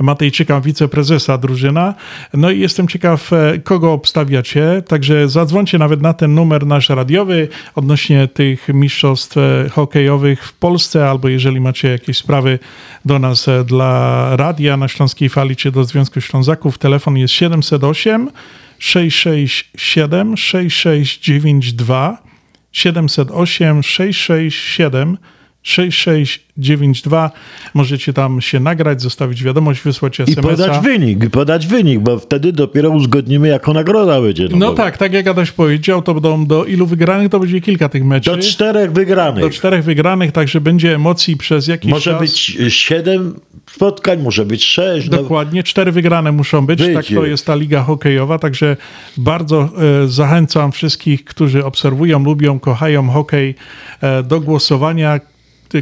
Matejczyka, 0.00 0.60
wiceprezesa 0.60 1.38
drużyna. 1.38 1.94
No 2.34 2.50
i 2.50 2.60
jestem 2.60 2.88
ciekaw, 2.88 3.32
e, 3.32 3.58
kogo 3.58 3.92
obstawiacie, 3.92 4.82
także 4.88 5.28
zadzwońcie 5.28 5.78
nawet 5.78 6.02
na 6.02 6.14
ten 6.14 6.34
numer 6.34 6.66
nasz 6.66 6.88
radiowy 6.88 7.48
odnośnie 7.74 8.28
tych 8.28 8.68
mistrzostw 8.68 9.36
e, 9.36 9.68
hokejowych 9.72 10.46
w 10.46 10.52
Polsce, 10.52 11.10
albo 11.10 11.28
jeżeli 11.28 11.60
macie 11.60 11.88
jakieś 11.88 12.18
sprawy 12.18 12.58
do 13.04 13.18
nas 13.18 13.48
e, 13.48 13.64
dla 13.64 14.36
radia 14.36 14.76
na 14.76 14.88
Śląskiej 14.88 15.28
Fali, 15.28 15.56
czy 15.56 15.72
do 15.72 15.84
Związku 15.84 16.20
Ślązaków, 16.20 16.78
telefon 16.78 17.16
jest 17.16 17.34
708 17.34 18.30
667 18.78 20.36
6692 20.36 22.29
708 22.72 23.82
667 23.82 25.18
6692. 25.62 27.30
Możecie 27.74 28.12
tam 28.12 28.40
się 28.40 28.60
nagrać, 28.60 29.02
zostawić 29.02 29.44
wiadomość, 29.44 29.82
wysłać 29.82 30.18
I 30.18 30.22
SMS-a. 30.22 30.42
podać 30.50 30.78
wynik, 30.84 31.24
i 31.24 31.30
podać 31.30 31.66
wynik, 31.66 32.00
bo 32.00 32.18
wtedy 32.18 32.52
dopiero 32.52 32.90
uzgodnimy, 32.90 33.48
jaką 33.48 33.72
nagroda 33.72 34.20
będzie. 34.20 34.48
No 34.50 34.66
bo 34.66 34.72
tak, 34.74 34.98
tak 34.98 35.12
jak 35.12 35.26
Adaś 35.26 35.50
powiedział, 35.50 36.02
to 36.02 36.14
będą 36.14 36.46
do 36.46 36.64
ilu 36.64 36.86
wygranych, 36.86 37.28
to 37.30 37.40
będzie 37.40 37.60
kilka 37.60 37.88
tych 37.88 38.04
meczów. 38.04 38.36
Do 38.36 38.42
czterech 38.42 38.92
wygranych. 38.92 39.44
Do 39.44 39.50
czterech 39.50 39.84
wygranych, 39.84 40.32
także 40.32 40.60
będzie 40.60 40.94
emocji 40.94 41.36
przez 41.36 41.66
jakiś 41.68 41.90
Może 41.90 42.10
czas. 42.10 42.20
być 42.20 42.38
siedem 42.68 43.40
spotkań, 43.72 44.22
może 44.22 44.44
być 44.44 44.64
sześć. 44.64 45.10
No, 45.10 45.16
Dokładnie, 45.16 45.62
cztery 45.62 45.92
wygrane 45.92 46.32
muszą 46.32 46.66
być, 46.66 46.78
tak 46.78 46.92
Wyjdzie. 46.92 47.14
to 47.14 47.26
jest 47.26 47.46
ta 47.46 47.54
liga 47.54 47.82
hokejowa, 47.82 48.38
także 48.38 48.76
bardzo 49.16 49.68
e, 50.04 50.08
zachęcam 50.08 50.72
wszystkich, 50.72 51.24
którzy 51.24 51.64
obserwują, 51.64 52.24
lubią, 52.24 52.58
kochają 52.60 53.10
hokej 53.10 53.54
e, 54.00 54.22
do 54.22 54.40
głosowania. 54.40 55.20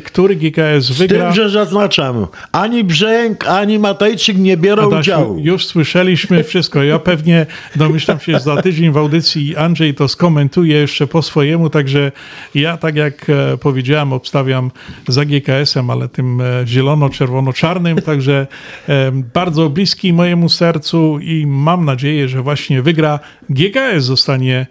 Który 0.05 0.37
GKS 0.37 0.85
Z 0.85 0.99
wygra. 0.99 1.25
tym, 1.25 1.35
że 1.35 1.51
zaznaczam, 1.51 2.27
ani 2.53 2.85
Brzęk, 2.85 3.47
ani 3.47 3.79
Matejczyk 3.79 4.39
nie 4.39 4.57
biorą 4.57 4.83
Adasiu, 4.83 5.01
udziału. 5.01 5.39
już 5.39 5.67
słyszeliśmy 5.67 6.45
wszystko. 6.45 6.83
Ja 6.83 6.99
pewnie 6.99 7.47
domyślam 7.77 8.21
się, 8.21 8.33
że 8.33 8.41
za 8.41 8.63
tydzień 8.63 8.93
w 8.93 8.97
audycji 8.97 9.57
Andrzej 9.57 9.95
to 9.95 10.09
skomentuje 10.09 10.77
jeszcze 10.77 11.07
po 11.07 11.23
swojemu, 11.23 11.71
także 11.71 12.13
ja 12.55 12.77
tak 12.77 12.97
jak 12.97 13.31
e, 13.31 13.57
powiedziałem, 13.57 14.13
obstawiam 14.13 14.71
za 15.09 15.25
GKS-em, 15.25 15.91
ale 15.91 16.09
tym 16.09 16.41
e, 16.41 16.45
zielono-czerwono-czarnym, 16.67 18.03
także 18.03 18.47
e, 18.89 19.13
bardzo 19.35 19.71
bliski 19.71 20.13
mojemu 20.13 20.49
sercu 20.49 21.19
i 21.19 21.47
mam 21.47 21.85
nadzieję, 21.85 22.29
że 22.29 22.43
właśnie 22.43 22.83
wygra 22.83 23.21
GKS, 23.51 24.05
zostanie 24.05 24.67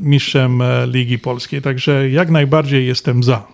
mistrzem 0.00 0.62
Ligi 0.86 1.18
Polskiej, 1.18 1.62
także 1.62 2.10
jak 2.10 2.30
najbardziej 2.30 2.86
jestem 2.86 3.22
za. 3.22 3.53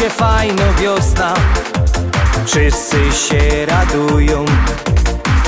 Idzie 0.00 0.10
fajno 0.10 0.62
wiosna. 0.80 1.34
Wszyscy 2.46 2.96
się 3.12 3.66
radują. 3.66 4.44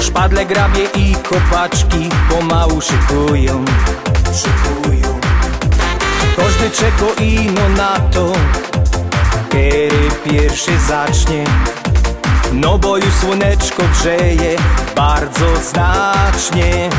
Szpadle, 0.00 0.46
grabie 0.46 0.84
i 0.94 1.14
kopaczki 1.14 2.08
Pomału 2.30 2.80
szykują. 2.80 3.64
Szykują. 4.24 5.20
Każdy 6.36 6.70
czeko 6.70 7.22
ino 7.22 7.68
na 7.68 8.00
to 8.00 8.32
Kiedy 9.52 10.08
pierwszy 10.24 10.78
zacznie. 10.88 11.44
No 12.52 12.78
bo 12.78 12.96
już 12.96 13.14
słoneczko 13.14 13.82
grzeje 14.00 14.56
Bardzo 14.96 15.56
znacznie. 15.70 16.90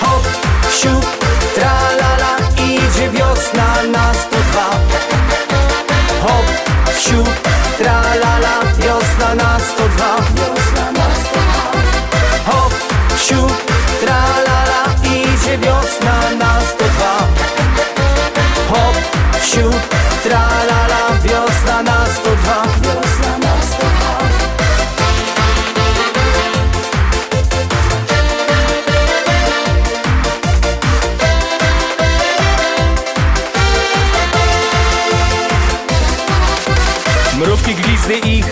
Hop, 0.00 0.24
siup, 0.80 1.26
tralala 1.54 2.36
Idzie 2.56 3.10
wiosna 3.10 3.82
na 3.92 4.14
102 4.14 4.60
Hop, 4.62 4.89
siup, 7.00 7.28
tralala 7.78 8.54
Wiosna 8.78 9.34
na 9.34 9.58
102 9.58 10.14
Wiosna 10.36 10.69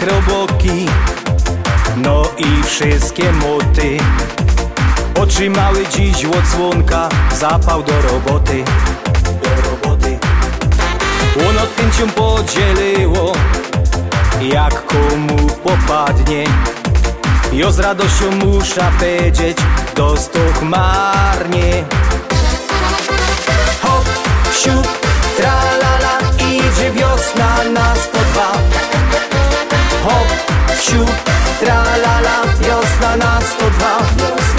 glizdy 0.08 0.14
i 0.14 0.20
chroboki 0.20 0.86
No 1.96 2.22
i 2.38 2.62
wszystkie 2.62 3.32
moty. 3.32 3.96
Otrzymały 5.20 5.86
dziś 5.86 6.24
odsłonka 6.24 7.08
Zapał 7.38 7.82
do 7.82 8.02
roboty. 8.02 8.64
Do 9.24 9.70
roboty. 9.70 10.18
Łono 11.36 11.60
chęcią 11.76 12.10
podzieliło 12.12 13.32
Jak 14.40 14.86
komu 14.86 15.46
popadnie. 15.64 16.44
Jo 17.52 17.72
z 17.72 17.78
radością 17.78 18.30
musza 18.30 18.90
powiedzieć 18.98 19.58
Dostoch 19.96 20.62
marnie. 20.62 21.84
Hop, 23.82 24.04
siup, 24.52 24.88
tralala 25.36 26.18
Idzie 26.38 26.90
wiosna 26.90 27.56
na 27.74 27.94
102 27.94 28.17
Hop, 28.17 28.17
siup, 30.80 31.08
Wiosna 31.62 31.82
na 32.04 32.40
102 32.60 32.60
Wiosna 32.60 33.16
na 33.16 33.40
102 33.40 34.57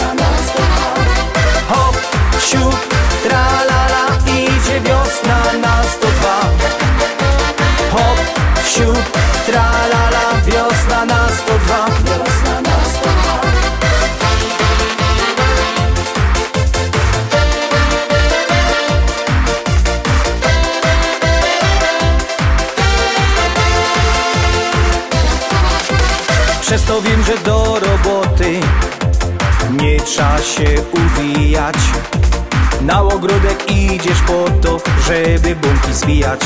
Przez 26.69 26.83
to 26.83 27.01
wiem, 27.01 27.23
że 27.23 27.37
do 27.37 27.79
roboty 27.79 28.59
Nie 29.71 29.99
trzeba 29.99 30.37
się 30.37 30.65
uwijać. 30.91 31.75
Na 32.81 33.01
ogródek 33.01 33.71
idziesz 33.71 34.21
po 34.21 34.45
to, 34.61 34.77
żeby 35.05 35.55
bąki 35.55 35.93
zwijać 35.93 36.39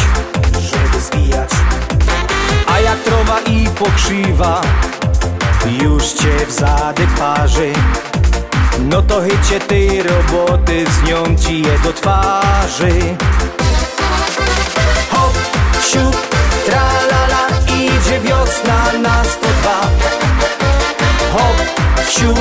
Żeby 0.54 1.00
zwijać. 1.02 1.50
A 2.68 2.80
jak 2.80 3.00
trowa 3.00 3.40
i 3.40 3.68
pokrzywa 3.68 4.62
Już 5.82 6.04
cię 6.04 6.46
w 6.48 6.52
zadek 6.52 7.10
parzy. 7.20 7.74
No 8.80 9.02
to 9.02 9.22
chycie 9.22 9.60
tej 9.60 10.04
roboty 10.04 10.86
Z 10.86 11.10
nią 11.10 11.38
ci 11.38 11.62
je 11.62 11.80
do 11.84 11.94
twarzy 11.94 13.16
wiosna 18.24 19.00
na 19.02 19.24
102 19.24 19.90
Hop, 21.34 21.58
siup, 22.10 22.40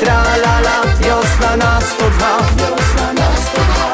tralala 0.00 0.82
Wiosna 1.00 1.56
na 1.56 1.80
102 1.80 2.38
Wiosna 2.56 3.12
na 3.12 3.36
102 3.36 3.92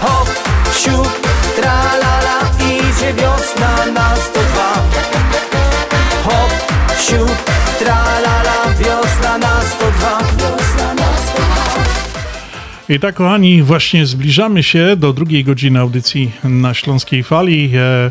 Hop, 0.00 0.28
siup, 0.72 1.08
tralala 1.56 2.36
Idzie 2.60 3.12
wiosna 3.12 3.86
na 3.94 4.16
102 4.16 4.82
Hop, 6.24 6.50
siup, 7.06 7.30
tralala 7.78 8.74
Wiosna 8.78 9.38
na 9.38 9.60
102 9.62 10.18
Wiosna 10.38 10.94
na 10.94 11.16
102 11.16 12.94
I 12.94 13.00
tak, 13.00 13.14
kochani, 13.14 13.62
właśnie 13.62 14.06
zbliżamy 14.06 14.62
się 14.62 14.96
do 14.96 15.12
drugiej 15.12 15.44
godziny 15.44 15.78
audycji 15.80 16.30
na 16.44 16.74
Śląskiej 16.74 17.22
Fali. 17.22 17.70
E, 17.74 18.10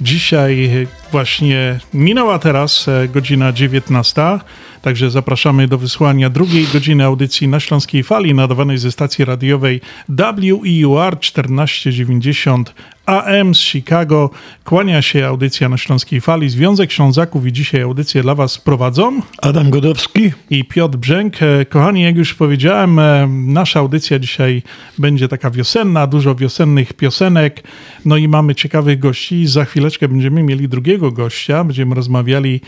dzisiaj 0.00 0.86
właśnie 1.12 1.80
minęła 1.94 2.38
teraz 2.38 2.88
e, 2.88 3.08
godzina 3.08 3.52
19, 3.52 4.38
także 4.82 5.10
zapraszamy 5.10 5.68
do 5.68 5.78
wysłania 5.78 6.30
drugiej 6.30 6.66
godziny 6.72 7.04
audycji 7.04 7.48
na 7.48 7.60
Śląskiej 7.60 8.02
Fali, 8.02 8.34
nadawanej 8.34 8.78
ze 8.78 8.92
stacji 8.92 9.24
radiowej 9.24 9.80
WEUR 10.08 11.16
1490 11.16 12.74
AM 13.08 13.54
z 13.54 13.58
Chicago. 13.58 14.30
Kłania 14.64 15.02
się 15.02 15.26
audycja 15.26 15.68
na 15.68 15.76
Śląskiej 15.76 16.20
Fali. 16.20 16.48
Związek 16.48 16.92
Ślązaków 16.92 17.46
i 17.46 17.52
dzisiaj 17.52 17.82
audycję 17.82 18.22
dla 18.22 18.34
Was 18.34 18.58
prowadzą 18.58 19.20
Adam 19.42 19.70
Godowski 19.70 20.32
i 20.50 20.64
Piotr 20.64 20.98
Brzęk. 20.98 21.42
E, 21.42 21.64
Kochani, 21.64 22.02
jak 22.02 22.16
już 22.16 22.34
powiedziałem, 22.34 22.98
e, 22.98 23.28
nasza 23.30 23.80
audycja 23.80 24.18
dzisiaj 24.18 24.62
będzie 24.98 25.28
taka 25.28 25.50
wiosenna, 25.50 26.06
dużo 26.06 26.34
wiosennych 26.34 26.92
piosenek, 26.92 27.62
no 28.04 28.16
i 28.16 28.28
mamy 28.28 28.54
ciekawych 28.54 28.98
gości. 28.98 29.46
Za 29.46 29.64
chwileczkę 29.64 30.08
będziemy 30.08 30.42
mieli 30.42 30.68
drugiego 30.68 30.97
drugiego 30.98 31.22
gościa. 31.22 31.64
Będziemy 31.64 31.94
rozmawiali 31.94 32.60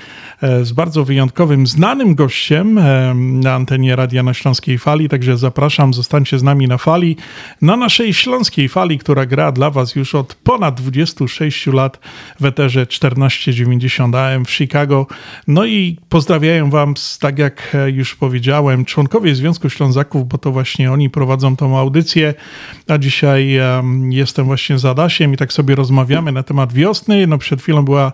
e, 0.43 0.65
z 0.65 0.73
bardzo 0.73 1.05
wyjątkowym, 1.05 1.67
znanym 1.67 2.15
gościem 2.15 2.79
e, 2.79 3.15
na 3.15 3.55
antenie 3.55 3.97
Radia 3.97 4.23
na 4.23 4.35
Śląskiej 4.35 4.79
Fali, 4.79 5.09
także 5.09 5.37
zapraszam, 5.37 5.95
zostańcie 5.95 6.39
z 6.39 6.43
nami 6.43 6.69
na 6.69 6.79
fali, 6.79 7.17
na 7.63 7.77
naszej 7.77 8.15
Śląskiej 8.15 8.69
Fali, 8.69 8.99
która 8.99 9.27
gra 9.27 9.53
dla 9.53 9.71
Was 9.71 9.95
już 9.95 10.15
od 10.15 10.35
ponad 10.35 10.81
26 10.81 11.67
lat 11.67 11.99
w 12.41 12.45
eterze 12.45 12.87
1490 12.87 14.15
AM 14.15 14.45
w 14.45 14.51
Chicago. 14.51 15.07
No 15.47 15.67
i 15.67 15.97
pozdrawiają 16.09 16.71
Wam, 16.71 16.95
tak 17.21 17.39
jak 17.39 17.77
już 17.87 18.15
powiedziałem, 18.15 18.85
członkowie 18.85 19.35
Związku 19.35 19.71
Ślązaków, 19.71 20.29
bo 20.29 20.39
to 20.39 20.53
właśnie 20.53 20.93
oni 20.93 21.11
prowadzą 21.11 21.57
tą 21.57 21.79
audycję, 21.79 22.35
a 22.89 22.99
dzisiaj 22.99 23.59
um, 23.59 24.13
jestem 24.13 24.47
właśnie 24.47 24.79
z 24.79 24.85
Adasiem 24.85 25.35
i 25.35 25.37
tak 25.37 25.53
sobie 25.53 25.75
rozmawiamy 25.75 26.33
na 26.33 26.43
temat 26.43 26.73
wiosny. 26.73 27.27
No 27.27 27.39
przed 27.39 27.63
chwilą 27.63 27.85
była 27.85 28.13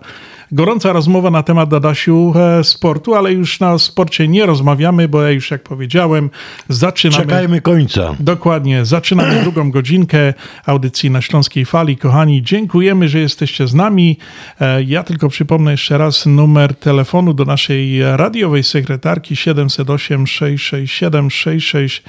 gorąca 0.51 0.93
rozmowa 0.93 1.31
na 1.31 1.43
temat 1.43 1.73
Adasiu 1.73 2.33
e, 2.35 2.63
sportu, 2.63 3.15
ale 3.15 3.33
już 3.33 3.59
na 3.59 3.77
sporcie 3.77 4.27
nie 4.27 4.45
rozmawiamy, 4.45 5.07
bo 5.07 5.21
ja 5.21 5.31
już 5.31 5.51
jak 5.51 5.63
powiedziałem, 5.63 6.29
zaczynamy. 6.69 7.23
Czekajmy 7.23 7.61
końca. 7.61 8.15
Dokładnie, 8.19 8.85
zaczynamy 8.85 9.35
drugą 9.43 9.71
godzinkę 9.71 10.33
audycji 10.65 11.11
na 11.11 11.21
Śląskiej 11.21 11.65
Fali. 11.65 11.97
Kochani, 11.97 12.43
dziękujemy, 12.43 13.07
że 13.07 13.19
jesteście 13.19 13.67
z 13.67 13.73
nami. 13.73 14.17
E, 14.61 14.83
ja 14.83 15.03
tylko 15.03 15.29
przypomnę 15.29 15.71
jeszcze 15.71 15.97
raz 15.97 16.25
numer 16.25 16.75
telefonu 16.75 17.33
do 17.33 17.45
naszej 17.45 18.01
radiowej 18.17 18.63
sekretarki 18.63 19.35
708 19.35 20.27
667 20.27 21.29
66 21.29 22.03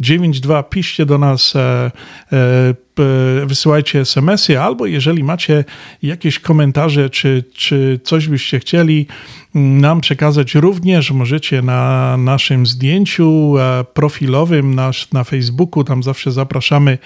92. 0.00 0.62
Piszcie 0.62 1.06
do 1.06 1.18
nas, 1.18 1.56
e, 1.56 1.90
e, 2.32 3.46
wysyłajcie 3.46 4.00
SMS-y, 4.00 4.60
albo 4.60 4.86
jeżeli 4.86 5.24
macie 5.24 5.64
jakieś 6.02 6.38
komentarze, 6.38 7.10
czy, 7.10 7.44
czy 7.54 8.00
coś 8.04 8.28
byście 8.28 8.58
chcieli 8.58 9.06
nam 9.54 10.00
przekazać, 10.00 10.54
również 10.54 11.10
możecie 11.10 11.62
na 11.62 12.16
naszym 12.16 12.66
zdjęciu 12.66 13.54
e, 13.58 13.84
profilowym 13.84 14.74
nasz, 14.74 15.10
na 15.12 15.24
Facebooku, 15.24 15.84
tam 15.84 16.02
zawsze 16.02 16.32
zapraszamy 16.32 16.98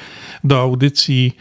do 0.45 0.61
audycji. 0.61 1.37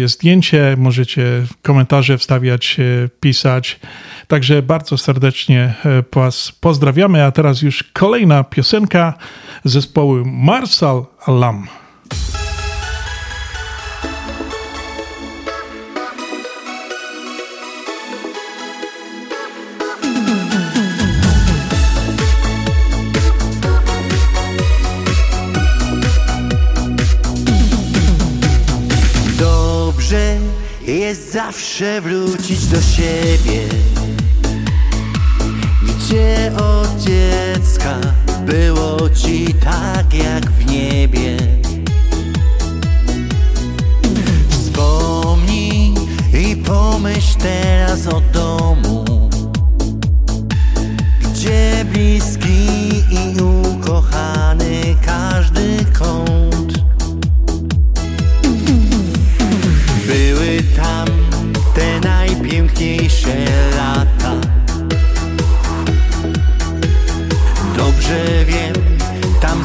Jest 0.00 0.14
zdjęcie, 0.14 0.74
możecie 0.78 1.46
komentarze 1.62 2.18
wstawiać, 2.18 2.76
pisać. 3.20 3.80
Także 4.28 4.62
bardzo 4.62 4.98
serdecznie 4.98 5.74
Was 6.14 6.52
pozdrawiamy, 6.60 7.24
a 7.24 7.30
teraz 7.30 7.62
już 7.62 7.82
kolejna 7.82 8.44
piosenka 8.44 9.14
zespołu 9.64 10.24
Marsal 10.24 11.04
Alam. 11.26 11.66
Dobrze 29.38 30.36
jest 30.86 31.32
zawsze 31.32 32.00
wrócić 32.00 32.66
do 32.66 32.80
siebie 32.82 33.68
Gdzie 36.12 36.52
od 36.56 37.00
dziecka 37.00 38.00
było 38.46 39.10
ci 39.10 39.54
tak 39.54 40.14
jak 40.14 40.50
w 40.50 40.66
niebie. 40.66 41.36
Wspomnij 44.50 45.94
i 46.34 46.56
pomyśl 46.56 47.38
teraz 47.38 48.06
o 48.06 48.20
domu 48.20 49.11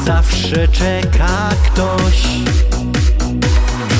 zawsze 0.08 0.68
czeka 0.68 1.48
ktoś. 1.66 2.22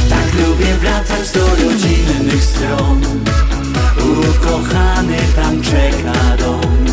Tak 0.08 0.34
lubię 0.34 0.74
wracać 0.74 1.30
do 1.34 1.40
rodzinnych 1.40 2.44
stron. 2.44 3.02
Ukochany 4.30 5.16
tam 5.36 5.62
czeka 5.62 6.36
dom. 6.38 6.86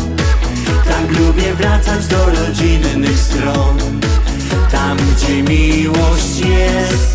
Tak 0.88 1.18
lubię 1.18 1.54
wracać 1.54 2.06
do 2.06 2.26
rodzinnych 2.26 3.18
stron. 3.18 3.78
Tam 4.72 4.96
gdzie 4.96 5.42
miłość 5.42 6.38
jest. 6.38 7.14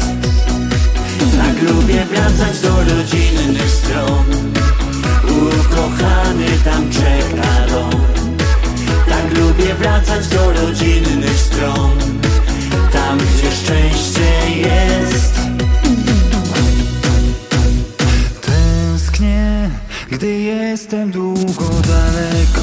Tak 1.37 1.69
lubię 1.69 2.05
wracać 2.05 2.59
do 2.61 2.95
rodzinnych 2.95 3.71
stron. 3.71 4.25
Ukochany 5.23 6.47
tam 6.65 6.89
czeka 6.91 7.67
dom 7.69 8.00
lubię 9.31 9.75
wracać 9.75 10.27
do 10.27 10.53
rodzinnych 10.53 11.39
stron. 11.39 11.91
Tam 12.93 13.17
gdzie 13.17 13.51
szczęście 13.51 14.51
jest. 14.55 15.35
Tęsknię, 18.41 19.69
gdy 20.11 20.27
jestem 20.27 21.11
długo 21.11 21.69
daleko. 21.87 22.61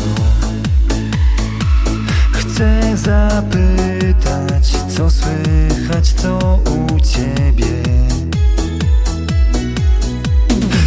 Chcę 2.33 2.97
zapytać, 2.97 4.69
co 4.97 5.11
słychać, 5.11 6.12
co 6.12 6.61
u 6.71 7.01
ciebie. 7.01 7.83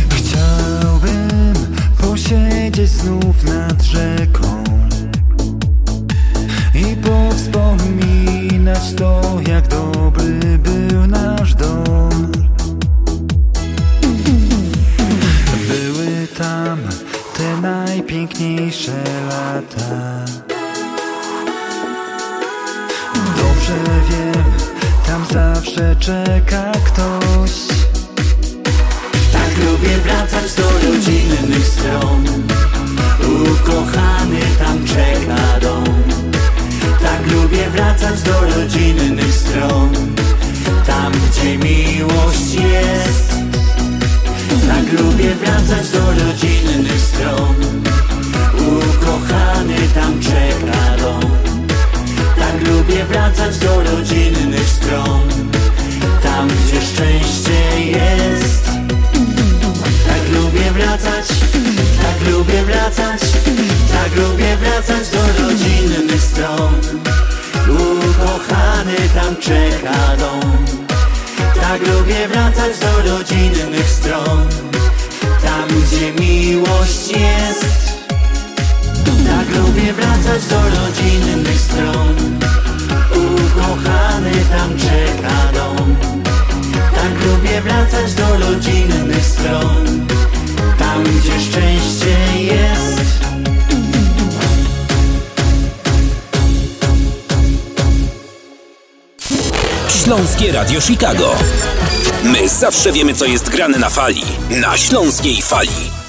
Chciałbym 0.09 1.53
posiedzieć 2.01 2.89
znów 2.89 3.43
nad 3.43 3.83
rzeką 3.83 4.70
powspominać 8.81 8.93
to, 8.97 9.51
jak 9.51 9.67
dobry 9.67 10.57
był 10.57 11.07
nasz 11.07 11.55
dom. 11.55 12.31
Były 15.67 16.27
tam 16.37 16.79
te 17.37 17.61
najpiękniejsze 17.61 19.03
lata. 19.29 20.25
Dobrze 23.37 23.77
wiem, 24.09 24.43
tam 25.07 25.25
zawsze 25.31 25.95
czeka 25.99 26.71
ktoś. 26.85 27.51
Tak 29.33 29.57
lubię 29.65 29.97
wracać 29.97 30.53
do 30.53 30.63
rodzinnych 30.63 31.67
stron. 31.67 32.20
Lubię 44.91 45.35
wracać 45.35 45.89
do 45.89 46.25
rodzinnych 46.25 47.01
stron. 47.01 47.55
Ukochany 48.53 49.75
tam 49.95 50.19
czeka 50.19 50.97
dom. 50.97 51.31
Tak 52.39 52.67
lubię 52.67 53.05
wracać 53.05 53.57
do 53.57 53.83
rodzinnych 53.83 54.69
stron. 54.69 55.29
Tam 56.23 56.47
gdzie 56.47 56.81
szczęście 56.81 57.81
jest. 57.85 58.65
Tak 60.07 60.35
lubię 60.35 60.71
wracać 60.71 61.27
Tak 62.01 62.29
lubię 62.29 62.63
wracać 62.63 63.21
Tak 63.91 64.15
lubię 64.15 64.57
wracać 64.57 65.09
do 65.09 65.43
rodzinnych 65.43 66.21
stron. 66.21 66.73
Ukochany 67.69 68.95
tam 69.15 69.35
czeka 69.35 70.15
dom. 70.19 70.65
Tak 71.61 71.87
lubię 71.87 72.27
wracać 72.27 72.79
do 72.79 73.11
rodzinnych 73.11 73.89
stron 73.89 74.70
Tam 75.51 75.67
gdzie 75.81 76.13
miłość 76.13 77.07
jest. 77.07 78.01
Tak 79.27 79.55
lubię 79.57 79.93
wracać 79.93 80.45
do 80.45 80.61
rodzinnych 80.61 81.59
stron. 81.59 82.15
Ukochany 83.11 84.31
tam 84.31 84.77
czeka 84.77 85.51
dom. 85.53 85.95
Tak 86.95 87.25
lubię 87.25 87.61
wracać 87.61 88.13
do 88.13 88.47
rodzinnych 88.47 89.25
stron. 89.25 90.07
Tam 90.79 91.03
gdzie 91.03 91.39
szczęście 91.39 92.10
Śląskie 100.11 100.51
Radio 100.51 100.81
Chicago. 100.81 101.35
My 102.23 102.49
zawsze 102.49 102.91
wiemy, 102.91 103.13
co 103.13 103.25
jest 103.25 103.49
grane 103.49 103.79
na 103.79 103.89
fali. 103.89 104.23
Na 104.49 104.77
Śląskiej 104.77 105.41
Fali. 105.41 106.00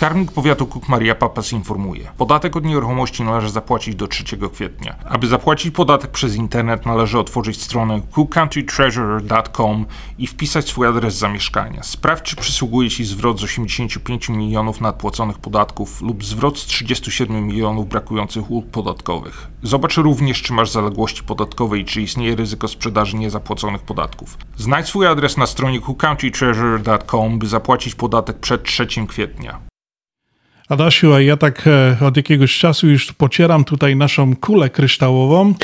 Skarbnik 0.00 0.32
Powiatu 0.32 0.66
Cook 0.66 0.88
Maria 0.88 1.14
Papas 1.14 1.52
informuje. 1.52 2.10
Podatek 2.16 2.56
od 2.56 2.64
nieruchomości 2.64 3.22
należy 3.22 3.50
zapłacić 3.50 3.94
do 3.94 4.08
3 4.08 4.24
kwietnia. 4.52 4.96
Aby 5.04 5.26
zapłacić 5.26 5.74
podatek 5.74 6.10
przez 6.10 6.36
internet 6.36 6.86
należy 6.86 7.18
otworzyć 7.18 7.62
stronę 7.62 8.00
cookcountrytreasurer.com 8.10 9.86
i 10.18 10.26
wpisać 10.26 10.68
swój 10.68 10.86
adres 10.86 11.14
zamieszkania. 11.14 11.82
Sprawdź, 11.82 12.24
czy 12.24 12.36
przysługuje 12.36 12.90
Ci 12.90 13.04
zwrot 13.04 13.40
z 13.40 13.44
85 13.44 14.28
milionów 14.28 14.80
nadpłaconych 14.80 15.38
podatków 15.38 16.02
lub 16.02 16.24
zwrot 16.24 16.58
z 16.58 16.66
37 16.66 17.46
milionów 17.46 17.88
brakujących 17.88 18.50
ulg 18.50 18.66
podatkowych. 18.66 19.48
Zobacz 19.62 19.96
również, 19.96 20.42
czy 20.42 20.52
masz 20.52 20.70
zaległości 20.70 21.22
podatkowe 21.22 21.78
i 21.78 21.84
czy 21.84 22.02
istnieje 22.02 22.36
ryzyko 22.36 22.68
sprzedaży 22.68 23.16
niezapłaconych 23.16 23.82
podatków. 23.82 24.38
Znajdź 24.56 24.86
swój 24.86 25.06
adres 25.06 25.36
na 25.36 25.46
stronie 25.46 25.80
cookcountrytreasurer.com, 25.80 27.38
by 27.38 27.46
zapłacić 27.46 27.94
podatek 27.94 28.38
przed 28.38 28.62
3 28.62 28.86
kwietnia. 29.08 29.69
Adasiu, 30.70 31.12
a 31.12 31.20
ja 31.20 31.36
tak 31.36 31.66
e, 31.66 31.96
od 32.06 32.16
jakiegoś 32.16 32.58
czasu 32.58 32.88
już 32.88 33.12
pocieram 33.12 33.64
tutaj 33.64 33.96
naszą 33.96 34.36
kulę 34.36 34.70
kryształową, 34.70 35.54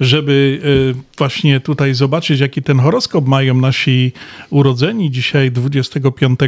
żeby 0.00 0.60
e, 0.98 1.02
właśnie 1.18 1.60
tutaj 1.60 1.94
zobaczyć, 1.94 2.40
jaki 2.40 2.62
ten 2.62 2.78
horoskop 2.78 3.26
mają 3.26 3.54
nasi 3.54 4.12
urodzeni 4.50 5.10
dzisiaj 5.10 5.50
25 5.50 6.40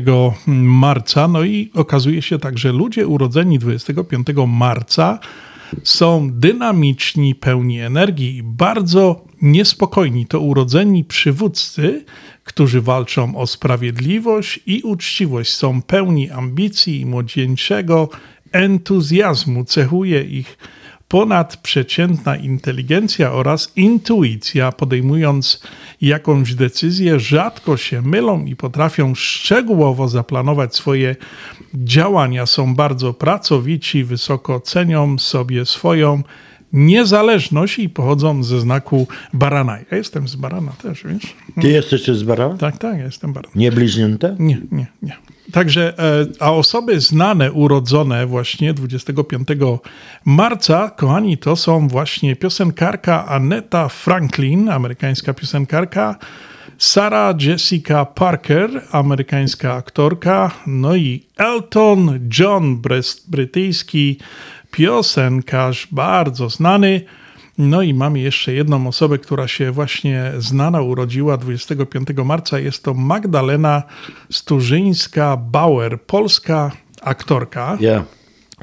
marca. 0.46 1.28
No 1.28 1.44
i 1.44 1.70
okazuje 1.74 2.22
się 2.22 2.38
tak, 2.38 2.58
że 2.58 2.72
ludzie 2.72 3.06
urodzeni 3.06 3.58
25 3.58 4.26
marca 4.46 5.18
są 5.82 6.30
dynamiczni, 6.32 7.34
pełni 7.34 7.80
energii 7.80 8.36
i 8.36 8.42
bardzo 8.42 9.24
niespokojni. 9.42 10.26
To 10.26 10.40
urodzeni 10.40 11.04
przywódcy, 11.04 12.04
którzy 12.44 12.80
walczą 12.80 13.36
o 13.36 13.46
sprawiedliwość 13.46 14.60
i 14.66 14.82
uczciwość, 14.82 15.52
są 15.52 15.82
pełni 15.82 16.30
ambicji 16.30 17.00
i 17.00 17.06
młodzieńczego 17.06 18.08
entuzjazmu. 18.52 19.64
Cechuje 19.64 20.22
ich 20.22 20.58
ponadprzeciętna 21.08 22.36
inteligencja 22.36 23.32
oraz 23.32 23.72
intuicja, 23.76 24.72
podejmując 24.72 25.62
jakąś 26.00 26.54
decyzję, 26.54 27.20
rzadko 27.20 27.76
się 27.76 28.02
mylą 28.02 28.44
i 28.44 28.56
potrafią 28.56 29.14
szczegółowo 29.14 30.08
zaplanować 30.08 30.76
swoje 30.76 31.16
działania. 31.74 32.46
Są 32.46 32.74
bardzo 32.74 33.14
pracowici, 33.14 34.04
wysoko 34.04 34.60
cenią 34.60 35.18
sobie 35.18 35.66
swoją 35.66 36.22
niezależność 36.72 37.78
i 37.78 37.88
pochodzą 37.88 38.42
ze 38.42 38.60
znaku 38.60 39.06
barana. 39.32 39.78
Ja 39.90 39.96
jestem 39.96 40.28
z 40.28 40.36
barana 40.36 40.72
też, 40.82 41.04
wiesz? 41.04 41.34
Ty 41.60 41.68
jesteś 41.68 42.04
z 42.04 42.22
barana? 42.22 42.56
Tak, 42.58 42.78
tak, 42.78 42.98
ja 42.98 43.04
jestem 43.04 43.32
barana. 43.32 43.52
Nie 43.54 43.72
bliźnięte? 43.72 44.36
Nie, 44.38 44.60
nie, 44.72 44.86
nie. 45.02 45.16
Także, 45.52 45.98
e, 45.98 46.26
a 46.40 46.52
osoby 46.52 47.00
znane, 47.00 47.52
urodzone 47.52 48.26
właśnie 48.26 48.74
25 48.74 49.48
marca, 50.24 50.90
kochani, 50.90 51.38
to 51.38 51.56
są 51.56 51.88
właśnie 51.88 52.36
piosenkarka 52.36 53.26
Aneta 53.26 53.88
Franklin, 53.88 54.68
amerykańska 54.68 55.34
piosenkarka, 55.34 56.16
Sarah 56.78 57.42
Jessica 57.42 58.04
Parker, 58.04 58.70
amerykańska 58.92 59.74
aktorka, 59.74 60.50
no 60.66 60.96
i 60.96 61.22
Elton 61.36 62.28
John, 62.38 62.82
brytyjski 63.28 64.18
piosenkarz, 64.72 65.88
bardzo 65.92 66.50
znany. 66.50 67.00
No 67.58 67.82
i 67.82 67.94
mamy 67.94 68.20
jeszcze 68.20 68.52
jedną 68.52 68.86
osobę, 68.86 69.18
która 69.18 69.48
się 69.48 69.72
właśnie 69.72 70.32
znana 70.38 70.80
urodziła 70.80 71.36
25 71.36 72.08
marca. 72.24 72.58
Jest 72.58 72.84
to 72.84 72.94
Magdalena 72.94 73.82
Sturzyńska-Bauer, 74.30 75.98
polska 76.06 76.70
aktorka. 77.02 77.76
Yeah. 77.80 78.04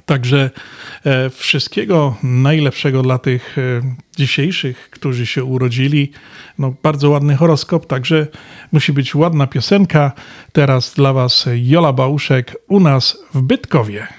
Także 0.05 0.49
e, 1.05 1.29
wszystkiego 1.29 2.15
najlepszego 2.23 3.01
dla 3.01 3.17
tych 3.17 3.57
e, 3.57 3.81
dzisiejszych, 4.17 4.89
którzy 4.89 5.25
się 5.25 5.43
urodzili. 5.43 6.11
No, 6.59 6.73
bardzo 6.83 7.09
ładny 7.09 7.35
horoskop, 7.35 7.87
także 7.87 8.27
musi 8.71 8.93
być 8.93 9.15
ładna 9.15 9.47
piosenka. 9.47 10.11
Teraz 10.51 10.93
dla 10.93 11.13
Was 11.13 11.45
Jola 11.55 11.93
Bałuszek 11.93 12.55
u 12.67 12.79
nas 12.79 13.17
w 13.33 13.41
Bytkowie. 13.41 14.18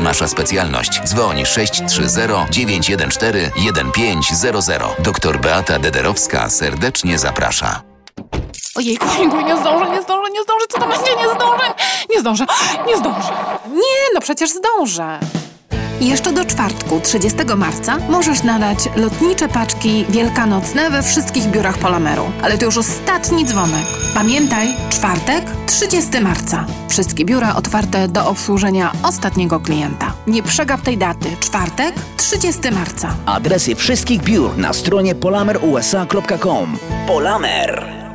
nasza 0.01 0.27
specjalność. 0.27 1.01
Dzwoń 1.05 1.45
630 1.45 2.19
914 2.51 3.51
1500. 3.55 4.81
Doktor 4.99 5.39
Beata 5.39 5.79
Dederowska 5.79 6.49
serdecznie 6.49 7.19
zaprasza. 7.19 7.81
Ojejku, 8.75 9.05
ojejku, 9.17 9.41
nie 9.41 9.57
zdążę, 9.57 9.91
nie 9.91 10.01
zdążę, 10.01 10.31
nie 10.31 10.43
zdążę, 10.43 10.65
co 10.69 10.79
to 10.79 10.87
będzie, 10.87 11.15
nie 11.15 11.29
zdążę, 11.35 11.73
nie 12.13 12.19
zdążę, 12.19 12.45
nie 12.87 12.97
zdążę. 12.97 13.33
Nie, 13.73 14.13
no 14.13 14.21
przecież 14.21 14.49
zdążę. 14.49 15.19
Jeszcze 16.01 16.33
do 16.33 16.45
czwartku, 16.45 16.99
30 16.99 17.39
marca, 17.57 17.97
możesz 18.09 18.43
nadać 18.43 18.77
lotnicze 18.95 19.47
paczki 19.47 20.05
wielkanocne 20.09 20.89
we 20.89 21.03
wszystkich 21.03 21.47
biurach 21.47 21.77
Polameru. 21.77 22.23
Ale 22.41 22.57
to 22.57 22.65
już 22.65 22.77
ostatni 22.77 23.45
dzwonek. 23.45 23.85
Pamiętaj, 24.13 24.67
czwartek, 24.89 25.45
30 25.65 26.21
marca. 26.21 26.65
Wszystkie 26.89 27.25
biura 27.25 27.55
otwarte 27.55 28.07
do 28.07 28.27
obsłużenia 28.29 28.91
ostatniego 29.03 29.59
klienta. 29.59 30.13
Nie 30.27 30.43
przegap 30.43 30.81
tej 30.81 30.97
daty. 30.97 31.29
Czwartek, 31.39 31.95
30 32.17 32.61
marca. 32.71 33.15
Adresy 33.25 33.75
wszystkich 33.75 34.21
biur 34.21 34.57
na 34.57 34.73
stronie 34.73 35.15
polamerusa.com. 35.15 36.77
Polamer. 37.07 38.10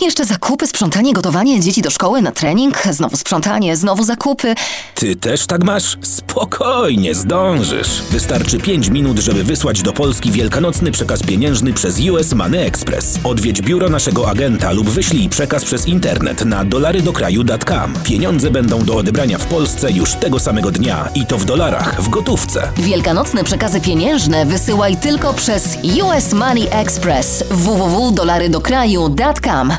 Jeszcze 0.00 0.24
zakupy, 0.24 0.66
sprzątanie, 0.66 1.12
gotowanie, 1.12 1.60
dzieci 1.60 1.82
do 1.82 1.90
szkoły, 1.90 2.22
na 2.22 2.32
trening, 2.32 2.82
znowu 2.90 3.16
sprzątanie, 3.16 3.76
znowu 3.76 4.04
zakupy. 4.04 4.54
Ty 4.94 5.16
też 5.16 5.46
tak 5.46 5.64
masz? 5.64 5.96
Spokojnie, 6.02 7.14
zdążysz. 7.14 8.02
Wystarczy 8.10 8.58
5 8.58 8.88
minut, 8.88 9.18
żeby 9.18 9.44
wysłać 9.44 9.82
do 9.82 9.92
Polski 9.92 10.30
wielkanocny 10.30 10.90
przekaz 10.90 11.22
pieniężny 11.22 11.72
przez 11.72 12.00
US 12.00 12.34
Money 12.34 12.66
Express. 12.66 13.18
Odwiedź 13.24 13.62
biuro 13.62 13.88
naszego 13.88 14.30
agenta 14.30 14.72
lub 14.72 14.88
wyślij 14.90 15.28
przekaz 15.28 15.64
przez 15.64 15.86
internet 15.88 16.44
na 16.44 16.64
dolarydokraju.com. 16.64 17.94
Pieniądze 18.04 18.50
będą 18.50 18.84
do 18.84 18.96
odebrania 18.96 19.38
w 19.38 19.46
Polsce 19.46 19.92
już 19.92 20.14
tego 20.14 20.40
samego 20.40 20.70
dnia 20.70 21.08
i 21.14 21.26
to 21.26 21.38
w 21.38 21.44
dolarach, 21.44 22.02
w 22.02 22.08
gotówce. 22.08 22.68
Wielkanocne 22.76 23.44
przekazy 23.44 23.80
pieniężne 23.80 24.46
wysyłaj 24.46 24.96
tylko 24.96 25.34
przez 25.34 25.78
US 26.02 26.32
Money 26.32 26.68
Express 26.70 27.44
www.dolarydokraju.com. 27.50 29.72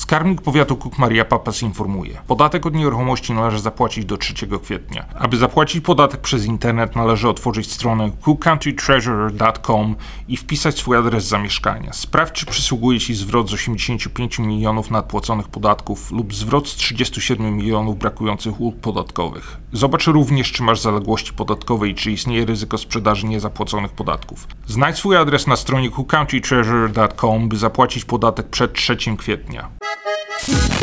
Skarbnik 0.00 0.40
Powiatu 0.40 0.76
Cook 0.76 0.98
Maria 0.98 1.24
Papas 1.24 1.62
informuje. 1.62 2.20
Podatek 2.26 2.66
od 2.66 2.74
nieruchomości 2.74 3.32
należy 3.32 3.60
zapłacić 3.60 4.04
do 4.04 4.16
3 4.16 4.34
kwietnia. 4.62 5.06
Aby 5.14 5.36
zapłacić 5.36 5.84
podatek 5.84 6.20
przez 6.20 6.44
internet 6.44 6.96
należy 6.96 7.28
otworzyć 7.28 7.72
stronę 7.72 8.10
cookcountytreasurer.com 8.20 9.96
i 10.28 10.36
wpisać 10.36 10.78
swój 10.78 10.96
adres 10.96 11.24
zamieszkania. 11.24 11.92
Sprawdź 11.92 12.34
czy 12.34 12.46
przysługuje 12.46 13.00
Ci 13.00 13.14
zwrot 13.14 13.50
z 13.50 13.52
85 13.52 14.38
milionów 14.38 14.90
nadpłaconych 14.90 15.48
podatków 15.48 16.10
lub 16.12 16.34
zwrot 16.34 16.68
z 16.68 16.76
37 16.76 17.56
milionów 17.56 17.98
brakujących 17.98 18.60
ulg 18.60 18.76
podatkowych. 18.76 19.59
Zobacz 19.72 20.06
również 20.06 20.52
czy 20.52 20.62
masz 20.62 20.80
zaległości 20.80 21.32
podatkowe 21.32 21.88
i 21.88 21.94
czy 21.94 22.10
istnieje 22.10 22.44
ryzyko 22.44 22.78
sprzedaży 22.78 23.26
niezapłaconych 23.26 23.92
podatków. 23.92 24.46
Znajdź 24.66 24.96
swój 24.96 25.16
adres 25.16 25.46
na 25.46 25.56
stronie 25.56 25.90
cookcountytreasurer.com 25.90 27.48
by 27.48 27.56
zapłacić 27.56 28.04
podatek 28.04 28.48
przed 28.48 28.72
3 28.72 28.96
kwietnia. 29.18 29.68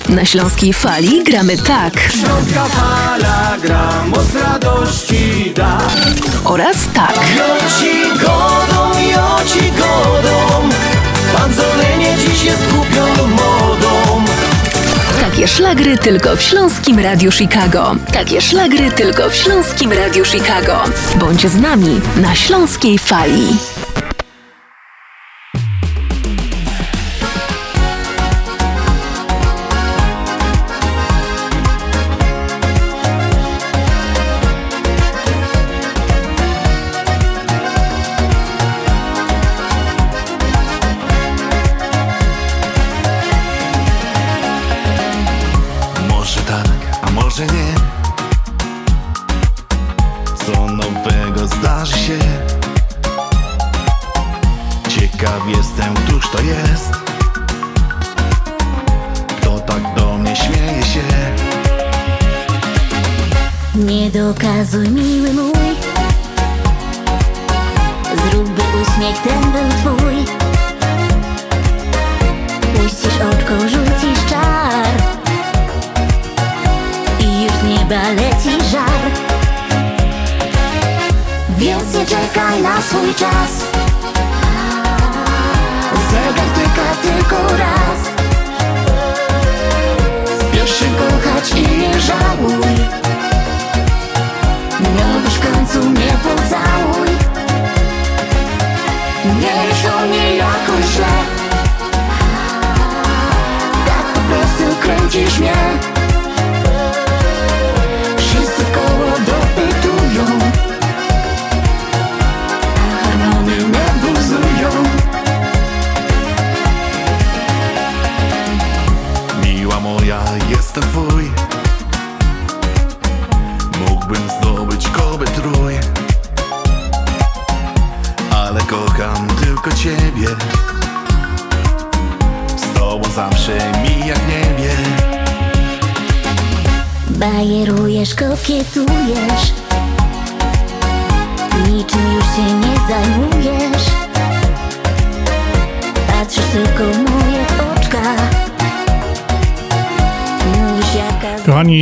Na 0.10 0.26
Śląskiej 0.26 0.74
Fali 0.74 1.24
gramy 1.24 1.58
tak. 1.58 2.00
Śląska 2.00 2.66
fala 2.66 3.58
gra, 3.62 4.06
moc 4.06 4.36
radości 4.36 5.52
da. 5.56 5.78
Oraz 6.46 6.88
tak. 6.94 7.16
Joci 7.16 8.20
godą, 8.20 9.00
joci 9.00 9.72
godą, 9.72 10.70
panzolenie 11.38 12.16
dziś 12.18 12.44
jest 12.44 12.74
głupią 12.74 13.28
modą. 13.28 13.57
Takie 15.32 15.48
szlagry 15.48 15.98
tylko 15.98 16.36
w 16.36 16.42
Śląskim 16.42 17.00
Radiu 17.00 17.32
Chicago. 17.32 17.96
Takie 18.14 18.42
szlagry 18.42 18.92
tylko 18.92 19.30
w 19.30 19.36
Śląskim 19.36 19.92
Radiu 19.92 20.26
Chicago. 20.26 20.84
Bądź 21.20 21.48
z 21.48 21.56
nami 21.62 22.02
na 22.22 22.36
Śląskiej 22.36 22.98
Fali. 22.98 23.48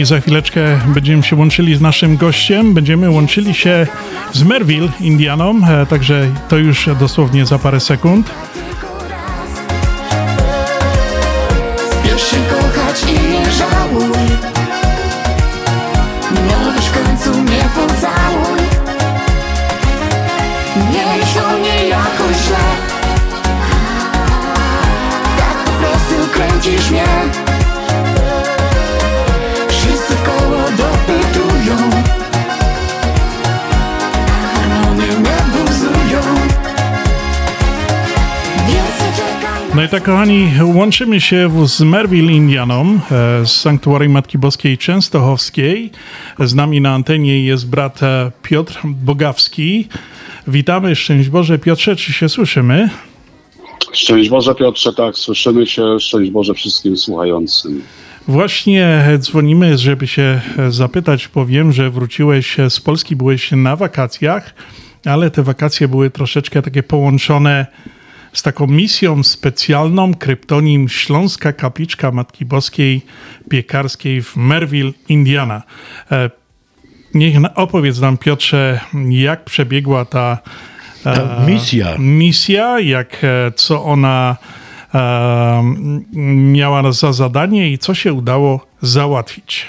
Za 0.06 0.22
chwileczkę 0.22 0.80
będziemy 0.88 1.24
się 1.24 1.36
łączyli 1.36 1.76
z 1.76 1.82
naszym 1.82 2.18
gościem. 2.18 2.74
Będziemy 2.74 3.10
łączyli 3.10 3.54
się 3.54 3.88
z 4.34 4.44
Merville, 4.44 4.90
Indianą, 5.00 5.62
e, 5.68 5.86
także 5.86 6.28
to 6.50 6.58
już 6.58 6.90
dosłownie 7.00 7.46
za 7.46 7.60
parę 7.60 7.80
sekund. 7.80 8.32
Kochani, 40.06 40.52
łączymy 40.64 41.22
się 41.22 41.68
z 41.68 41.82
Merville 41.82 42.32
Indianą 42.32 43.00
e, 43.12 43.46
z 43.46 43.52
Sanktuarium 43.52 44.14
Matki 44.14 44.38
Boskiej 44.38 44.78
Częstochowskiej. 44.78 45.92
Z 46.40 46.54
nami 46.54 46.82
na 46.82 46.94
antenie 46.94 47.44
jest 47.44 47.70
brat 47.70 48.04
e, 48.04 48.32
Piotr 48.42 48.80
Bogawski. 48.84 49.88
Witamy, 50.48 50.96
szczęść 50.96 51.30
Boże. 51.30 51.60
Piotrze, 51.60 51.96
czy 51.96 52.14
się 52.14 52.30
słyszymy? 52.30 52.90
Szczęść 53.94 54.30
Boże 54.30 54.56
Piotrze, 54.56 54.94
tak, 54.94 55.18
słyszymy 55.18 55.68
się. 55.68 56.00
Szczęść 56.00 56.32
Boże 56.32 56.54
wszystkim 56.54 56.98
słuchającym. 56.98 57.82
Właśnie 58.28 59.04
dzwonimy, 59.18 59.78
żeby 59.78 60.08
się 60.08 60.42
e, 60.58 60.72
zapytać, 60.72 61.30
bo 61.36 61.46
wiem, 61.46 61.72
że 61.72 61.90
wróciłeś 61.90 62.58
z 62.70 62.80
Polski, 62.80 63.16
byłeś 63.16 63.52
na 63.52 63.76
wakacjach, 63.76 64.54
ale 65.06 65.32
te 65.32 65.44
wakacje 65.44 65.88
były 65.88 66.10
troszeczkę 66.10 66.62
takie 66.62 66.84
połączone 66.84 67.66
z 68.36 68.44
taką 68.44 68.68
misją 68.68 69.24
specjalną, 69.24 70.14
kryptonim 70.14 70.90
Śląska 70.90 71.54
Kapliczka 71.54 72.12
Matki 72.12 72.46
Boskiej 72.46 73.02
Piekarskiej 73.50 74.22
w 74.22 74.36
Merville, 74.36 74.92
Indiana. 75.10 75.64
E, 76.12 76.30
Niech 77.14 77.36
opowiedz 77.56 78.00
nam, 78.00 78.18
Piotrze, 78.18 78.80
jak 79.10 79.44
przebiegła 79.46 80.06
ta, 80.06 80.38
e, 81.06 81.16
Ta 81.16 81.46
misja. 81.48 81.96
misja, 82.00 82.80
jak, 82.80 83.24
e, 83.24 83.52
co 83.56 83.84
ona 83.84 84.38
miała 86.54 86.92
za 86.92 87.14
zadanie 87.14 87.72
i 87.72 87.78
co 87.78 87.94
się 87.94 88.14
udało 88.14 88.66
załatwić. 88.82 89.68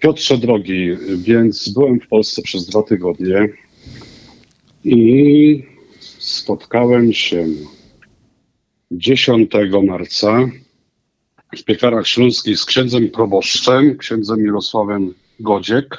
Piotrze 0.00 0.38
drogi, 0.38 0.90
więc 1.16 1.68
byłem 1.68 2.00
w 2.00 2.08
Polsce 2.08 2.42
przez 2.42 2.66
dwa 2.66 2.82
tygodnie 2.82 3.48
i 4.84 5.71
spotkałem 6.32 7.12
się 7.12 7.46
10 8.92 9.50
marca 9.82 10.48
w 11.56 11.64
Piekarach 11.64 12.06
Śląskich 12.06 12.58
z 12.58 12.64
księdzem 12.64 13.08
proboszczem, 13.08 13.98
księdzem 13.98 14.42
Mirosławem 14.42 15.14
Godziek 15.40 15.98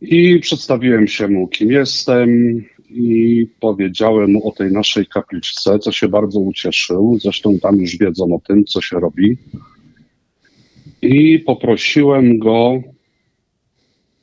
i 0.00 0.38
przedstawiłem 0.38 1.08
się 1.08 1.28
mu, 1.28 1.48
kim 1.48 1.70
jestem 1.70 2.28
i 2.90 3.46
powiedziałem 3.60 4.32
mu 4.32 4.48
o 4.48 4.52
tej 4.52 4.72
naszej 4.72 5.06
kapliczce, 5.06 5.78
co 5.78 5.92
się 5.92 6.08
bardzo 6.08 6.40
ucieszył. 6.40 7.18
Zresztą 7.20 7.58
tam 7.58 7.76
już 7.76 7.96
wiedzą 7.96 8.34
o 8.34 8.40
tym, 8.46 8.64
co 8.64 8.80
się 8.80 9.00
robi. 9.00 9.36
I 11.02 11.38
poprosiłem 11.38 12.38
go, 12.38 12.82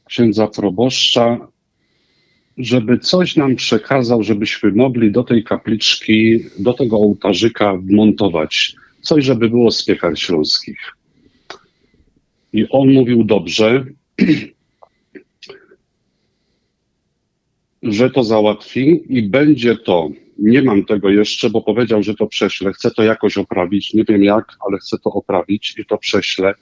księdza 0.05 0.47
proboszcza, 0.47 1.47
żeby 2.57 2.99
coś 2.99 3.35
nam 3.35 3.55
przekazał, 3.55 4.23
żebyśmy 4.23 4.71
mogli 4.71 5.11
do 5.11 5.23
tej 5.23 5.43
kapliczki, 5.43 6.39
do 6.59 6.73
tego 6.73 6.97
ołtarzyka 6.97 7.77
wmontować. 7.77 8.75
Coś, 9.01 9.25
żeby 9.25 9.49
było 9.49 9.71
z 9.71 9.85
piekar 9.85 10.19
śląskich. 10.19 10.77
I 12.53 12.69
on 12.69 12.93
mówił 12.93 13.23
dobrze, 13.23 13.85
że 17.83 18.09
to 18.09 18.23
załatwi 18.23 19.03
i 19.09 19.23
będzie 19.23 19.75
to. 19.75 20.09
Nie 20.39 20.61
mam 20.61 20.85
tego 20.85 21.09
jeszcze, 21.09 21.49
bo 21.49 21.61
powiedział, 21.61 22.03
że 22.03 22.15
to 22.15 22.27
prześlę. 22.27 22.73
Chcę 22.73 22.91
to 22.91 23.03
jakoś 23.03 23.37
oprawić. 23.37 23.93
Nie 23.93 24.03
wiem 24.03 24.23
jak, 24.23 24.57
ale 24.67 24.77
chcę 24.77 24.97
to 25.03 25.09
oprawić 25.09 25.75
i 25.77 25.85
to 25.85 25.97
prześlę. 25.97 26.53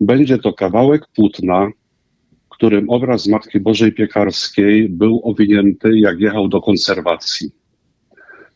Będzie 0.00 0.38
to 0.38 0.52
kawałek 0.52 1.06
płótna, 1.14 1.70
którym 2.56 2.90
obraz 2.90 3.26
Matki 3.26 3.60
Bożej 3.60 3.92
Piekarskiej 3.92 4.88
był 4.88 5.20
owinięty, 5.24 5.98
jak 5.98 6.20
jechał 6.20 6.48
do 6.48 6.60
konserwacji. 6.60 7.50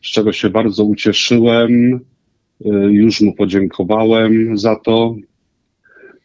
Z 0.03 0.07
czego 0.07 0.33
się 0.33 0.49
bardzo 0.49 0.83
ucieszyłem. 0.83 1.93
Y, 1.95 2.69
Już 2.91 3.21
mu 3.21 3.35
podziękowałem 3.35 4.57
za 4.57 4.75
to. 4.75 5.15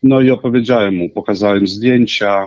No 0.03 0.21
i 0.21 0.31
opowiedziałem 0.31 0.97
mu, 0.97 1.11
pokazałem 1.11 1.67
zdjęcia, 1.67 2.47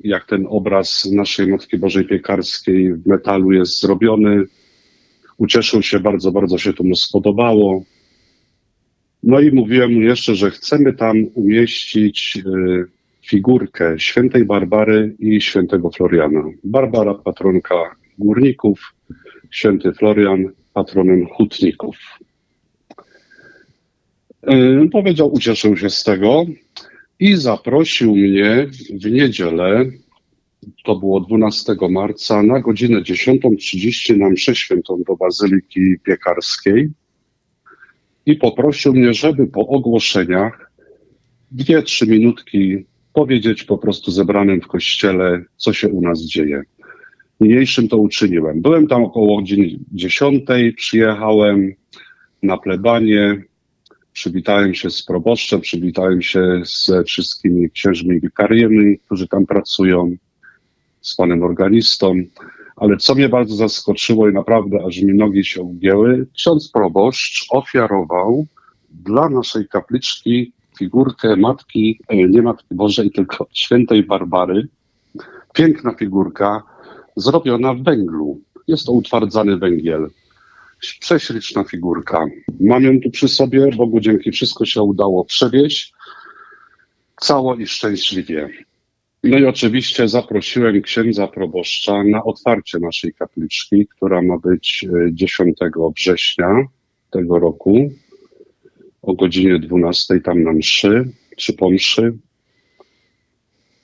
jak 0.00 0.26
ten 0.26 0.46
obraz 0.48 1.04
naszej 1.12 1.46
Matki 1.46 1.78
Bożej 1.78 2.04
Piekarskiej 2.04 2.94
w 2.94 3.06
metalu 3.06 3.52
jest 3.52 3.80
zrobiony. 3.80 4.44
Ucieszył 5.38 5.82
się 5.82 6.00
bardzo, 6.00 6.32
bardzo 6.32 6.58
się 6.58 6.72
to 6.72 6.84
mu 6.84 6.96
spodobało. 6.96 7.84
No 9.22 9.40
i 9.40 9.52
mówiłem 9.52 9.92
mu 9.92 10.00
jeszcze, 10.00 10.34
że 10.34 10.50
chcemy 10.50 10.92
tam 10.92 11.16
umieścić 11.34 12.38
y, 12.46 13.01
figurkę 13.26 13.98
świętej 13.98 14.44
Barbary 14.44 15.16
i 15.18 15.40
świętego 15.40 15.90
Floriana. 15.90 16.44
Barbara 16.64 17.14
patronka 17.14 17.96
górników, 18.18 18.94
święty 19.50 19.92
Florian 19.92 20.52
patronem 20.72 21.26
hutników. 21.26 21.96
Powiedział, 24.92 25.32
ucieszył 25.32 25.76
się 25.76 25.90
z 25.90 26.04
tego 26.04 26.44
i 27.18 27.36
zaprosił 27.36 28.16
mnie 28.16 28.66
w 29.00 29.10
niedzielę, 29.10 29.84
to 30.84 30.96
było 30.96 31.20
12 31.20 31.76
marca, 31.90 32.42
na 32.42 32.60
godzinę 32.60 33.02
10.30 33.02 34.16
na 34.18 34.30
mszę 34.30 34.54
świętą 34.54 35.02
do 35.06 35.16
Bazyliki 35.16 35.94
Piekarskiej 36.04 36.90
i 38.26 38.36
poprosił 38.36 38.92
mnie, 38.92 39.14
żeby 39.14 39.46
po 39.46 39.66
ogłoszeniach 39.68 40.72
dwie, 41.50 41.82
trzy 41.82 42.06
minutki 42.06 42.84
powiedzieć 43.12 43.64
po 43.64 43.78
prostu 43.78 44.10
zebranym 44.10 44.60
w 44.60 44.66
kościele, 44.66 45.44
co 45.56 45.72
się 45.72 45.88
u 45.88 46.00
nas 46.02 46.20
dzieje. 46.20 46.62
Niniejszym 47.40 47.88
to 47.88 47.96
uczyniłem. 47.96 48.62
Byłem 48.62 48.86
tam 48.86 49.04
około 49.04 49.36
godziny 49.36 49.78
10, 49.92 50.44
przyjechałem 50.76 51.72
na 52.42 52.56
plebanie, 52.56 53.42
przywitałem 54.12 54.74
się 54.74 54.90
z 54.90 55.02
proboszczem, 55.02 55.60
przywitałem 55.60 56.22
się 56.22 56.62
ze 56.86 57.04
wszystkimi 57.04 57.70
księżmi 57.70 58.20
wikariemi, 58.20 58.98
którzy 58.98 59.28
tam 59.28 59.46
pracują, 59.46 60.16
z 61.00 61.14
panem 61.14 61.42
organistą. 61.42 62.14
Ale 62.76 62.96
co 62.96 63.14
mnie 63.14 63.28
bardzo 63.28 63.54
zaskoczyło 63.54 64.28
i 64.28 64.32
naprawdę 64.32 64.84
aż 64.86 65.02
mi 65.02 65.14
nogi 65.14 65.44
się 65.44 65.62
ugięły, 65.62 66.26
ksiądz 66.34 66.70
proboszcz 66.70 67.46
ofiarował 67.50 68.46
dla 68.90 69.28
naszej 69.28 69.68
kapliczki 69.68 70.52
figurkę 70.82 71.36
matki, 71.36 72.00
e, 72.08 72.16
nie 72.16 72.42
matki 72.42 72.74
Bożej, 72.74 73.10
tylko 73.10 73.46
świętej 73.52 74.02
Barbary. 74.02 74.68
Piękna 75.54 75.94
figurka, 75.94 76.62
zrobiona 77.16 77.74
w 77.74 77.82
węglu. 77.82 78.40
Jest 78.68 78.86
to 78.86 78.92
utwardzany 78.92 79.56
węgiel. 79.56 80.08
Prześliczna 81.00 81.64
figurka. 81.64 82.26
Mam 82.60 82.82
ją 82.82 83.00
tu 83.00 83.10
przy 83.10 83.28
sobie, 83.28 83.70
Bogu 83.76 84.00
dzięki 84.00 84.32
wszystko 84.32 84.64
się 84.64 84.82
udało 84.82 85.24
przewieźć. 85.24 85.94
Cało 87.20 87.54
i 87.56 87.66
szczęśliwie. 87.66 88.48
No 89.24 89.38
i 89.38 89.44
oczywiście 89.46 90.08
zaprosiłem 90.08 90.82
księdza 90.82 91.26
proboszcza 91.28 92.04
na 92.04 92.24
otwarcie 92.24 92.78
naszej 92.78 93.14
kapliczki, 93.14 93.86
która 93.86 94.22
ma 94.22 94.38
być 94.38 94.84
e, 94.84 95.14
10 95.14 95.58
września 95.96 96.66
tego 97.10 97.38
roku 97.38 97.90
o 99.02 99.14
godzinie 99.14 99.58
12 99.58 100.20
tam 100.20 100.42
na 100.42 100.52
mszy, 100.52 101.10
czy 101.36 101.52
po 101.52 101.70
mszy. 101.70 102.18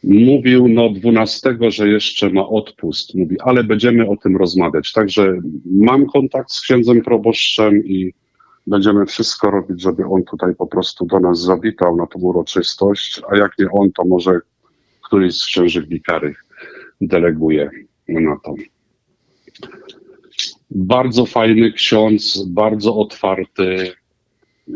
Mówił 0.05 0.69
no 0.69 0.91
12, 0.91 1.57
że 1.69 1.89
jeszcze 1.89 2.31
ma 2.31 2.49
odpust. 2.49 3.15
Mówi, 3.15 3.37
ale 3.41 3.65
będziemy 3.65 4.09
o 4.09 4.17
tym 4.17 4.37
rozmawiać. 4.37 4.93
Także 4.93 5.41
mam 5.67 6.07
kontakt 6.07 6.51
z 6.51 6.61
księdzem 6.61 7.03
proboszczem 7.03 7.85
i 7.85 8.13
będziemy 8.67 9.07
wszystko 9.07 9.51
robić, 9.51 9.83
żeby 9.83 10.05
on 10.05 10.25
tutaj 10.25 10.55
po 10.55 10.67
prostu 10.67 11.07
do 11.07 11.21
nas 11.21 11.41
zawitał 11.41 11.97
na 11.97 12.07
tą 12.07 12.19
uroczystość, 12.19 13.21
a 13.31 13.37
jak 13.37 13.59
nie 13.59 13.71
on, 13.71 13.93
to 13.93 14.05
może 14.05 14.41
któryś 15.05 15.37
z 15.37 15.47
księży 15.47 15.87
wikarych 15.87 16.45
deleguje 17.01 17.71
na 18.09 18.37
to. 18.45 18.55
Bardzo 20.71 21.27
fajny 21.27 21.73
ksiądz, 21.73 22.45
bardzo 22.47 22.97
otwarty 22.97 23.93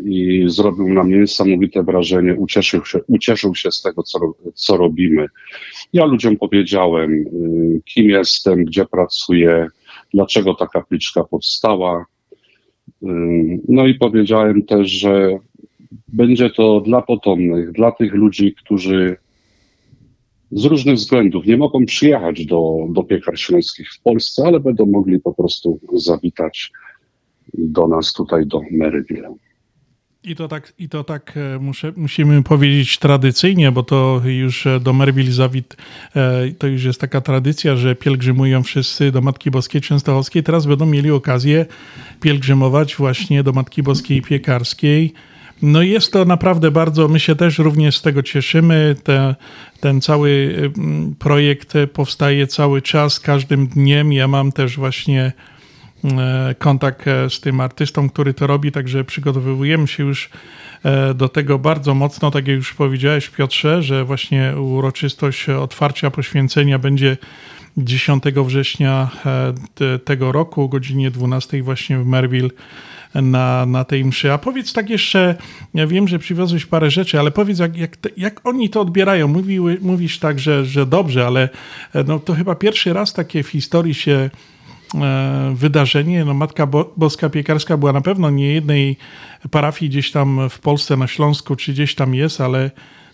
i 0.04 0.44
zrobił 0.46 0.88
na 0.88 1.04
mnie 1.04 1.18
niesamowite 1.18 1.82
wrażenie. 1.82 2.34
Ucieszył 2.34 2.84
się, 2.84 2.98
ucieszył 3.08 3.54
się 3.54 3.72
z 3.72 3.82
tego, 3.82 4.02
co, 4.02 4.18
co 4.54 4.76
robimy. 4.76 5.26
Ja 5.92 6.04
ludziom 6.04 6.36
powiedziałem, 6.36 7.12
y, 7.12 7.80
kim 7.84 8.10
jestem, 8.10 8.64
gdzie 8.64 8.84
pracuję, 8.84 9.68
dlaczego 10.14 10.54
ta 10.54 10.66
kapliczka 10.66 11.24
powstała. 11.24 12.06
Y, 13.02 13.06
No 13.68 13.86
i 13.86 13.94
powiedziałem 13.94 14.62
też, 14.62 14.90
że 14.90 15.38
będzie 16.08 16.50
to 16.50 16.80
dla 16.80 17.02
potomnych, 17.02 17.72
dla 17.72 17.92
tych 17.92 18.14
ludzi, 18.14 18.54
którzy 18.54 19.16
z 20.52 20.64
różnych 20.64 20.96
względów 20.96 21.46
nie 21.46 21.56
mogą 21.56 21.86
przyjechać 21.86 22.46
do, 22.46 22.86
do 22.90 23.02
piekar 23.02 23.38
śląskich 23.38 23.92
w 23.92 24.02
Polsce, 24.02 24.42
ale 24.46 24.60
będą 24.60 24.86
mogli 24.86 25.20
po 25.20 25.34
prostu 25.34 25.80
zawitać 25.92 26.72
do 27.54 27.88
nas 27.88 28.12
tutaj, 28.12 28.46
do 28.46 28.60
Maryville. 28.70 29.34
I 30.24 30.36
to 30.36 30.48
tak, 30.48 30.72
i 30.78 30.88
to 30.88 31.04
tak 31.04 31.34
e, 31.36 31.58
muszę, 31.58 31.92
musimy 31.96 32.42
powiedzieć 32.42 32.98
tradycyjnie, 32.98 33.72
bo 33.72 33.82
to 33.82 34.20
już 34.24 34.66
e, 34.66 34.80
do 34.80 34.92
Merwil 34.92 35.32
Zawit 35.32 35.76
e, 36.16 36.50
to 36.58 36.66
już 36.66 36.84
jest 36.84 37.00
taka 37.00 37.20
tradycja, 37.20 37.76
że 37.76 37.94
pielgrzymują 37.94 38.62
wszyscy 38.62 39.12
do 39.12 39.20
Matki 39.20 39.50
Boskiej 39.50 39.80
Częstochowskiej. 39.80 40.42
Teraz 40.42 40.66
będą 40.66 40.86
mieli 40.86 41.10
okazję 41.10 41.66
pielgrzymować 42.20 42.96
właśnie 42.96 43.42
do 43.42 43.52
Matki 43.52 43.82
Boskiej 43.82 44.22
Piekarskiej. 44.22 45.12
No 45.62 45.82
jest 45.82 46.12
to 46.12 46.24
naprawdę 46.24 46.70
bardzo, 46.70 47.08
my 47.08 47.20
się 47.20 47.36
też 47.36 47.58
również 47.58 47.96
z 47.96 48.02
tego 48.02 48.22
cieszymy. 48.22 48.96
Te, 49.02 49.34
ten 49.80 50.00
cały 50.00 50.56
projekt 51.18 51.74
powstaje 51.92 52.46
cały 52.46 52.82
czas, 52.82 53.20
każdym 53.20 53.66
dniem. 53.66 54.12
Ja 54.12 54.28
mam 54.28 54.52
też 54.52 54.76
właśnie 54.76 55.32
kontakt 56.58 57.08
e, 57.08 57.30
z 57.30 57.40
tym 57.40 57.60
artystą, 57.60 58.10
który 58.10 58.34
to 58.34 58.46
robi, 58.46 58.72
także 58.72 59.04
przygotowujemy 59.04 59.88
się 59.88 60.04
już 60.04 60.30
e, 60.82 61.14
do 61.14 61.28
tego 61.28 61.58
bardzo 61.58 61.94
mocno, 61.94 62.30
tak 62.30 62.48
jak 62.48 62.56
już 62.56 62.74
powiedziałeś 62.74 63.30
Piotrze, 63.30 63.82
że 63.82 64.04
właśnie 64.04 64.54
uroczystość 64.56 65.48
otwarcia 65.48 66.10
poświęcenia 66.10 66.78
będzie 66.78 67.16
10 67.76 68.24
września 68.46 69.10
e, 69.26 69.54
te- 69.74 69.98
tego 69.98 70.32
roku 70.32 70.62
o 70.62 70.68
godzinie 70.68 71.10
12 71.10 71.62
właśnie 71.62 71.98
w 71.98 72.06
Merville 72.06 72.50
na, 73.14 73.66
na 73.66 73.84
tej 73.84 74.04
mszy. 74.04 74.32
A 74.32 74.38
powiedz 74.38 74.72
tak 74.72 74.90
jeszcze, 74.90 75.34
ja 75.74 75.86
wiem, 75.86 76.08
że 76.08 76.18
przywiozłeś 76.18 76.66
parę 76.66 76.90
rzeczy, 76.90 77.18
ale 77.18 77.30
powiedz, 77.30 77.58
jak, 77.58 77.76
jak, 77.76 77.96
jak 78.16 78.46
oni 78.46 78.70
to 78.70 78.80
odbierają? 78.80 79.28
Mówiły, 79.28 79.78
mówisz 79.80 80.18
tak, 80.18 80.38
że, 80.38 80.64
że 80.64 80.86
dobrze, 80.86 81.26
ale 81.26 81.48
e, 81.94 82.04
no, 82.04 82.18
to 82.18 82.34
chyba 82.34 82.54
pierwszy 82.54 82.92
raz 82.92 83.12
takie 83.12 83.42
w 83.42 83.48
historii 83.48 83.94
się 83.94 84.12
e, 84.12 84.30
wydarzenie. 85.54 86.24
No, 86.24 86.34
Matka 86.34 86.66
Bo- 86.66 86.92
Boska 86.96 87.30
Piekarska 87.30 87.76
była 87.76 87.92
na 87.92 88.00
pewno 88.00 88.30
nie 88.30 88.54
jednej 88.54 88.96
parafii 89.50 89.90
gdzieś 89.90 90.10
tam 90.10 90.48
w 90.50 90.58
Polsce, 90.58 90.96
na 90.96 91.06
Śląsku, 91.06 91.56
czy 91.56 91.72
gdzieś 91.72 91.94
tam 91.94 92.14
jest, 92.14 92.40
ale 92.40 92.70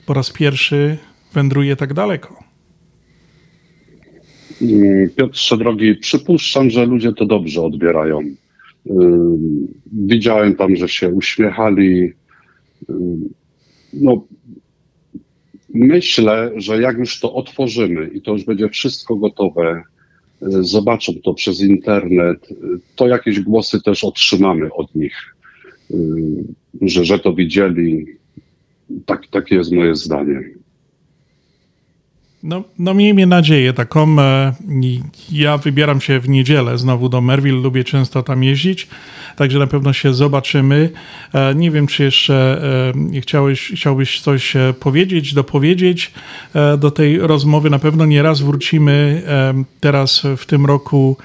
po 0.06 0.14
raz 0.14 0.30
pierwszy 0.32 0.96
wędruje 1.34 1.76
tak 1.76 1.94
daleko. 1.94 2.38
Piotrze 5.16 5.56
drogi, 5.56 5.94
przypuszczam, 5.94 6.70
że 6.70 6.86
ludzie 6.86 7.12
to 7.12 7.26
dobrze 7.26 7.62
odbierają. 7.62 8.20
Ym, 8.90 9.68
Widziałem 9.92 10.54
tam, 10.54 10.76
że 10.76 10.88
się 10.88 11.08
uśmiechali. 11.08 12.12
Ym, 12.90 13.28
No, 13.92 14.24
myślę, 15.74 16.50
że 16.56 16.80
jak 16.80 16.98
już 16.98 17.20
to 17.20 17.34
otworzymy 17.34 18.08
i 18.14 18.22
to 18.22 18.32
już 18.32 18.44
będzie 18.44 18.68
wszystko 18.68 19.16
gotowe, 19.16 19.82
zobaczą 20.60 21.12
to 21.24 21.34
przez 21.34 21.60
internet, 21.60 22.48
to 22.96 23.08
jakieś 23.08 23.40
głosy 23.40 23.82
też 23.82 24.04
otrzymamy 24.04 24.74
od 24.74 24.94
nich, 24.94 25.34
y, 25.90 25.96
że, 26.80 27.04
że 27.04 27.18
to 27.18 27.32
widzieli. 27.32 28.06
Tak, 29.06 29.26
takie 29.26 29.54
jest 29.54 29.72
moje 29.72 29.94
zdanie. 29.94 30.40
No, 32.42 32.64
no 32.78 32.94
miejmy 32.94 33.26
nadzieję 33.26 33.72
taką. 33.72 34.20
e, 34.20 34.52
Ja 35.32 35.58
wybieram 35.58 36.00
się 36.00 36.20
w 36.20 36.28
niedzielę 36.28 36.78
znowu 36.78 37.08
do 37.08 37.20
Merville, 37.20 37.60
lubię 37.60 37.84
często 37.84 38.22
tam 38.22 38.44
jeździć, 38.44 38.88
także 39.38 39.58
na 39.58 39.66
pewno 39.66 39.92
się 39.92 40.14
zobaczymy. 40.14 40.90
E, 41.34 41.54
Nie 41.54 41.70
wiem, 41.70 41.86
czy 41.86 42.02
jeszcze 42.02 42.62
e, 43.16 43.20
chciałeś, 43.20 43.72
chciałbyś 43.74 44.20
coś 44.20 44.56
e, 44.56 44.74
powiedzieć, 44.80 45.34
dopowiedzieć 45.34 46.12
do 46.78 46.90
tej 46.90 47.18
rozmowy. 47.18 47.70
Na 47.70 47.78
pewno 47.78 48.06
nie 48.06 48.22
raz 48.22 48.40
wrócimy 48.40 49.22
teraz 49.80 50.22
w 50.36 50.46
tym 50.46 50.66
roku 50.66 51.16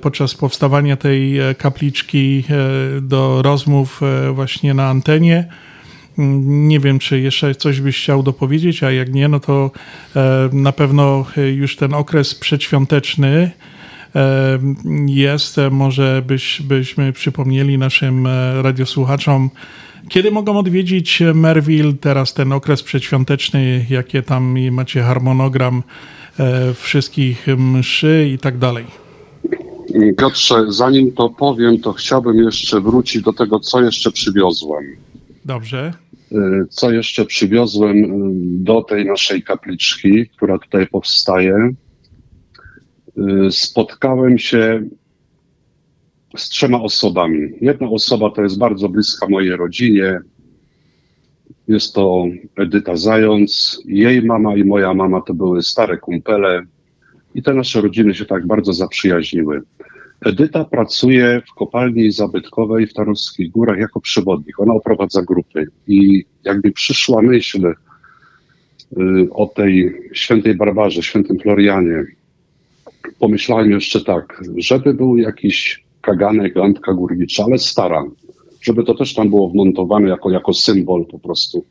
podczas 0.00 0.34
powstawania 0.34 0.96
tej 0.96 1.38
kapliczki 1.58 2.44
do 3.02 3.42
rozmów 3.42 4.00
właśnie 4.32 4.74
na 4.74 4.88
antenie. 4.88 5.48
Nie 6.46 6.80
wiem, 6.80 6.98
czy 6.98 7.20
jeszcze 7.20 7.54
coś 7.54 7.80
byś 7.80 8.02
chciał 8.02 8.22
dopowiedzieć, 8.22 8.82
a 8.82 8.90
jak 8.90 9.12
nie, 9.12 9.28
no 9.28 9.40
to 9.40 9.70
na 10.52 10.72
pewno 10.72 11.26
już 11.54 11.76
ten 11.76 11.94
okres 11.94 12.34
przedświąteczny 12.34 13.50
jest. 15.06 15.58
E, 15.58 15.70
Może 15.70 16.22
byś, 16.26 16.62
byśmy 16.62 17.12
przypomnieli 17.12 17.78
naszym 17.78 18.26
e, 18.26 18.62
radiosłuchaczom, 18.62 19.50
kiedy 20.08 20.30
mogą 20.30 20.58
odwiedzić 20.58 21.22
Merville, 21.34 21.92
teraz 22.00 22.34
ten 22.34 22.52
okres 22.52 22.82
przedświąteczny, 22.82 23.86
jakie 23.90 24.22
tam 24.22 24.70
macie 24.70 25.02
harmonogram 25.02 25.82
e, 26.38 26.74
wszystkich 26.74 27.46
mszy 27.56 28.30
i 28.34 28.38
tak 28.38 28.58
dalej. 28.58 28.84
Piotrze, 30.18 30.64
zanim 30.68 31.12
to 31.12 31.28
powiem, 31.28 31.80
to 31.80 31.92
chciałbym 31.92 32.36
jeszcze 32.36 32.80
wrócić 32.80 33.22
do 33.22 33.32
tego, 33.32 33.60
co 33.60 33.82
jeszcze 33.82 34.10
przywiozłem. 34.10 34.84
Dobrze. 35.44 35.92
Y, 36.32 36.66
Co 36.70 36.90
jeszcze 36.90 37.24
przywiozłem 37.24 37.94
do 38.64 38.82
tej 38.82 39.04
naszej 39.04 39.42
kapliczki, 39.42 40.26
która 40.36 40.58
tutaj 40.58 40.86
powstaje? 40.86 41.74
Y, 43.18 43.50
Spotkałem 43.50 44.38
się 44.38 44.82
z 46.36 46.48
trzema 46.48 46.82
osobami. 46.82 47.48
Jedna 47.60 47.88
osoba 47.88 48.30
to 48.30 48.42
jest 48.42 48.58
bardzo 48.58 48.88
bliska 48.88 49.28
mojej 49.28 49.56
rodzinie. 49.56 50.20
Jest 51.68 51.94
to 51.94 52.26
Edyta 52.56 52.96
Zając. 52.96 53.82
Jej 53.84 54.22
mama 54.22 54.56
i 54.56 54.64
moja 54.64 54.94
mama 54.94 55.20
to 55.20 55.34
były 55.34 55.62
stare 55.62 55.98
kumpele 55.98 56.62
i 57.34 57.42
te 57.42 57.54
nasze 57.54 57.80
rodziny 57.80 58.14
się 58.14 58.24
tak 58.24 58.46
bardzo 58.46 58.72
zaprzyjaźniły. 58.72 59.62
Edyta 60.20 60.64
pracuje 60.64 61.42
w 61.50 61.54
kopalni 61.54 62.10
zabytkowej 62.10 62.86
w 62.86 62.92
Tarnowskich 62.92 63.50
Górach 63.50 63.78
jako 63.78 64.00
przewodnik. 64.00 64.60
Ona 64.60 64.74
oprowadza 64.74 65.22
grupy 65.22 65.66
i 65.86 66.24
jakby 66.44 66.72
przyszła 66.72 67.22
myśl 67.22 67.66
y, 67.66 67.74
o 69.30 69.46
tej 69.46 69.94
świętej 70.12 70.54
Barbarze, 70.54 71.02
świętym 71.02 71.38
Florianie, 71.38 72.04
pomyślałem 73.18 73.70
jeszcze 73.70 74.04
tak, 74.04 74.42
żeby 74.56 74.94
był 74.94 75.16
jakiś 75.16 75.84
kaganek, 76.00 76.56
lampka 76.56 76.92
górnicza, 76.92 77.44
ale 77.44 77.58
stara, 77.58 78.04
żeby 78.62 78.84
to 78.84 78.94
też 78.94 79.14
tam 79.14 79.30
było 79.30 79.48
wmontowane 79.48 80.08
jako, 80.08 80.30
jako 80.30 80.54
symbol 80.54 81.06
po 81.06 81.18
prostu 81.18 81.64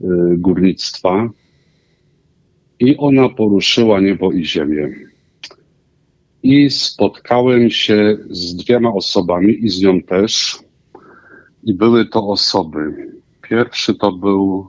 y, 0.00 0.06
górnictwa. 0.36 1.30
I 2.80 2.96
ona 2.96 3.28
poruszyła 3.28 4.00
niebo 4.00 4.32
i 4.32 4.44
ziemię. 4.44 4.94
I 6.42 6.70
spotkałem 6.70 7.70
się 7.70 8.18
z 8.30 8.56
dwiema 8.56 8.92
osobami 8.92 9.64
i 9.64 9.68
z 9.68 9.82
nią 9.82 10.02
też. 10.02 10.58
I 11.64 11.74
były 11.74 12.06
to 12.06 12.28
osoby. 12.28 13.08
Pierwszy 13.42 13.94
to 13.94 14.12
był 14.12 14.68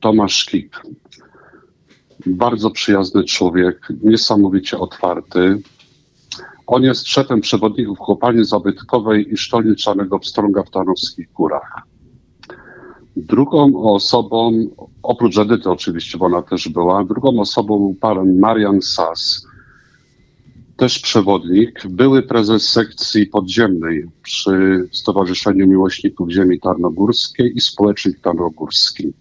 Tomasz 0.00 0.44
Kik. 0.44 0.82
Bardzo 2.26 2.70
przyjazny 2.70 3.24
człowiek, 3.24 3.88
niesamowicie 4.02 4.78
otwarty. 4.78 5.62
On 6.66 6.82
jest 6.82 7.08
szefem 7.08 7.40
przewodników 7.40 7.98
kopalni 7.98 8.44
zabytkowej 8.44 9.32
i 9.32 9.36
sztolniczanego 9.36 10.18
pstrąga 10.18 10.62
w 10.62 10.70
Tarnowskich 10.70 11.32
Górach. 11.32 11.72
Drugą 13.16 13.82
osobą, 13.82 14.68
oprócz 15.02 15.38
Edyty 15.38 15.70
oczywiście, 15.70 16.18
bo 16.18 16.26
ona 16.26 16.42
też 16.42 16.68
była, 16.68 17.04
drugą 17.04 17.40
osobą 17.40 17.78
był 17.78 17.94
pan 17.94 18.38
Marian 18.38 18.82
Sas, 18.82 19.46
też 20.76 20.98
przewodnik, 20.98 21.86
były 21.88 22.22
prezes 22.22 22.68
sekcji 22.68 23.26
podziemnej 23.26 24.06
przy 24.22 24.88
Stowarzyszeniu 24.92 25.66
Miłośników 25.66 26.30
Ziemi 26.30 26.60
Tarnogórskiej 26.60 27.56
i 27.56 27.60
Społecznik 27.60 28.20
Tarnogórski. 28.20 29.12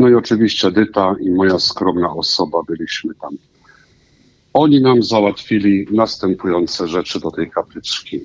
No 0.00 0.08
i 0.08 0.14
oczywiście 0.14 0.68
Edyta 0.68 1.14
i 1.20 1.30
moja 1.30 1.58
skromna 1.58 2.14
osoba 2.14 2.58
byliśmy 2.68 3.14
tam. 3.14 3.36
Oni 4.52 4.80
nam 4.80 5.02
załatwili 5.02 5.86
następujące 5.90 6.88
rzeczy 6.88 7.20
do 7.20 7.30
tej 7.30 7.50
kapliczki. 7.50 8.20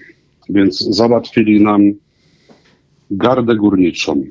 Więc 0.50 0.80
załatwili 0.80 1.62
nam 1.62 1.82
gardę 3.12 3.56
górniczą. 3.56 4.24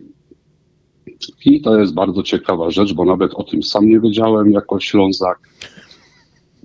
I 1.44 1.60
to 1.60 1.78
jest 1.78 1.94
bardzo 1.94 2.22
ciekawa 2.22 2.70
rzecz, 2.70 2.92
bo 2.92 3.04
nawet 3.04 3.34
o 3.34 3.42
tym 3.42 3.62
sam 3.62 3.88
nie 3.88 4.00
wiedziałem 4.00 4.50
jako 4.50 4.80
Ślązak. 4.80 5.38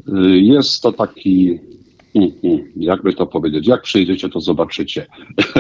Y, 0.07 0.39
Jest 0.39 0.81
to 0.81 0.91
taki, 0.91 1.59
hmm, 2.13 2.31
hmm, 2.41 2.71
jakby 2.75 3.13
to 3.13 3.27
powiedzieć, 3.27 3.67
jak 3.67 3.81
przyjdziecie, 3.81 4.29
to 4.29 4.41
zobaczycie. 4.41 5.07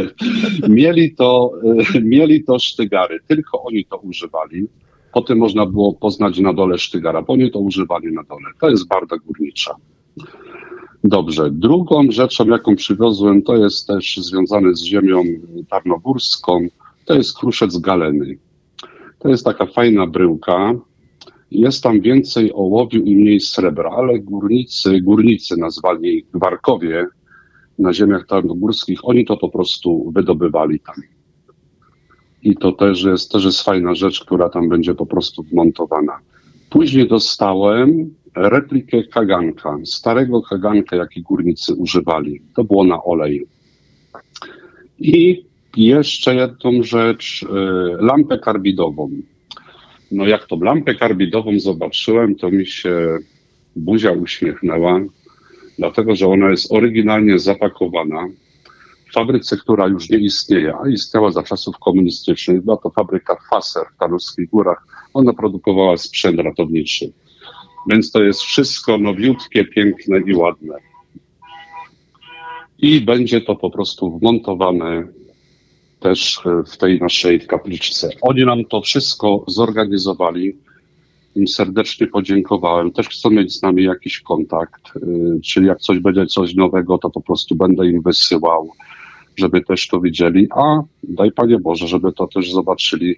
mieli, 0.69 1.15
to, 1.15 1.51
y, 1.95 2.01
mieli 2.01 2.43
to 2.43 2.59
sztygary, 2.59 3.19
tylko 3.27 3.63
oni 3.63 3.85
to 3.85 3.97
używali. 3.97 4.67
Potem 5.13 5.37
można 5.37 5.65
było 5.65 5.93
poznać 5.93 6.39
na 6.39 6.53
dole 6.53 6.77
sztygara, 6.77 7.21
bo 7.21 7.33
oni 7.33 7.51
to 7.51 7.59
używali 7.59 8.13
na 8.13 8.23
dole. 8.23 8.45
To 8.61 8.69
jest 8.69 8.87
barda 8.87 9.17
górnicza. 9.17 9.75
Dobrze. 11.03 11.51
Drugą 11.51 12.11
rzeczą, 12.11 12.47
jaką 12.47 12.75
przywiozłem, 12.75 13.41
to 13.41 13.57
jest 13.57 13.87
też 13.87 14.17
związane 14.17 14.75
z 14.75 14.83
ziemią 14.83 15.23
tarnogórską. 15.69 16.67
To 17.05 17.13
jest 17.13 17.37
kruszec 17.37 17.77
galeny. 17.77 18.37
To 19.19 19.29
jest 19.29 19.45
taka 19.45 19.65
fajna 19.65 20.07
bryłka. 20.07 20.73
Jest 21.51 21.83
tam 21.83 22.01
więcej 22.01 22.53
ołowiu 22.53 23.03
i 23.03 23.15
mniej 23.15 23.39
srebra, 23.39 23.89
ale 23.89 24.19
górnicy, 24.19 25.01
górnicy 25.01 25.57
nazwali 25.57 26.25
Gwarkowie 26.33 27.05
na 27.79 27.93
ziemiach 27.93 28.27
tarnogórskich, 28.27 28.99
oni 29.03 29.25
to 29.25 29.37
po 29.37 29.49
prostu 29.49 30.11
wydobywali 30.11 30.79
tam. 30.79 30.95
I 32.43 32.55
to 32.55 32.71
też 32.71 33.03
jest, 33.03 33.31
też 33.31 33.45
jest 33.45 33.61
fajna 33.61 33.95
rzecz, 33.95 34.25
która 34.25 34.49
tam 34.49 34.69
będzie 34.69 34.95
po 34.95 35.05
prostu 35.05 35.43
wmontowana. 35.43 36.19
Później 36.69 37.07
dostałem 37.07 38.13
replikę 38.35 39.03
kaganka, 39.03 39.77
starego 39.85 40.41
kaganka, 40.41 40.95
jaki 40.95 41.21
górnicy 41.21 41.73
używali. 41.73 42.41
To 42.55 42.63
było 42.63 42.83
na 42.83 43.03
olej. 43.03 43.45
I 44.99 45.45
jeszcze 45.77 46.35
jedną 46.35 46.83
rzecz, 46.83 47.43
y, 47.43 47.47
lampę 47.99 48.39
karbidową. 48.39 49.09
No 50.11 50.25
jak 50.27 50.45
tą 50.45 50.59
lampę 50.59 50.95
karbidową 50.95 51.59
zobaczyłem, 51.59 52.35
to 52.35 52.51
mi 52.51 52.65
się 52.65 53.17
buzia 53.75 54.11
uśmiechnęła, 54.11 55.01
dlatego 55.77 56.15
że 56.15 56.27
ona 56.27 56.49
jest 56.49 56.71
oryginalnie 56.71 57.39
zapakowana 57.39 58.27
fabryce, 59.13 59.57
która 59.57 59.87
już 59.87 60.09
nie 60.09 60.17
istnieje, 60.17 60.73
a 60.83 60.89
istniała 60.89 61.31
za 61.31 61.43
czasów 61.43 61.77
komunistycznych. 61.79 62.61
Była 62.61 62.77
to 62.77 62.89
fabryka 62.89 63.37
Faser 63.49 63.83
w 63.95 63.99
Tarnowskich 63.99 64.49
Górach. 64.49 64.87
Ona 65.13 65.33
produkowała 65.33 65.97
sprzęt 65.97 66.39
ratowniczy. 66.39 67.11
Więc 67.89 68.11
to 68.11 68.23
jest 68.23 68.41
wszystko 68.41 68.97
nowiutkie, 68.97 69.65
piękne 69.65 70.19
i 70.19 70.35
ładne. 70.35 70.75
I 72.79 73.01
będzie 73.01 73.41
to 73.41 73.55
po 73.55 73.69
prostu 73.69 74.19
wmontowane 74.19 75.07
też 75.99 76.41
e, 76.45 76.63
w 76.63 76.77
tej 76.77 76.99
naszej 76.99 77.39
kapliczce. 77.39 78.09
Oni 78.21 78.45
nam 78.45 78.65
to 78.65 78.81
wszystko 78.81 79.43
zorganizowali. 79.47 80.55
Im 81.35 81.47
serdecznie 81.47 82.07
podziękowałem. 82.07 82.91
Też 82.91 83.09
chcą 83.09 83.29
mieć 83.29 83.53
z 83.53 83.61
nami 83.61 83.83
jakiś 83.83 84.21
kontakt, 84.21 84.95
y, 84.95 85.39
czyli 85.43 85.67
jak 85.67 85.79
coś 85.79 85.99
będzie 85.99 86.25
coś 86.25 86.55
nowego, 86.55 86.97
to 86.97 87.09
po 87.09 87.21
prostu 87.21 87.55
będę 87.55 87.87
im 87.87 88.01
wysyłał, 88.01 88.69
żeby 89.39 89.61
też 89.61 89.87
to 89.87 90.01
widzieli, 90.01 90.47
a 90.55 90.81
daj 91.03 91.31
Panie 91.31 91.59
Boże, 91.59 91.87
żeby 91.87 92.13
to 92.13 92.27
też 92.27 92.51
zobaczyli 92.51 93.15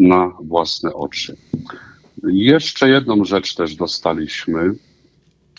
na 0.00 0.32
własne 0.42 0.94
oczy. 0.94 1.36
Jeszcze 2.32 2.90
jedną 2.90 3.24
rzecz 3.24 3.54
też 3.54 3.74
dostaliśmy 3.74 4.74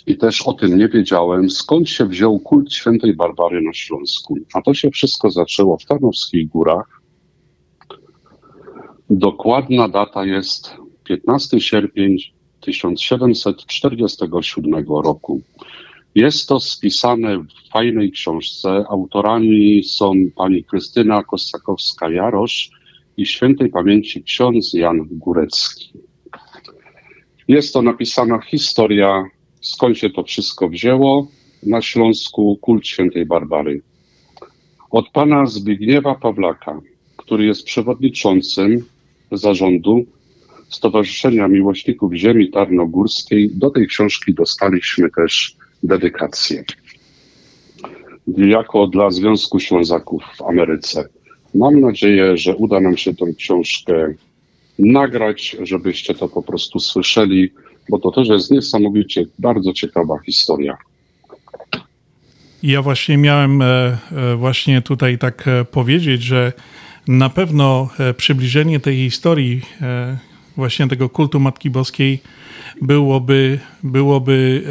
i 0.07 0.17
też 0.17 0.41
o 0.41 0.53
tym 0.53 0.77
nie 0.77 0.87
wiedziałem, 0.87 1.49
skąd 1.49 1.89
się 1.89 2.05
wziął 2.05 2.39
kult 2.39 2.73
świętej 2.73 3.15
Barbary 3.15 3.61
na 3.61 3.73
Śląsku. 3.73 4.35
A 4.53 4.61
to 4.61 4.73
się 4.73 4.91
wszystko 4.91 5.31
zaczęło 5.31 5.77
w 5.77 5.85
Tarnowskich 5.85 6.47
Górach. 6.47 7.01
Dokładna 9.09 9.89
data 9.89 10.25
jest 10.25 10.73
15 11.03 11.61
sierpień 11.61 12.17
1747 12.61 14.85
roku. 14.87 15.41
Jest 16.15 16.49
to 16.49 16.59
spisane 16.59 17.37
w 17.37 17.71
fajnej 17.71 18.11
książce. 18.11 18.83
Autorami 18.89 19.83
są 19.83 20.13
pani 20.35 20.63
Krystyna 20.63 21.23
Kosakowska-Jarosz 21.23 22.69
i 23.17 23.25
świętej 23.25 23.69
pamięci 23.69 24.23
ksiądz 24.23 24.73
Jan 24.73 25.07
Górecki. 25.11 25.93
Jest 27.47 27.73
to 27.73 27.81
napisana 27.81 28.41
historia, 28.41 29.23
skąd 29.61 29.97
się 29.97 30.09
to 30.09 30.23
wszystko 30.23 30.69
wzięło 30.69 31.27
na 31.63 31.81
Śląsku, 31.81 32.57
kult 32.61 32.87
świętej 32.87 33.25
Barbary. 33.25 33.81
Od 34.91 35.09
pana 35.09 35.45
Zbigniewa 35.45 36.15
Pawlaka, 36.15 36.81
który 37.17 37.45
jest 37.45 37.65
przewodniczącym 37.65 38.85
zarządu 39.31 40.05
Stowarzyszenia 40.69 41.47
Miłośników 41.47 42.13
Ziemi 42.13 42.49
Tarnogórskiej, 42.49 43.49
do 43.53 43.69
tej 43.69 43.87
książki 43.87 44.33
dostaliśmy 44.33 45.09
też 45.09 45.55
dedykację. 45.83 46.63
Jako 48.37 48.87
dla 48.87 49.11
Związku 49.11 49.59
Ślązaków 49.59 50.23
w 50.37 50.41
Ameryce. 50.41 51.09
Mam 51.55 51.79
nadzieję, 51.79 52.37
że 52.37 52.55
uda 52.55 52.79
nam 52.79 52.97
się 52.97 53.15
tę 53.15 53.25
książkę 53.37 54.13
nagrać, 54.79 55.57
żebyście 55.63 56.13
to 56.13 56.29
po 56.29 56.43
prostu 56.43 56.79
słyszeli, 56.79 57.49
bo 57.89 57.99
to 57.99 58.11
też 58.11 58.27
jest 58.27 58.51
niesamowicie 58.51 59.25
bardzo 59.39 59.73
ciekawa 59.73 60.19
historia. 60.25 60.77
Ja 62.63 62.81
właśnie 62.81 63.17
miałem 63.17 63.61
e, 63.61 63.65
e, 64.11 64.35
właśnie 64.35 64.81
tutaj 64.81 65.17
tak 65.17 65.47
e, 65.47 65.65
powiedzieć, 65.65 66.23
że 66.23 66.53
na 67.07 67.29
pewno 67.29 67.89
przybliżenie 68.17 68.79
tej 68.79 68.95
historii 68.95 69.61
właśnie 70.57 70.87
tego 70.87 71.09
kultu 71.09 71.39
Matki 71.39 71.69
Boskiej 71.69 72.19
byłoby, 72.81 73.59
byłoby 73.83 74.63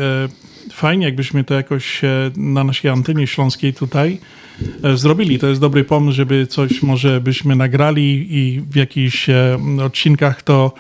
fajnie, 0.78 1.06
jakbyśmy 1.06 1.44
to 1.44 1.54
jakoś 1.54 2.04
e, 2.04 2.30
na 2.36 2.64
naszej 2.64 2.90
antenie 2.90 3.26
śląskiej 3.26 3.74
tutaj 3.74 4.18
e, 4.84 4.96
zrobili. 4.96 5.38
To 5.38 5.46
jest 5.46 5.60
dobry 5.60 5.84
pomysł, 5.84 6.16
żeby 6.16 6.46
coś 6.46 6.82
może 6.82 7.20
byśmy 7.20 7.56
nagrali 7.56 8.26
i 8.30 8.60
w 8.70 8.76
jakichś 8.76 9.28
e, 9.28 9.58
odcinkach 9.84 10.42
to 10.42 10.72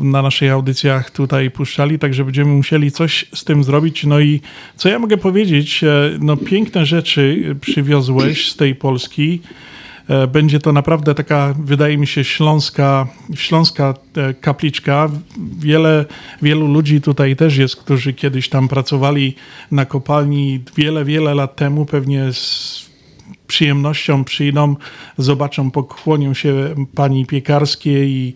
na 0.00 0.22
naszych 0.22 0.52
audycjach 0.52 1.10
tutaj 1.10 1.50
puszczali, 1.50 1.98
także 1.98 2.24
będziemy 2.24 2.52
musieli 2.52 2.92
coś 2.92 3.26
z 3.34 3.44
tym 3.44 3.64
zrobić. 3.64 4.04
No 4.04 4.20
i 4.20 4.40
co 4.76 4.88
ja 4.88 4.98
mogę 4.98 5.16
powiedzieć? 5.16 5.84
No 6.20 6.36
piękne 6.36 6.86
rzeczy 6.86 7.56
przywiozłeś 7.60 8.50
z 8.50 8.56
tej 8.56 8.74
Polski. 8.74 9.40
E, 10.08 10.26
Będzie 10.26 10.58
to 10.58 10.72
naprawdę 10.72 11.14
taka, 11.14 11.54
wydaje 11.58 11.98
mi 11.98 12.06
się, 12.06 12.24
śląska, 12.24 13.06
śląska 13.34 13.94
e, 14.16 14.34
kapliczka. 14.34 15.10
Wiele, 15.58 16.04
wielu 16.42 16.66
ludzi 16.68 17.00
tutaj 17.00 17.36
też 17.36 17.56
jest, 17.56 17.76
którzy 17.76 18.12
kiedyś 18.12 18.48
tam 18.48 18.68
pracowali 18.68 19.34
na 19.70 19.86
kopalni 19.86 20.60
wiele, 20.76 21.04
wiele 21.04 21.34
lat 21.34 21.56
temu. 21.56 21.86
Pewnie 21.86 22.32
z 22.32 22.84
przyjemnością 23.46 24.24
przyjdą, 24.24 24.76
zobaczą, 25.18 25.70
pokłonią 25.70 26.34
się 26.34 26.74
pani 26.94 27.26
piekarskiej 27.26 28.34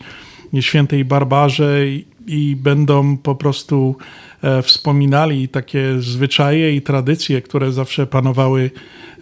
i 0.52 0.62
świętej 0.62 1.04
Barbarze 1.04 1.88
i, 1.88 2.04
i 2.26 2.56
będą 2.56 3.16
po 3.16 3.34
prostu 3.34 3.96
wspominali 4.62 5.48
takie 5.48 5.94
zwyczaje 5.98 6.76
i 6.76 6.82
tradycje, 6.82 7.42
które 7.42 7.72
zawsze 7.72 8.06
panowały 8.06 8.70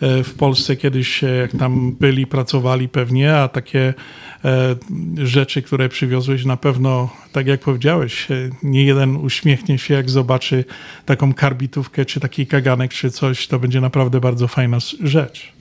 e, 0.01 0.23
w 0.23 0.35
Polsce 0.35 0.77
kiedyś, 0.77 1.25
e, 1.25 1.29
jak 1.29 1.53
tam 1.53 1.93
byli, 2.01 2.27
pracowali 2.27 2.89
pewnie, 2.89 3.37
a 3.37 3.49
takie 3.49 3.95
e, 4.45 4.77
rzeczy, 5.17 5.63
które 5.63 5.89
przywiozłeś 5.89 6.45
na 6.45 6.57
pewno, 6.57 7.11
tak 7.33 7.47
jak 7.47 7.61
powiedziałeś, 7.61 8.31
e, 8.31 8.51
nie 8.63 8.85
jeden 8.85 9.17
uśmiechnie 9.17 9.79
się, 9.79 9.95
jak 9.95 10.11
zobaczy 10.11 10.65
taką 11.07 11.35
karbitówkę, 11.35 12.05
czy 12.05 12.21
taki 12.21 12.47
kaganek, 12.47 12.95
czy 12.95 13.11
coś, 13.11 13.47
to 13.47 13.59
będzie 13.59 13.81
naprawdę 13.81 14.21
bardzo 14.21 14.49
fajna 14.49 14.79
rzecz. 15.03 15.53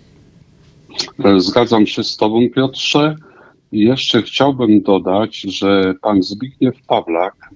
E, 1.24 1.40
Zgadzam 1.40 1.88
się 1.88 2.04
z 2.04 2.18
Tobą, 2.18 2.50
Piotrze. 2.50 3.16
Jeszcze 3.72 4.22
chciałbym 4.22 4.82
dodać, 4.82 5.42
że 5.42 5.94
pan 6.02 6.24
Zbigniew 6.24 6.76
Pawlak 6.88 7.50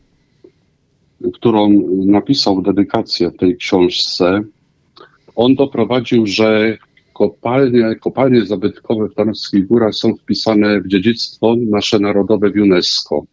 którą 1.33 1.69
napisał 2.05 2.61
dedykację 2.61 3.29
w 3.29 3.37
tej 3.37 3.57
książce, 3.57 4.41
on 5.35 5.55
doprowadził, 5.55 6.27
że 6.27 6.77
kopalnie, 7.13 7.95
kopalnie 7.95 8.45
zabytkowe 8.45 9.07
w 9.09 9.15
Tarnowskich 9.15 9.67
Górach 9.67 9.93
są 9.93 10.15
wpisane 10.15 10.81
w 10.81 10.87
dziedzictwo 10.87 11.55
nasze 11.69 11.99
narodowe 11.99 12.49
w 12.49 12.55
UNESCO. 12.55 13.23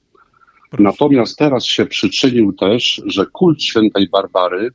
Natomiast 0.78 1.38
teraz 1.38 1.64
się 1.64 1.86
przyczynił 1.86 2.52
też, 2.52 3.02
że 3.06 3.26
kult 3.26 3.62
świętej 3.62 4.08
Barbary 4.08 4.70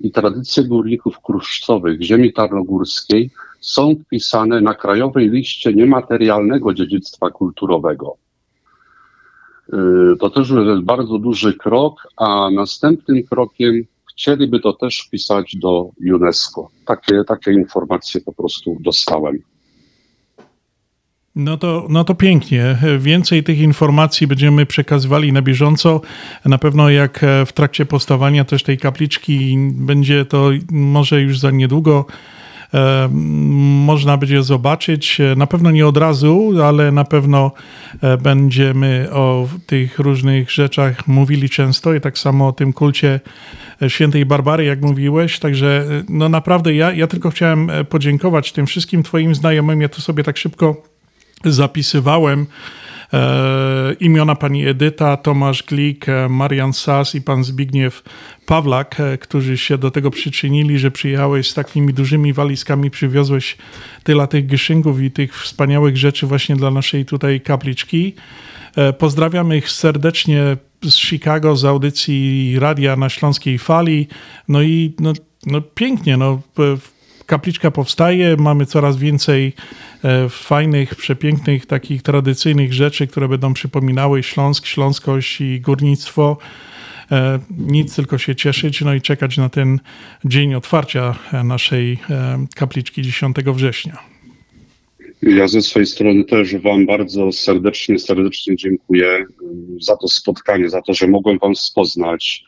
i 0.00 0.10
tradycje 0.10 0.64
górników 0.64 1.20
kruszcowych 1.20 2.02
ziemi 2.02 2.32
tarnogórskiej 2.32 3.30
są 3.60 3.94
wpisane 4.06 4.60
na 4.60 4.74
krajowej 4.74 5.30
liście 5.30 5.72
niematerialnego 5.72 6.74
dziedzictwa 6.74 7.30
kulturowego. 7.30 8.16
Yy, 9.72 10.16
To 10.20 10.30
też 10.30 10.50
jest 10.50 10.82
bardzo 10.82 11.18
duży 11.18 11.54
krok, 11.54 12.08
a 12.16 12.50
następnym 12.50 13.22
krokiem 13.22 13.84
chcieliby 14.10 14.60
to 14.60 14.72
też 14.72 15.00
wpisać 15.00 15.56
do 15.56 15.90
UNESCO. 16.12 16.68
Takie, 16.86 17.24
takie 17.24 17.52
informacje 17.52 18.20
po 18.20 18.32
prostu 18.32 18.76
dostałem. 18.80 19.38
No 21.36 21.56
to, 21.56 21.86
no 21.88 22.04
to 22.04 22.14
pięknie. 22.14 22.78
Więcej 22.98 23.44
tych 23.44 23.60
informacji 23.60 24.26
będziemy 24.26 24.66
przekazywali 24.66 25.32
na 25.32 25.42
bieżąco. 25.42 26.00
Na 26.44 26.58
pewno 26.58 26.90
jak 26.90 27.24
w 27.46 27.52
trakcie 27.52 27.86
powstawania 27.86 28.44
też 28.44 28.62
tej 28.62 28.78
kapliczki 28.78 29.56
będzie 29.72 30.24
to 30.24 30.50
może 30.70 31.20
już 31.20 31.38
za 31.38 31.50
niedługo 31.50 32.04
e, 32.08 32.35
można 33.84 34.16
będzie 34.16 34.42
zobaczyć. 34.42 35.18
Na 35.36 35.46
pewno 35.46 35.70
nie 35.70 35.86
od 35.86 35.96
razu, 35.96 36.52
ale 36.64 36.92
na 36.92 37.04
pewno 37.04 37.52
e, 38.02 38.16
będziemy 38.16 39.08
o 39.12 39.48
tych 39.66 39.98
różnych 39.98 40.50
rzeczach 40.50 41.06
mówili 41.06 41.48
często 41.48 41.94
i 41.94 42.00
tak 42.00 42.18
samo 42.18 42.48
o 42.48 42.52
tym 42.52 42.72
kulcie 42.72 43.20
świętej 43.88 44.26
Barbary, 44.26 44.64
jak 44.64 44.82
mówiłeś. 44.82 45.38
Także 45.38 45.86
e, 45.90 46.04
no 46.08 46.28
naprawdę 46.28 46.74
ja, 46.74 46.92
ja 46.92 47.06
tylko 47.06 47.30
chciałem 47.30 47.70
e, 47.70 47.84
podziękować 47.84 48.52
tym 48.52 48.66
wszystkim 48.66 49.02
twoim 49.02 49.34
znajomym. 49.34 49.80
Ja 49.80 49.88
to 49.88 50.00
sobie 50.00 50.24
tak 50.24 50.36
szybko 50.36 50.82
zapisywałem 51.44 52.40
e, 52.40 52.46
imiona 54.00 54.34
pani 54.34 54.66
Edyta, 54.66 55.16
Tomasz 55.16 55.62
Glik, 55.62 56.08
e, 56.08 56.28
Marian 56.28 56.72
Sas 56.72 57.14
i 57.14 57.22
pan 57.22 57.44
Zbigniew 57.44 58.02
Pawlak, 58.46 59.00
e, 59.00 59.18
którzy 59.18 59.58
się 59.58 59.78
do 59.78 59.90
tego 59.90 60.10
przyczynili, 60.10 60.78
że 60.78 60.90
przyjechałeś 60.90 61.50
z 61.50 61.54
takimi 61.54 61.94
dużymi 61.94 62.32
walizkami, 62.32 62.90
przywiozłeś 62.90 63.56
tyle 64.02 64.28
tych 64.28 64.46
gyszynków 64.46 65.00
i 65.00 65.10
tych 65.10 65.42
wspaniałych 65.42 65.96
rzeczy 65.96 66.26
właśnie 66.26 66.56
dla 66.56 66.70
naszej 66.70 67.04
tutaj 67.04 67.40
kapliczki. 67.40 68.14
E, 68.76 68.92
Pozdrawiamy 68.92 69.56
ich 69.56 69.70
serdecznie 69.70 70.56
z 70.82 70.94
Chicago, 70.94 71.56
z 71.56 71.64
audycji 71.64 72.56
Radia 72.58 72.96
na 72.96 73.08
Śląskiej 73.08 73.58
Fali. 73.58 74.08
No 74.48 74.62
i 74.62 74.94
no, 75.00 75.12
no 75.46 75.60
pięknie, 75.60 76.16
no 76.16 76.40
kapliczka 77.26 77.70
powstaje, 77.70 78.36
mamy 78.36 78.66
coraz 78.66 78.96
więcej 78.96 79.52
e, 80.04 80.28
fajnych, 80.28 80.94
przepięknych, 80.94 81.66
takich 81.66 82.02
tradycyjnych 82.02 82.72
rzeczy, 82.72 83.06
które 83.06 83.28
będą 83.28 83.54
przypominały 83.54 84.22
Śląsk, 84.22 84.66
Śląskość 84.66 85.40
i 85.40 85.60
górnictwo. 85.60 86.38
E, 87.12 87.38
Nic 87.58 87.96
tylko 87.96 88.18
się 88.18 88.36
cieszyć, 88.36 88.80
no 88.80 88.94
i 88.94 89.00
czekać 89.00 89.36
na 89.36 89.48
ten 89.48 89.80
dzień 90.24 90.54
otwarcia 90.54 91.14
e, 91.32 91.44
naszej 91.44 91.98
kapliczki 92.54 93.02
10 93.02 93.36
września. 93.36 93.98
Ja 95.22 95.48
ze 95.48 95.62
swojej 95.62 95.86
strony 95.86 96.24
też 96.24 96.56
Wam 96.56 96.86
bardzo 96.86 97.32
serdecznie, 97.32 97.98
serdecznie 97.98 98.56
dziękuję 98.56 99.26
za 99.80 99.96
to 99.96 100.08
spotkanie, 100.08 100.68
za 100.68 100.82
to, 100.82 100.94
że 100.94 101.06
mogłem 101.06 101.38
Wam 101.38 101.52
poznać, 101.74 102.44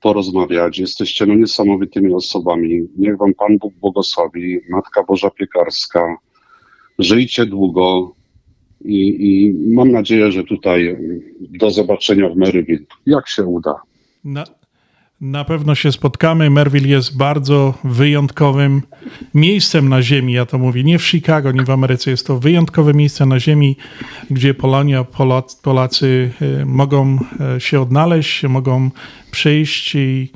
porozmawiać. 0.00 0.78
Jesteście 0.78 1.26
no 1.26 1.34
niesamowitymi 1.34 2.14
osobami. 2.14 2.88
Niech 2.98 3.18
Wam 3.18 3.34
Pan 3.34 3.58
Bóg 3.58 3.74
błogosławi, 3.74 4.60
Matka 4.68 5.02
Boża 5.02 5.30
Piekarska. 5.30 6.16
Żyjcie 6.98 7.46
długo 7.46 8.14
i, 8.84 9.26
i 9.28 9.54
mam 9.74 9.92
nadzieję, 9.92 10.32
że 10.32 10.44
tutaj 10.44 10.96
do 11.40 11.70
zobaczenia 11.70 12.28
w 12.28 12.36
Maryville, 12.36 12.86
jak 13.06 13.28
się 13.28 13.44
uda. 13.44 13.74
Na, 14.24 14.44
na 15.20 15.44
pewno 15.44 15.74
się 15.74 15.92
spotkamy. 15.92 16.50
Merville 16.50 16.88
jest 16.88 17.16
bardzo 17.16 17.74
wyjątkowym 17.84 18.82
miejscem 19.34 19.88
na 19.88 20.02
Ziemi, 20.02 20.32
ja 20.32 20.46
to 20.46 20.58
mówię. 20.58 20.84
Nie 20.84 20.98
w 20.98 21.04
Chicago, 21.04 21.52
nie 21.52 21.64
w 21.64 21.70
Ameryce. 21.70 22.10
Jest 22.10 22.26
to 22.26 22.38
wyjątkowe 22.38 22.94
miejsce 22.94 23.26
na 23.26 23.40
Ziemi, 23.40 23.76
gdzie 24.30 24.54
Polonia, 24.54 25.04
Polacy, 25.62 26.30
y, 26.42 26.66
mogą 26.66 27.18
y, 27.56 27.60
się 27.60 27.80
odnaleźć, 27.80 28.44
mogą 28.44 28.90
przyjść 29.30 29.94
i 29.94 30.32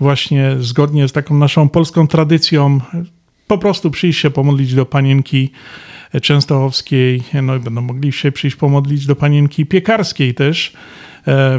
właśnie 0.00 0.56
zgodnie 0.60 1.08
z 1.08 1.12
taką 1.12 1.34
naszą 1.34 1.68
polską 1.68 2.06
tradycją 2.06 2.80
y, 2.94 3.04
po 3.46 3.58
prostu 3.58 3.90
przyjść 3.90 4.20
się 4.20 4.30
pomodlić 4.30 4.74
do 4.74 4.86
panienki 4.86 5.50
Częstochowskiej, 6.22 7.22
no 7.42 7.56
i 7.56 7.58
będą 7.58 7.80
mogli 7.80 8.12
się 8.12 8.32
przyjść 8.32 8.56
pomodlić 8.56 9.06
do 9.06 9.16
panienki 9.16 9.66
Piekarskiej 9.66 10.34
też, 10.34 10.72
e, 10.74 10.78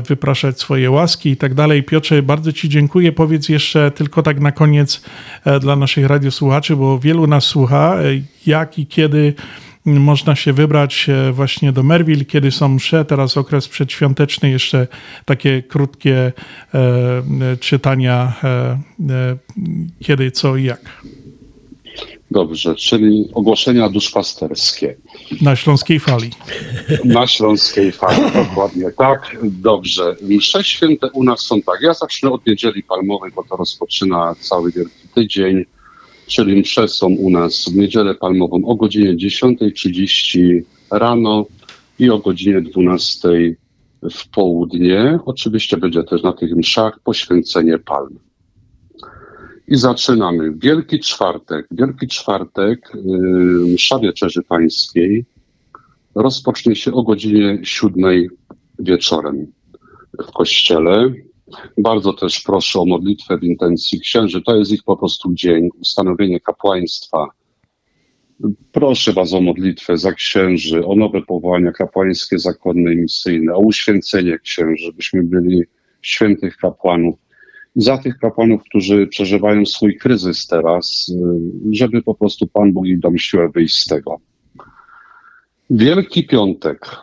wypraszać 0.08 0.60
swoje 0.60 0.92
łaski 0.92 1.30
i 1.30 1.38
tak 1.38 1.54
dalej. 1.54 1.84
Piotrze, 1.84 2.24
bardzo 2.24 2.54
Ci 2.54 2.70
dziękuję. 2.70 3.12
Powiedz 3.12 3.50
jeszcze 3.50 3.92
tylko 3.92 4.24
tak 4.24 4.40
na 4.40 4.52
koniec 4.52 5.02
e, 5.46 5.60
dla 5.60 5.76
naszych 5.76 6.06
radiosłuchaczy, 6.06 6.76
bo 6.76 7.00
wielu 7.00 7.28
nas 7.28 7.44
słucha, 7.46 7.96
e, 7.96 8.02
jak 8.46 8.80
i 8.80 8.88
kiedy 8.88 9.34
można 9.86 10.36
się 10.36 10.54
wybrać 10.54 11.10
e, 11.10 11.32
właśnie 11.32 11.72
do 11.72 11.84
Merville, 11.84 12.26
kiedy 12.26 12.52
są 12.52 12.70
msze, 12.70 13.06
teraz 13.06 13.38
okres 13.38 13.68
przedświąteczny, 13.68 14.50
jeszcze 14.50 14.88
takie 15.26 15.64
krótkie 15.64 16.18
e, 16.74 16.80
e, 16.80 17.58
czytania, 17.60 18.34
e, 18.44 18.48
e, 18.50 18.78
kiedy, 20.00 20.32
co 20.32 20.56
i 20.56 20.64
jak. 20.64 21.04
Dobrze, 22.32 22.76
czyli 22.76 23.30
ogłoszenia 23.34 23.90
duszpasterskie. 23.90 24.96
Na 25.42 25.56
Śląskiej 25.56 26.00
Fali. 26.00 26.30
Na 27.06 27.28
Śląskiej 27.28 27.92
Fali, 27.92 28.22
dokładnie 28.48 28.92
tak. 28.98 29.38
Dobrze. 29.44 30.16
Msze 30.22 30.64
święte 30.64 31.12
u 31.12 31.24
nas 31.24 31.40
są 31.40 31.62
tak. 31.62 31.82
Ja 31.82 31.94
zacznę 31.94 32.32
od 32.32 32.46
Niedzieli 32.48 32.84
Palmowej, 32.84 33.32
bo 33.36 33.44
to 33.44 33.56
rozpoczyna 33.56 34.36
cały 34.40 34.72
Wielki 34.72 35.08
Tydzień. 35.16 35.66
Czyli 36.28 36.62
msze 36.62 36.88
są 36.88 37.08
u 37.08 37.30
nas 37.30 37.66
w 37.70 37.76
Niedzielę 37.76 38.16
Palmową 38.16 38.66
o 38.66 38.76
godzinie 38.76 39.16
10.30 39.16 40.62
rano 40.92 41.46
i 42.00 42.10
o 42.10 42.20
godzinie 42.20 42.62
12.00 42.62 43.54
w 44.12 44.28
południe. 44.28 45.20
Oczywiście 45.26 45.78
będzie 45.78 46.04
też 46.04 46.24
na 46.24 46.34
tych 46.34 46.56
mszach 46.56 47.00
poświęcenie 47.00 47.80
palm. 47.80 48.20
I 49.68 49.76
zaczynamy. 49.76 50.54
Wielki 50.58 51.00
Czwartek. 51.00 51.68
Wielki 51.72 52.08
Czwartek, 52.08 52.92
yy, 53.06 53.74
msza 53.74 54.00
Wieczerzy 54.00 54.44
Pańskiej 54.44 55.26
rozpocznie 56.16 56.76
się 56.76 56.94
o 56.94 57.04
godzinie 57.04 57.60
siódmej 57.64 58.30
wieczorem 58.80 59.52
w 60.28 60.32
kościele. 60.32 61.14
Bardzo 61.78 62.14
też 62.14 62.42
proszę 62.42 62.80
o 62.80 62.86
modlitwę 62.86 63.38
w 63.38 63.44
intencji 63.44 64.00
księży. 64.00 64.42
To 64.42 64.56
jest 64.56 64.72
ich 64.72 64.84
po 64.84 64.98
prostu 64.98 65.34
dzień, 65.34 65.70
ustanowienie 65.82 66.40
kapłaństwa. 66.40 67.28
Proszę 68.72 69.14
Was 69.14 69.34
o 69.34 69.42
modlitwę 69.42 69.98
za 69.98 70.12
księży, 70.12 70.86
o 70.86 70.96
nowe 70.96 71.22
powołania 71.22 71.72
kapłańskie, 71.72 72.40
zakonne 72.40 72.94
i 72.94 72.98
misyjne, 72.98 73.54
o 73.54 73.60
uświęcenie 73.60 74.40
księży, 74.40 74.94
byśmy 74.94 75.24
byli 75.24 75.62
świętych 76.02 76.58
kapłanów. 76.58 77.16
Za 77.76 77.98
tych 77.98 78.18
kapłanów, 78.18 78.64
którzy 78.64 79.08
przeżywają 79.08 79.66
swój 79.66 79.98
kryzys 79.98 80.48
teraz, 80.48 81.10
y, 81.10 81.76
żeby 81.76 82.02
po 82.02 82.16
prostu 82.16 82.48
Pan 82.48 82.74
Bóg 82.74 82.88
im 82.88 83.00
dał 83.00 83.18
siłę 83.18 83.50
wyjść 83.50 83.76
z 83.76 83.86
tego. 83.86 84.20
Wielki 85.70 86.28
Piątek. 86.28 87.02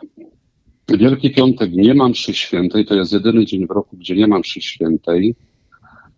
Wielki 0.89 1.31
Piątek 1.31 1.71
nie 1.73 1.93
mam 1.93 2.11
mszy 2.11 2.33
świętej, 2.33 2.85
to 2.85 2.95
jest 2.95 3.13
jedyny 3.13 3.45
dzień 3.45 3.67
w 3.67 3.71
roku, 3.71 3.97
gdzie 3.97 4.15
nie 4.15 4.27
mam 4.27 4.41
mszy 4.41 4.61
świętej, 4.61 5.35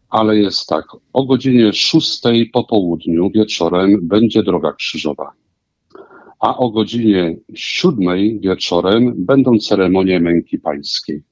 ale 0.10 0.38
jest 0.38 0.68
tak, 0.68 0.86
o 1.14 1.26
godzinie 1.26 1.74
6 1.74 2.22
po 2.54 2.64
południu 2.64 3.30
wieczorem 3.30 4.08
będzie 4.08 4.44
droga 4.44 4.74
krzyżowa, 4.74 5.32
a 6.40 6.58
o 6.58 6.70
godzinie 6.70 7.36
7 7.54 8.40
wieczorem 8.40 9.14
będą 9.18 9.58
ceremonie 9.58 10.20
męki 10.20 10.60
pańskiej. 10.60 11.24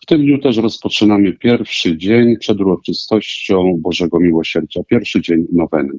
W 0.00 0.06
tym 0.06 0.20
dniu 0.20 0.38
też 0.38 0.56
rozpoczynamy 0.56 1.32
pierwszy 1.32 1.96
dzień 1.96 2.36
przed 2.36 2.60
uroczystością 2.60 3.76
Bożego 3.78 4.20
Miłosierdzia, 4.20 4.82
pierwszy 4.84 5.20
dzień 5.20 5.46
nowenny. 5.52 5.98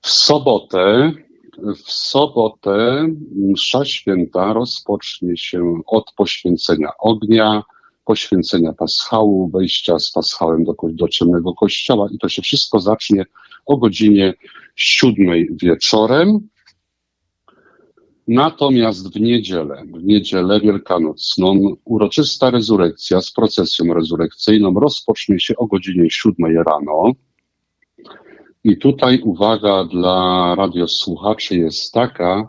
W 0.00 0.10
sobotę 0.10 1.12
w 1.58 1.92
sobotę 1.92 3.08
msza 3.34 3.84
święta 3.84 4.52
rozpocznie 4.52 5.36
się 5.36 5.80
od 5.86 6.12
poświęcenia 6.16 6.88
ognia, 6.98 7.62
poświęcenia 8.04 8.72
paschału, 8.72 9.48
wejścia 9.48 9.98
z 9.98 10.10
paschałem 10.10 10.64
do, 10.64 10.74
do 10.82 11.08
ciemnego 11.08 11.54
kościoła 11.54 12.08
i 12.12 12.18
to 12.18 12.28
się 12.28 12.42
wszystko 12.42 12.80
zacznie 12.80 13.26
o 13.66 13.76
godzinie 13.76 14.34
siódmej 14.76 15.48
wieczorem. 15.62 16.48
Natomiast 18.28 19.14
w 19.14 19.20
niedzielę, 19.20 19.82
w 19.94 20.04
niedzielę 20.04 20.60
wielkanocną, 20.60 21.76
uroczysta 21.84 22.50
rezurekcja 22.50 23.20
z 23.20 23.32
procesją 23.32 23.94
rezurekcyjną 23.94 24.74
rozpocznie 24.74 25.40
się 25.40 25.56
o 25.56 25.66
godzinie 25.66 26.10
7 26.10 26.34
rano. 26.66 27.12
I 28.64 28.76
tutaj 28.76 29.20
uwaga 29.20 29.84
dla 29.84 30.54
radiosłuchaczy 30.54 31.56
jest 31.56 31.92
taka, 31.92 32.48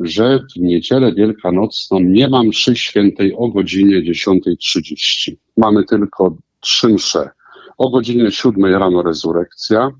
że 0.00 0.40
w 0.56 0.60
niedzielę 0.60 1.14
wielkanocną 1.14 2.00
nie 2.00 2.28
mam 2.28 2.46
mszy 2.46 2.76
świętej 2.76 3.34
o 3.36 3.48
godzinie 3.48 4.02
10.30. 4.02 5.32
Mamy 5.56 5.84
tylko 5.84 6.36
trzy 6.60 6.88
msze. 6.88 7.30
O 7.78 7.90
godzinie 7.90 8.30
7 8.30 8.64
rano 8.64 9.02
rezurekcja, 9.02 9.90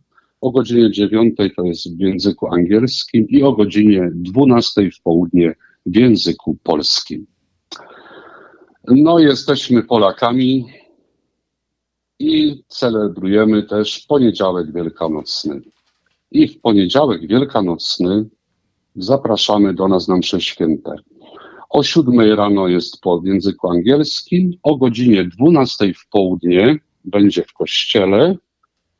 o 0.40 0.50
godzinie 0.50 0.90
9 0.90 1.36
to 1.56 1.64
jest 1.64 1.96
w 1.96 2.00
języku 2.00 2.54
angielskim 2.54 3.28
i 3.28 3.42
o 3.42 3.52
godzinie 3.52 4.10
12 4.14 4.90
w 4.90 5.02
południe 5.02 5.54
w 5.86 5.96
języku 5.96 6.56
polskim. 6.62 7.26
No, 8.88 9.18
jesteśmy 9.18 9.82
Polakami 9.82 10.66
i 12.18 12.62
celebrujemy 12.68 13.62
też 13.62 13.98
poniedziałek 14.08 14.72
wielkanocny. 14.72 15.60
I 16.30 16.48
w 16.48 16.60
poniedziałek 16.60 17.26
wielkanocny 17.26 18.28
zapraszamy 18.96 19.74
do 19.74 19.88
nas 19.88 20.08
na 20.08 20.16
msze 20.16 20.40
święte. 20.40 20.94
O 21.70 21.82
7 21.82 22.20
rano 22.20 22.68
jest 22.68 23.00
po 23.00 23.22
języku 23.24 23.70
angielskim, 23.70 24.52
o 24.62 24.76
godzinie 24.76 25.24
12 25.24 25.94
w 25.94 26.08
południe 26.08 26.78
będzie 27.04 27.44
w 27.44 27.52
kościele 27.52 28.36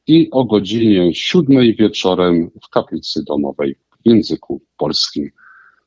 i 0.08 0.30
o 0.30 0.44
godzinie 0.44 1.14
7 1.14 1.74
wieczorem 1.78 2.50
w 2.64 2.68
kaplicy 2.68 3.24
domowej 3.24 3.74
w 3.74 4.08
języku 4.08 4.62
polskim. 4.76 5.30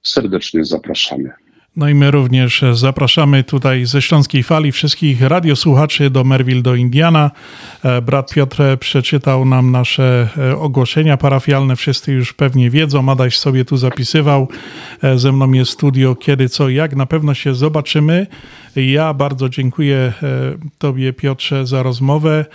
Serdecznie 0.04 0.66
zapraszamy. 0.66 1.32
No 1.76 1.90
i 1.90 1.96
my 1.96 2.12
również 2.12 2.64
zapraszamy 2.74 3.44
tutaj 3.44 3.86
ze 3.86 4.02
Śląskiej 4.02 4.44
Fali 4.44 4.72
wszystkich 4.72 5.22
radiosłuchaczy 5.22 6.10
do 6.10 6.24
Merville, 6.24 6.62
do 6.62 6.76
Indiana. 6.76 7.32
E, 7.84 8.02
Brat 8.02 8.34
Piotr 8.34 8.64
przeczytał 8.80 9.46
nam 9.46 9.72
nasze 9.72 10.28
e, 10.38 10.58
ogłoszenia 10.58 11.18
parafialne. 11.18 11.76
Wszyscy 11.76 12.12
już 12.12 12.34
pewnie 12.34 12.70
wiedzą. 12.70 13.12
Adaś 13.12 13.38
sobie 13.38 13.66
tu 13.66 13.78
zapisywał. 13.78 14.48
E, 15.04 15.18
Ze 15.18 15.32
mną 15.32 15.52
jest 15.52 15.72
studio 15.72 16.16
Kiedy, 16.16 16.50
Co, 16.50 16.70
Jak. 16.70 16.96
Na 16.96 17.06
pewno 17.06 17.34
się 17.34 17.56
zobaczymy. 17.56 18.28
Ja 18.76 19.14
bardzo 19.14 19.50
dziękuję 19.50 20.14
Tobie, 20.78 21.14
Piotrze, 21.14 21.66
za 21.66 21.84
rozmowę. 21.84 22.46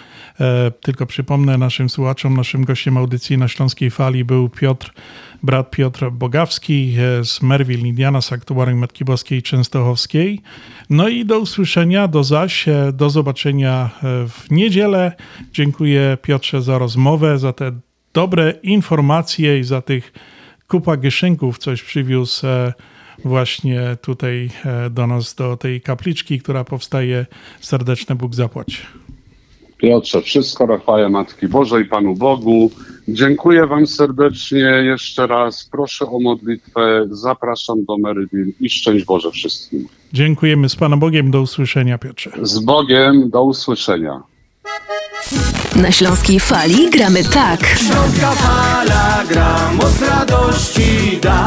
Tylko 0.82 1.06
przypomnę 1.06 1.58
naszym 1.58 1.88
słuchaczom, 1.88 2.36
naszym 2.36 2.64
gościem 2.64 2.96
audycji 2.96 3.38
na 3.38 3.48
Śląskiej 3.48 3.90
Fali 3.90 4.24
był 4.24 4.48
Piotr, 4.48 4.92
brat 5.42 5.70
Piotr 5.70 6.10
Bogawski 6.10 6.96
e, 6.98 7.24
z 7.24 7.42
Merville, 7.42 7.88
Indiana, 7.88 8.20
Sanktuarium 8.20 8.78
Matki 8.78 9.04
Boskiej 9.04 9.42
Częstochowskiej. 9.42 10.40
No 10.90 11.08
i 11.08 11.24
do 11.24 11.38
usłyszenia, 11.38 12.08
do 12.08 12.24
zaś, 12.24 12.68
e, 12.68 12.92
do 12.92 13.10
zobaczenia 13.10 13.90
e, 13.96 14.28
w 14.28 14.50
niedzielę. 14.50 15.12
Dziękuję 15.52 16.18
Piotrze 16.22 16.62
za 16.62 16.78
rozmowę, 16.78 17.38
za 17.38 17.52
te 17.52 17.72
dobre 18.12 18.54
informacje 18.62 19.58
i 19.58 19.64
za 19.64 19.82
tych 19.82 20.12
kupa 20.68 20.96
gieszynków 20.96 21.58
coś 21.58 21.82
przywiózł 21.82 22.46
właśnie 23.24 23.96
tutaj 24.02 24.50
do 24.90 25.06
nas, 25.06 25.34
do 25.34 25.56
tej 25.56 25.80
kapliczki, 25.80 26.40
która 26.40 26.64
powstaje. 26.64 27.26
Serdeczne 27.60 28.14
Bóg 28.14 28.34
zapłać. 28.34 28.86
Piotrze, 29.78 30.22
wszystko 30.22 30.78
chwałę 30.78 31.08
Matki 31.08 31.48
Bożej, 31.48 31.84
Panu 31.84 32.14
Bogu. 32.14 32.70
Dziękuję 33.08 33.66
Wam 33.66 33.86
serdecznie 33.86 34.58
jeszcze 34.84 35.26
raz. 35.26 35.68
Proszę 35.72 36.06
o 36.06 36.20
modlitwę. 36.20 37.06
Zapraszam 37.10 37.84
do 37.84 37.98
Merywil 37.98 38.52
i 38.60 38.70
szczęść 38.70 39.04
Boże 39.04 39.30
wszystkim. 39.30 39.88
Dziękujemy 40.12 40.68
z 40.68 40.76
Panem 40.76 40.98
Bogiem. 40.98 41.30
Do 41.30 41.40
usłyszenia, 41.40 41.98
Piotrze. 41.98 42.30
Z 42.42 42.58
Bogiem, 42.58 43.30
do 43.30 43.42
usłyszenia. 43.42 44.22
Na 45.76 45.92
Śląskiej 45.92 46.40
Fali 46.40 46.90
gramy 46.90 47.24
tak 47.24 47.66
Śląska 47.66 48.30
fala 48.32 49.24
gra, 49.28 49.72
moc 49.72 50.02
radości 50.02 51.18
da 51.22 51.44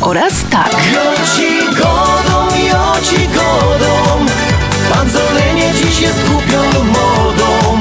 oraz 0.00 0.50
tak. 0.50 0.72
Joci 0.72 1.76
godą, 1.78 2.56
joci 2.56 3.28
godą 3.28 4.26
Bandzolenie 4.94 5.72
dziś 5.74 6.00
jest 6.00 6.18
kupią 6.22 6.84
modą 6.84 7.80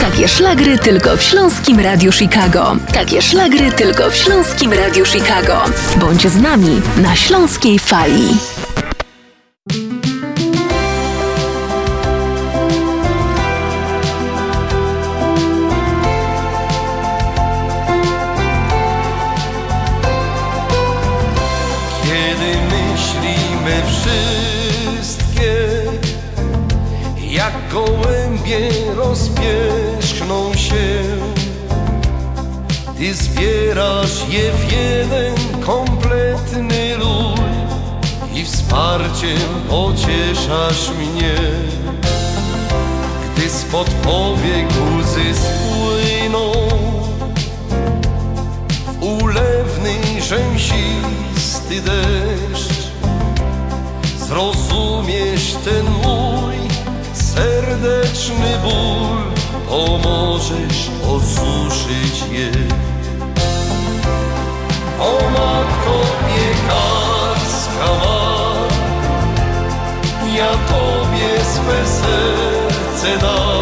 Takie 0.00 0.28
szlagry 0.28 0.78
tylko 0.78 1.16
w 1.16 1.22
Śląskim 1.22 1.80
Radiu 1.80 2.12
Chicago. 2.12 2.76
Takie 2.92 3.22
szlagry 3.22 3.72
tylko 3.72 4.10
w 4.10 4.16
Śląskim 4.16 4.72
Radiu 4.72 5.04
Chicago. 5.04 5.64
Bądź 5.96 6.26
z 6.28 6.36
nami 6.36 6.80
na 7.02 7.16
Śląskiej 7.16 7.78
Fali. 7.78 8.36
Zbierasz 33.40 34.28
je 34.28 34.52
w 34.52 34.72
jeden 34.72 35.34
kompletny 35.60 36.96
rój 36.96 37.50
I 38.34 38.44
wsparciem 38.44 39.50
pocieszasz 39.68 40.90
mnie. 40.90 41.34
Gdy 43.36 43.50
spod 43.50 43.90
powiek 43.90 44.68
łzy 44.98 45.34
spłyną 45.34 46.52
w 48.86 49.02
ulewny 49.02 50.22
rzęsisty 50.28 51.80
deszcz 51.80 52.90
Zrozumiesz 54.18 55.56
ten 55.64 55.84
mój 55.84 56.54
serdeczny 57.12 58.58
ból. 58.62 59.30
Pomożesz 59.68 60.90
osuszyć 61.08 62.32
je 62.32 62.50
O 65.00 65.12
matko 65.34 65.96
piekarska 66.24 67.88
ma 68.00 68.20
Ja 70.36 70.52
Tobie 70.68 71.34
swe 71.52 71.80
serce 71.96 73.16
dam 73.22 73.59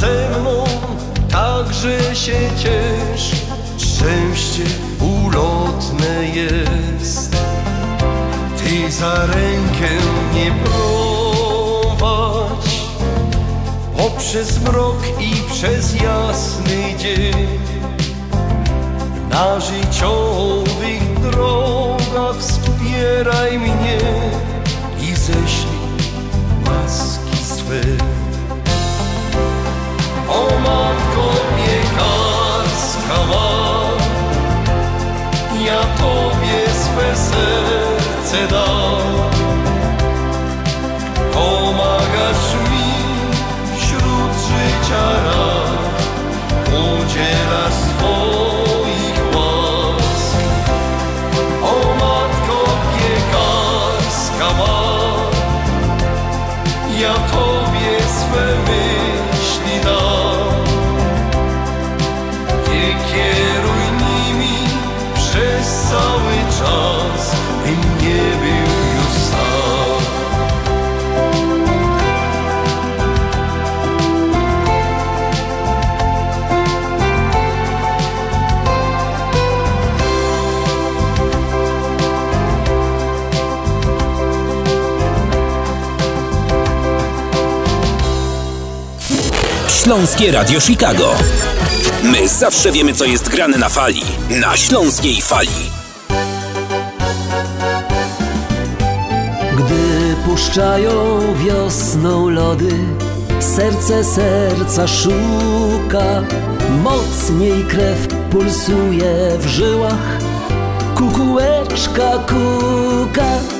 ze 0.00 0.40
mną 0.40 0.64
także 1.30 2.16
się 2.16 2.38
ciesz, 2.56 3.30
szczęście 3.78 4.64
ulotne 5.00 6.24
jest. 6.34 7.36
Ty 8.58 8.92
za 8.92 9.26
rękę 9.26 9.90
mnie 10.32 10.52
prowadź 10.64 11.96
poprzez 13.96 14.60
mrok 14.62 15.02
i 15.20 15.32
przez 15.52 15.94
jasny 15.94 16.94
dzień. 16.98 17.48
Na 19.30 19.60
życiowych 19.60 21.20
drogach 21.20 22.36
wspieraj 22.38 23.58
mnie 23.58 23.98
i 25.00 25.14
ześlij 25.14 25.76
łaski 26.66 27.05
hava 33.08 33.46
Ja 35.66 35.80
tobie 35.98 36.64
swe 36.82 37.08
serce 37.26 38.42
dam 38.50 38.85
Śląskie 89.86 90.32
Radio 90.32 90.60
Chicago. 90.60 91.14
My 92.02 92.28
zawsze 92.28 92.72
wiemy, 92.72 92.94
co 92.94 93.04
jest 93.04 93.28
grane 93.28 93.58
na 93.58 93.68
fali. 93.68 94.02
Na 94.30 94.56
śląskiej 94.56 95.22
fali. 95.22 95.70
Gdy 99.56 100.16
puszczają 100.24 101.20
wiosną 101.34 102.28
lody, 102.28 102.72
serce 103.40 104.04
serca 104.04 104.88
szuka, 104.88 106.22
mocniej 106.82 107.64
krew 107.64 108.08
pulsuje 108.30 109.38
w 109.38 109.46
żyłach, 109.46 110.18
kukułeczka 110.94 112.18
kuka. 112.18 113.55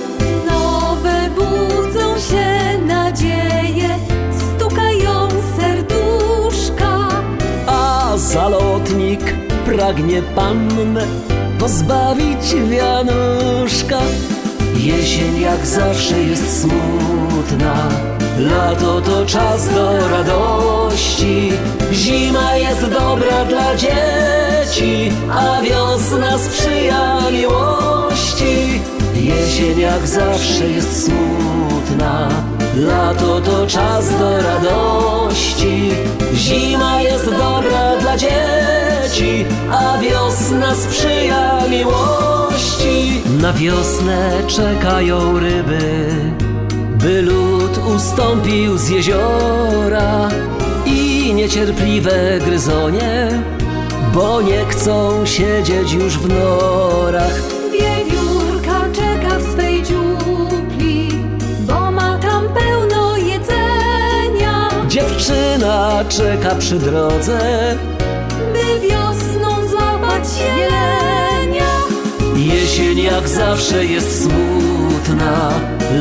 Zalotnik 8.36 9.34
pragnie 9.66 10.22
pannę 10.22 11.06
pozbawić 11.58 12.54
wianuszka. 12.70 14.00
Jesień 14.74 15.40
jak 15.40 15.66
zawsze 15.66 16.20
jest 16.20 16.60
smutna, 16.60 17.88
lato 18.38 19.00
to 19.00 19.26
czas 19.26 19.68
do 19.74 20.08
radości. 20.08 21.52
Zima 21.92 22.56
jest 22.56 22.90
dobra 22.90 23.44
dla 23.44 23.76
dzieci, 23.76 25.12
a 25.32 25.62
wiosna 25.62 26.38
sprzyja 26.38 27.18
miłości. 27.32 28.80
Jesień 29.14 29.80
jak 29.80 30.06
zawsze 30.06 30.68
jest 30.68 31.04
smutna, 31.04 32.28
lato 32.76 33.40
to 33.40 33.66
czas 33.66 34.18
do 34.18 34.30
radości. 34.42 35.90
Zima 36.34 37.02
jest 37.02 37.30
dobra 37.30 37.85
dla 38.16 38.28
dzieci, 39.08 39.44
a 39.70 39.98
wiosna 39.98 40.74
sprzyja 40.74 41.60
miłości. 41.70 43.22
Na 43.40 43.52
wiosnę 43.52 44.32
czekają 44.46 45.38
ryby, 45.38 46.08
by 46.98 47.22
lód 47.22 47.78
ustąpił 47.96 48.78
z 48.78 48.88
jeziora 48.88 50.28
i 50.86 51.32
niecierpliwe 51.34 52.38
gryzonie, 52.44 53.42
bo 54.14 54.42
nie 54.42 54.64
chcą 54.64 55.26
siedzieć 55.26 55.92
już 55.92 56.18
w 56.18 56.28
norach. 56.28 57.40
Wiewiórka 57.72 58.80
czeka 58.92 59.38
w 59.38 59.52
swej 59.52 59.82
dziupli, 59.82 61.08
bo 61.60 61.90
ma 61.90 62.18
tam 62.18 62.48
pełno 62.48 63.16
jedzenia. 63.16 64.70
Dziewczyna 64.88 66.04
czeka 66.08 66.54
przy 66.54 66.74
drodze, 66.78 67.38
złapać 70.36 70.58
jelenia. 70.58 71.70
Jesień 72.36 72.98
jak 72.98 73.28
zawsze 73.28 73.84
jest 73.84 74.22
smutna, 74.22 75.50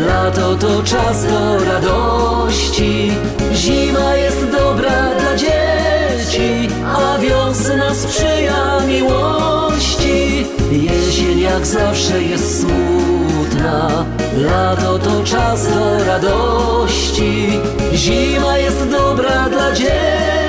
lato 0.08 0.56
to 0.56 0.84
czas 0.84 1.26
do 1.26 1.66
radości. 1.66 3.12
Zima 3.54 4.16
jest 4.16 4.52
dobra 4.52 5.10
dla 5.20 5.36
dzieci, 5.38 6.70
a 6.86 7.18
wiosna 7.20 7.96
sprzyja 7.96 8.80
miłości. 8.88 10.48
Jesień 10.72 11.40
jak 11.40 11.66
zawsze 11.66 12.24
jest 12.24 12.62
smutna, 12.62 14.06
lato 14.38 15.00
to 15.00 15.24
czas 15.24 15.68
do 15.68 16.04
radości. 16.06 17.60
Zima 17.94 18.58
jest 18.58 18.90
dobra 18.90 19.50
dla 19.50 19.72
dzieci, 19.72 20.45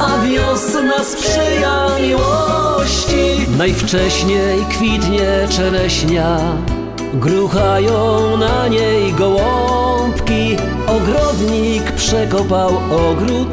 a 0.00 0.18
wiosna 0.26 1.04
sprzyja 1.04 1.88
miłości. 2.02 3.46
Najwcześniej 3.58 4.64
kwitnie 4.70 5.48
czereśnia, 5.50 6.38
gruchają 7.14 8.36
na 8.36 8.68
niej 8.68 9.12
gołąbki. 9.12 10.56
Ogrodnik 10.86 11.92
przekopał 11.92 12.70
ogród, 13.10 13.48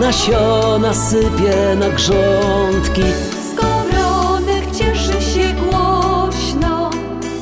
nasiona 0.00 0.94
sypie 0.94 1.76
na 1.78 1.88
grządki. 1.88 3.02
Skowronek 3.52 4.76
cieszy 4.78 5.22
się 5.32 5.54
głośno 5.54 6.90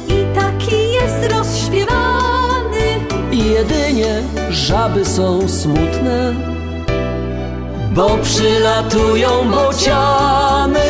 i 0.09 0.35
taki 0.35 0.93
jest 0.93 1.33
rozśpiewany. 1.33 3.01
Jedynie 3.33 4.23
żaby 4.51 5.05
są 5.05 5.49
smutne, 5.49 6.35
bo 7.97 8.19
przylatują 8.23 9.51
bociany. 9.51 10.81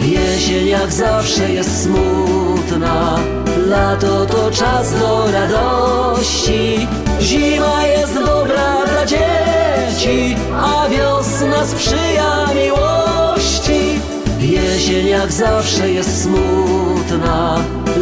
Jesień 0.00 0.68
jak 0.68 0.92
zawsze 0.92 1.50
jest 1.50 1.82
smutna, 1.82 3.18
lato 3.66 4.26
to 4.26 4.50
czas 4.50 4.92
do 5.00 5.30
radości. 5.32 6.88
Zima 7.20 7.86
jest 7.86 8.14
dobra 8.14 8.86
dla 8.86 9.06
dzieci, 9.06 10.36
a 10.56 10.88
wiosna 10.88 11.66
sprzyja 11.66 12.46
miłości. 12.54 14.00
Jesień 14.40 15.06
jak 15.08 15.32
zawsze 15.32 15.90
jest 15.90 16.22
smutna, 16.22 17.58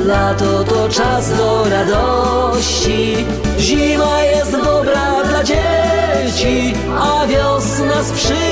lato 0.07 0.65
to 0.65 0.89
czas 0.89 1.37
do 1.37 1.65
radości. 1.71 3.27
Zima 3.59 4.23
jest 4.23 4.53
dobra 4.53 5.25
dla 5.25 5.45
dzieci, 5.45 6.75
a 6.99 7.27
wiosna 7.27 7.92
sprzyja 8.05 8.52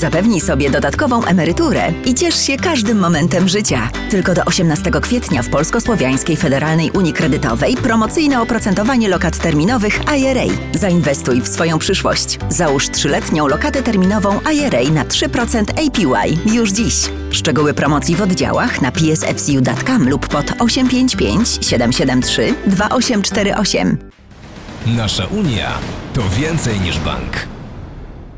Zapewnij 0.00 0.40
sobie 0.40 0.70
dodatkową 0.70 1.24
emeryturę 1.24 1.92
i 2.04 2.14
ciesz 2.14 2.46
się 2.46 2.56
każdym 2.56 2.98
momentem 2.98 3.48
życia. 3.48 3.90
Tylko 4.10 4.34
do 4.34 4.44
18 4.44 4.90
kwietnia 4.90 5.42
w 5.42 5.48
Polsko-Słowiańskiej 5.48 6.36
Federalnej 6.36 6.90
Unii 6.90 7.12
Kredytowej 7.12 7.76
promocyjne 7.76 8.42
oprocentowanie 8.42 9.08
lokat 9.08 9.38
terminowych 9.38 10.00
IRA. 10.18 10.54
Zainwestuj 10.74 11.40
w 11.40 11.48
swoją 11.48 11.78
przyszłość. 11.78 12.38
Załóż 12.48 12.88
trzyletnią 12.88 13.48
lokatę 13.48 13.82
terminową 13.82 14.40
IRA 14.52 14.90
na 14.90 15.04
3% 15.04 15.64
APY 15.70 16.54
już 16.54 16.72
dziś. 16.72 16.94
Szczegóły 17.30 17.74
promocji 17.74 18.16
w 18.16 18.22
oddziałach 18.22 18.82
na 18.82 18.92
psfcu.com 18.92 20.08
lub 20.08 20.28
pod 20.28 20.46
855 20.58 21.58
773 21.60 22.54
2848. 22.66 23.98
Nasza 24.86 25.26
Unia 25.26 25.70
to 26.14 26.22
więcej 26.28 26.80
niż 26.80 26.98
bank. 26.98 27.59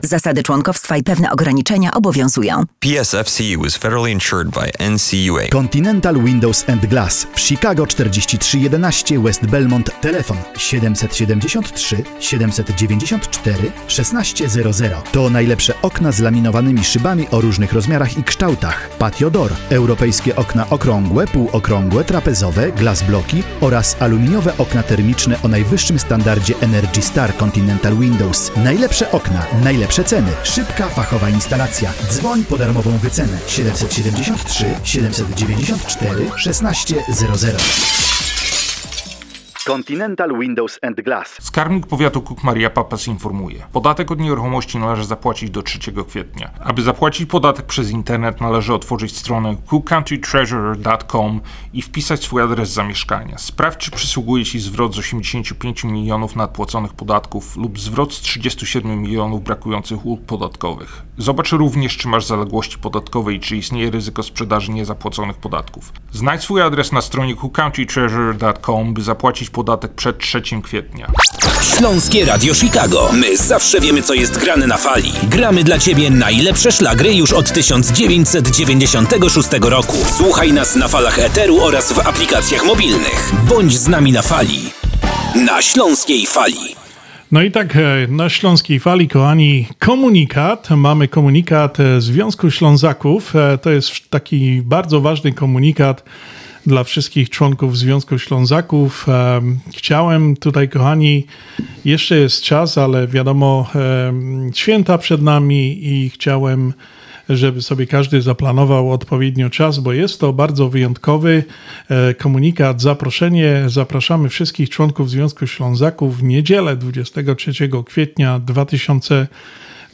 Zasady 0.05 0.43
członkowstwa 0.43 0.97
i 0.97 1.03
pewne 1.03 1.31
ograniczenia 1.31 1.95
obowiązują. 1.95 2.65
PSFC 2.81 3.43
was 3.65 3.77
federally 3.77 4.11
insured 4.11 4.49
by 4.49 4.91
NCUA. 4.91 5.49
Continental 5.53 6.23
Windows 6.23 6.65
and 6.69 6.87
Glass 6.87 7.27
w 7.35 7.41
Chicago 7.41 7.87
4311 7.87 9.23
West 9.23 9.47
Belmont. 9.47 9.91
Telefon 10.01 10.37
773 10.57 12.05
794 12.21 13.73
1600. 13.89 15.13
To 15.13 15.31
najlepsze 15.31 15.75
okna 15.83 16.13
z 16.13 16.21
laminowanymi 16.21 16.85
szybami 16.85 17.27
o 17.31 17.41
różnych 17.41 17.73
rozmiarach 17.73 18.19
i 18.19 18.25
kształtach. 18.25 18.89
Patio 18.99 19.31
Door, 19.31 19.53
europejskie 19.71 20.37
okna 20.37 20.71
okrągłe, 20.71 21.27
półokrągłe, 21.27 22.05
trapezowe, 22.05 22.73
glass 22.73 23.03
bloki 23.03 23.43
oraz 23.61 23.97
aluminiowe 24.01 24.53
okna 24.59 24.83
termiczne 24.83 25.43
o 25.43 25.49
najwyższym 25.49 25.99
standardzie 25.99 26.55
Energy 26.61 27.03
Star 27.03 27.37
Continental 27.37 27.97
Windows. 27.97 28.53
Najlepsze 28.57 29.11
okna, 29.11 29.47
najlepsze 29.65 29.92
ceny. 30.01 30.33
Szybka, 30.43 30.89
fachowa 30.89 31.29
instalacja. 31.29 31.93
Dzwoń 32.11 32.45
po 32.45 32.59
darmową 32.59 32.99
wycenę 32.99 33.39
773 33.47 34.75
794 34.85 36.31
1600. 36.45 38.12
Continental 39.67 40.39
Windows 40.39 40.79
and 40.83 41.01
Glass. 41.01 41.37
Skarbnik 41.41 41.87
powiatu 41.87 42.23
Cook 42.23 42.45
Maria 42.45 42.71
Papas 42.71 43.07
informuje. 43.09 43.67
Podatek 43.73 44.11
od 44.11 44.21
nieruchomości 44.21 44.79
należy 44.79 45.05
zapłacić 45.05 45.51
do 45.51 45.63
3 45.63 45.79
kwietnia. 46.09 46.51
Aby 46.61 46.83
zapłacić 46.83 47.31
podatek 47.31 47.67
przez 47.67 47.91
internet 47.91 48.41
należy 48.41 48.75
otworzyć 48.75 49.17
stronę 49.17 49.57
cookcountytreasurer.com 49.67 51.41
i 51.73 51.83
wpisać 51.83 52.25
swój 52.25 52.43
adres 52.43 52.71
zamieszkania. 52.71 53.39
Sprawdź 53.39 53.79
czy 53.79 53.91
przysługuje 53.91 54.45
Ci 54.45 54.61
zwrot 54.61 54.95
z 54.95 54.99
85 54.99 55.85
milionów 55.85 56.37
nadpłaconych 56.37 56.93
podatków 56.93 57.57
lub 57.57 57.79
zwrot 57.79 58.15
z 58.15 58.21
37 58.21 59.03
milionów 59.03 59.43
brakujących 59.43 60.07
ulg 60.07 60.23
podatkowych. 60.23 61.03
Zobacz 61.19 61.53
również 61.53 61.97
czy 61.97 62.09
masz 62.09 62.27
zaległości 62.27 62.79
podatkowe 62.79 63.35
i 63.35 63.41
czy 63.41 63.57
istnieje 63.57 63.91
ryzyko 63.91 64.23
sprzedaży 64.23 64.73
niezapłaconych 64.73 65.37
podatków. 65.37 65.93
Znajdź 66.13 66.43
swój 66.43 66.63
adres 66.63 66.93
na 66.93 67.01
stronie 67.01 67.37
cookcountytreasurer.com 67.37 68.95
by 68.95 69.03
zapłacić 69.03 69.52
podatek 69.53 69.95
przed 69.95 70.19
3 70.19 70.43
kwietnia. 70.63 71.11
Śląskie 71.77 72.25
Radio 72.25 72.55
Chicago. 72.55 73.11
My 73.13 73.37
zawsze 73.37 73.81
wiemy, 73.81 74.03
co 74.03 74.15
jest 74.15 74.39
grane 74.39 74.67
na 74.67 74.77
fali. 74.77 75.13
Gramy 75.23 75.65
dla 75.65 75.79
Ciebie 75.79 76.11
najlepsze 76.11 76.73
szlagry 76.73 77.15
już 77.15 77.33
od 77.33 77.53
1996 77.53 79.49
roku. 79.63 79.97
Słuchaj 80.17 80.53
nas 80.53 80.77
na 80.77 80.89
falach 80.89 81.19
Eteru 81.19 81.61
oraz 81.61 81.93
w 81.93 81.99
aplikacjach 82.07 82.65
mobilnych. 82.67 83.33
Bądź 83.49 83.79
z 83.79 83.89
nami 83.89 84.13
na 84.13 84.23
fali. 84.23 84.59
Na 85.47 85.63
Śląskiej 85.63 86.27
Fali. 86.27 86.75
No 87.33 87.43
i 87.43 87.51
tak, 87.51 87.77
e, 87.77 87.81
na 88.09 88.29
Śląskiej 88.29 88.81
Fali, 88.81 89.09
kochani, 89.09 89.69
komunikat. 89.79 90.71
Mamy 90.71 91.09
komunikat 91.09 91.81
e, 91.81 92.01
Związku 92.01 92.51
Ślązaków. 92.51 93.37
E, 93.37 93.59
To 93.59 93.71
jest 93.71 93.91
taki 94.11 94.63
bardzo 94.65 95.01
ważny 95.01 95.33
komunikat 95.33 96.05
dla 96.67 96.85
wszystkich 96.85 97.31
członków 97.31 97.79
Związku 97.79 98.19
Ślązaków. 98.19 99.07
Em, 99.09 99.59
Chciałem 99.77 100.37
tutaj, 100.37 100.69
kochani, 100.69 101.27
jeszcze 101.85 102.17
jest 102.17 102.43
czas, 102.43 102.79
ale 102.79 103.07
wiadomo, 103.09 103.71
em, 103.75 104.51
święta 104.55 104.99
przed 104.99 105.23
nami 105.23 105.87
i 105.87 106.11
chciałem 106.11 106.73
żeby 107.29 107.63
sobie 107.63 107.87
każdy 107.87 108.23
zaplanował 108.23 108.93
odpowiednio 108.93 109.51
czas, 109.51 109.79
bo 109.79 109.93
jest 109.93 110.21
to 110.21 110.33
bardzo 110.33 110.69
wyjątkowy 110.69 111.45
e, 111.89 112.15
komunikat, 112.15 112.81
zaproszenie. 112.81 113.63
Zapraszamy 113.67 114.29
wszystkich 114.29 114.71
członków 114.71 115.11
Związku 115.11 115.47
Ślązaków 115.47 116.19
w 116.19 116.23
niedzielę 116.23 116.77
23 116.77 117.53
kwietnia 117.87 118.39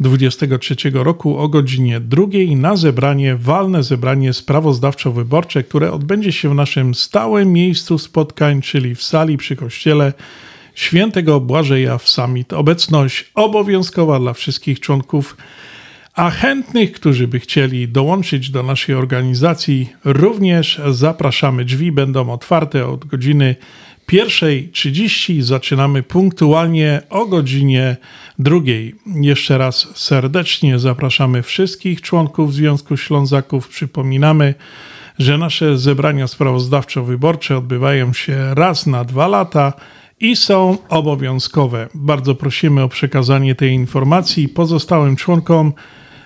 2023 0.01 0.91
roku 0.93 1.39
o 1.39 1.49
godzinie 1.49 2.01
drugiej 2.01 2.57
na 2.57 2.77
zebranie, 2.77 3.37
walne 3.37 3.83
zebranie 3.83 4.33
sprawozdawczo-wyborcze, 4.33 5.65
które 5.65 5.93
odbędzie 5.93 6.33
się 6.33 6.51
w 6.51 6.55
naszym 6.55 6.95
stałym 6.95 7.53
miejscu 7.53 7.99
spotkań, 7.99 8.63
czyli 8.63 8.95
w 8.95 9.03
sali 9.03 9.37
przy 9.37 9.57
kościele 9.57 10.13
Świętego 10.75 11.41
Błażeja 11.41 11.99
w 11.99 12.09
Summit. 12.09 12.53
Obecność 12.53 13.31
obowiązkowa 13.35 14.19
dla 14.19 14.33
wszystkich 14.33 14.81
członków 14.81 15.37
a 16.15 16.31
chętnych, 16.31 16.93
którzy 16.93 17.29
by 17.29 17.41
chcieli 17.41 17.89
dołączyć 17.89 18.51
do 18.51 18.63
naszej 18.63 18.95
organizacji, 18.95 19.89
również 20.05 20.81
zapraszamy. 20.91 21.65
Drzwi 21.65 21.93
będą 21.93 22.31
otwarte 22.31 22.87
od 22.87 23.05
godziny 23.05 23.57
1.30. 24.09 25.43
Zaczynamy 25.43 26.03
punktualnie 26.03 27.03
o 27.11 27.27
godzinie 27.27 27.97
drugiej. 28.39 28.95
Jeszcze 29.07 29.59
raz 29.59 29.89
serdecznie 29.95 30.79
zapraszamy 30.79 31.43
wszystkich 31.43 32.03
członków 32.03 32.55
Związku 32.55 32.97
Ślązaków. 32.97 33.69
Przypominamy, 33.69 34.55
że 35.19 35.39
nasze 35.39 35.79
zebrania 35.79 36.27
sprawozdawczo-wyborcze 36.27 37.59
odbywają 37.59 38.13
się 38.13 38.55
raz 38.55 38.87
na 38.87 39.05
dwa 39.05 39.29
lata 39.29 39.73
i 40.21 40.37
są 40.37 40.79
obowiązkowe. 40.89 41.89
Bardzo 41.95 42.35
prosimy 42.35 42.83
o 42.83 42.89
przekazanie 42.89 43.55
tej 43.55 43.73
informacji 43.73 44.49
pozostałym 44.49 45.17
członkom 45.17 45.73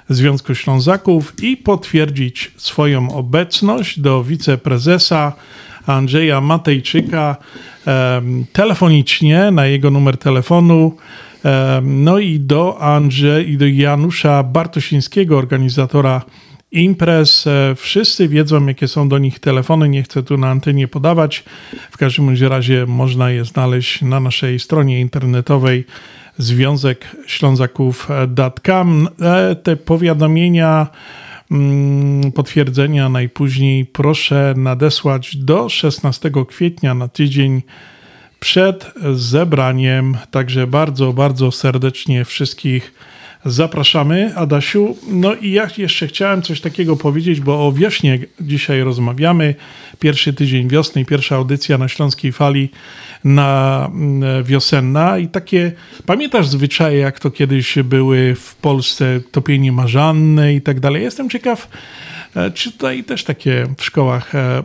Związku 0.08 0.54
Ślązaków 0.54 1.34
i 1.42 1.56
potwierdzić 1.56 2.52
swoją 2.56 3.14
obecność 3.14 4.00
do 4.00 4.24
wiceprezesa 4.24 5.32
Andrzeja 5.86 6.40
Matejczyka 6.40 7.36
telefonicznie 8.52 9.50
na 9.50 9.66
jego 9.66 9.90
numer 9.90 10.16
telefonu. 10.16 10.96
No 11.82 12.18
i 12.18 12.40
do 12.40 12.80
Andrze 12.80 13.42
i 13.42 13.56
do 13.56 13.66
Janusza 13.66 14.42
Bartosińskiego, 14.42 15.38
organizatora 15.38 16.22
imprez. 16.72 17.46
E, 17.46 17.74
Wszyscy 17.74 18.28
wiedzą, 18.28 18.66
jakie 18.66 18.88
są 18.88 19.08
do 19.08 19.18
nich 19.18 19.38
telefony. 19.38 19.88
Nie 19.88 20.02
chcę 20.02 20.22
tu 20.22 20.36
na 20.36 20.50
antenie 20.50 20.88
podawać. 20.88 21.44
W 21.90 21.96
każdym 21.96 22.36
razie 22.48 22.86
można 22.86 23.30
je 23.30 23.44
znaleźć 23.44 24.02
na 24.02 24.20
naszej 24.20 24.58
stronie 24.58 25.00
internetowej 25.00 25.84
Związek 26.38 27.16
Ślązaków.com. 27.26 29.08
E, 29.20 29.56
Te 29.56 29.76
powiadomienia, 29.76 30.86
mm, 31.50 32.32
potwierdzenia 32.32 33.08
najpóźniej 33.08 33.84
proszę 33.84 34.54
nadesłać 34.56 35.36
do 35.36 35.68
16 35.68 36.30
kwietnia 36.48 36.94
na 36.94 37.08
tydzień 37.08 37.62
przed 38.42 38.92
zebraniem. 39.14 40.16
Także 40.30 40.66
bardzo, 40.66 41.12
bardzo 41.12 41.50
serdecznie 41.50 42.24
wszystkich 42.24 42.94
zapraszamy. 43.44 44.32
Adasiu, 44.36 44.96
no 45.08 45.34
i 45.34 45.50
ja 45.50 45.68
jeszcze 45.78 46.06
chciałem 46.06 46.42
coś 46.42 46.60
takiego 46.60 46.96
powiedzieć, 46.96 47.40
bo 47.40 47.66
o 47.66 47.72
wiośnie 47.72 48.18
dzisiaj 48.40 48.82
rozmawiamy. 48.82 49.54
Pierwszy 49.98 50.32
tydzień 50.32 50.68
wiosny, 50.68 51.04
pierwsza 51.04 51.36
audycja 51.36 51.78
na 51.78 51.88
Śląskiej 51.88 52.32
Fali 52.32 52.68
na 53.24 53.90
mm, 53.94 54.44
wiosenna 54.44 55.18
i 55.18 55.28
takie, 55.28 55.72
pamiętasz 56.06 56.48
zwyczaje, 56.48 56.98
jak 56.98 57.20
to 57.20 57.30
kiedyś 57.30 57.78
były 57.84 58.34
w 58.34 58.54
Polsce, 58.54 59.20
topienie 59.32 59.72
marzanne 59.72 60.54
i 60.54 60.60
tak 60.60 60.80
dalej. 60.80 61.02
Jestem 61.02 61.30
ciekaw, 61.30 61.68
e, 62.36 62.50
czy 62.50 62.72
tutaj 62.72 63.04
też 63.04 63.24
takie 63.24 63.66
w 63.78 63.84
szkołach 63.84 64.34
e, 64.34 64.62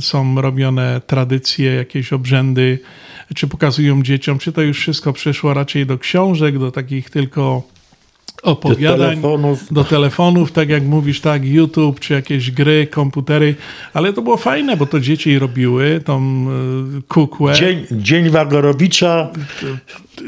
są 0.00 0.40
robione 0.40 1.00
tradycje, 1.06 1.74
jakieś 1.74 2.12
obrzędy, 2.12 2.78
czy 3.34 3.48
pokazują 3.48 4.02
dzieciom, 4.02 4.38
czy 4.38 4.52
to 4.52 4.62
już 4.62 4.78
wszystko 4.78 5.12
przeszło 5.12 5.54
raczej 5.54 5.86
do 5.86 5.98
książek, 5.98 6.58
do 6.58 6.70
takich 6.70 7.10
tylko 7.10 7.62
opowiadań, 8.42 8.98
Do 8.98 9.06
telefonów. 9.06 9.72
do 9.72 9.84
telefonów, 9.84 10.52
tak 10.52 10.68
jak 10.68 10.82
mówisz, 10.84 11.20
tak, 11.20 11.44
YouTube, 11.44 12.00
czy 12.00 12.14
jakieś 12.14 12.50
gry, 12.50 12.86
komputery, 12.86 13.54
ale 13.94 14.12
to 14.12 14.22
było 14.22 14.36
fajne, 14.36 14.76
bo 14.76 14.86
to 14.86 15.00
dzieci 15.00 15.38
robiły, 15.38 16.00
tą 16.04 16.46
y, 16.98 17.02
kukłę. 17.08 17.54
Dzień, 17.54 17.86
dzień 17.92 18.30
Wagorowicza. 18.30 19.30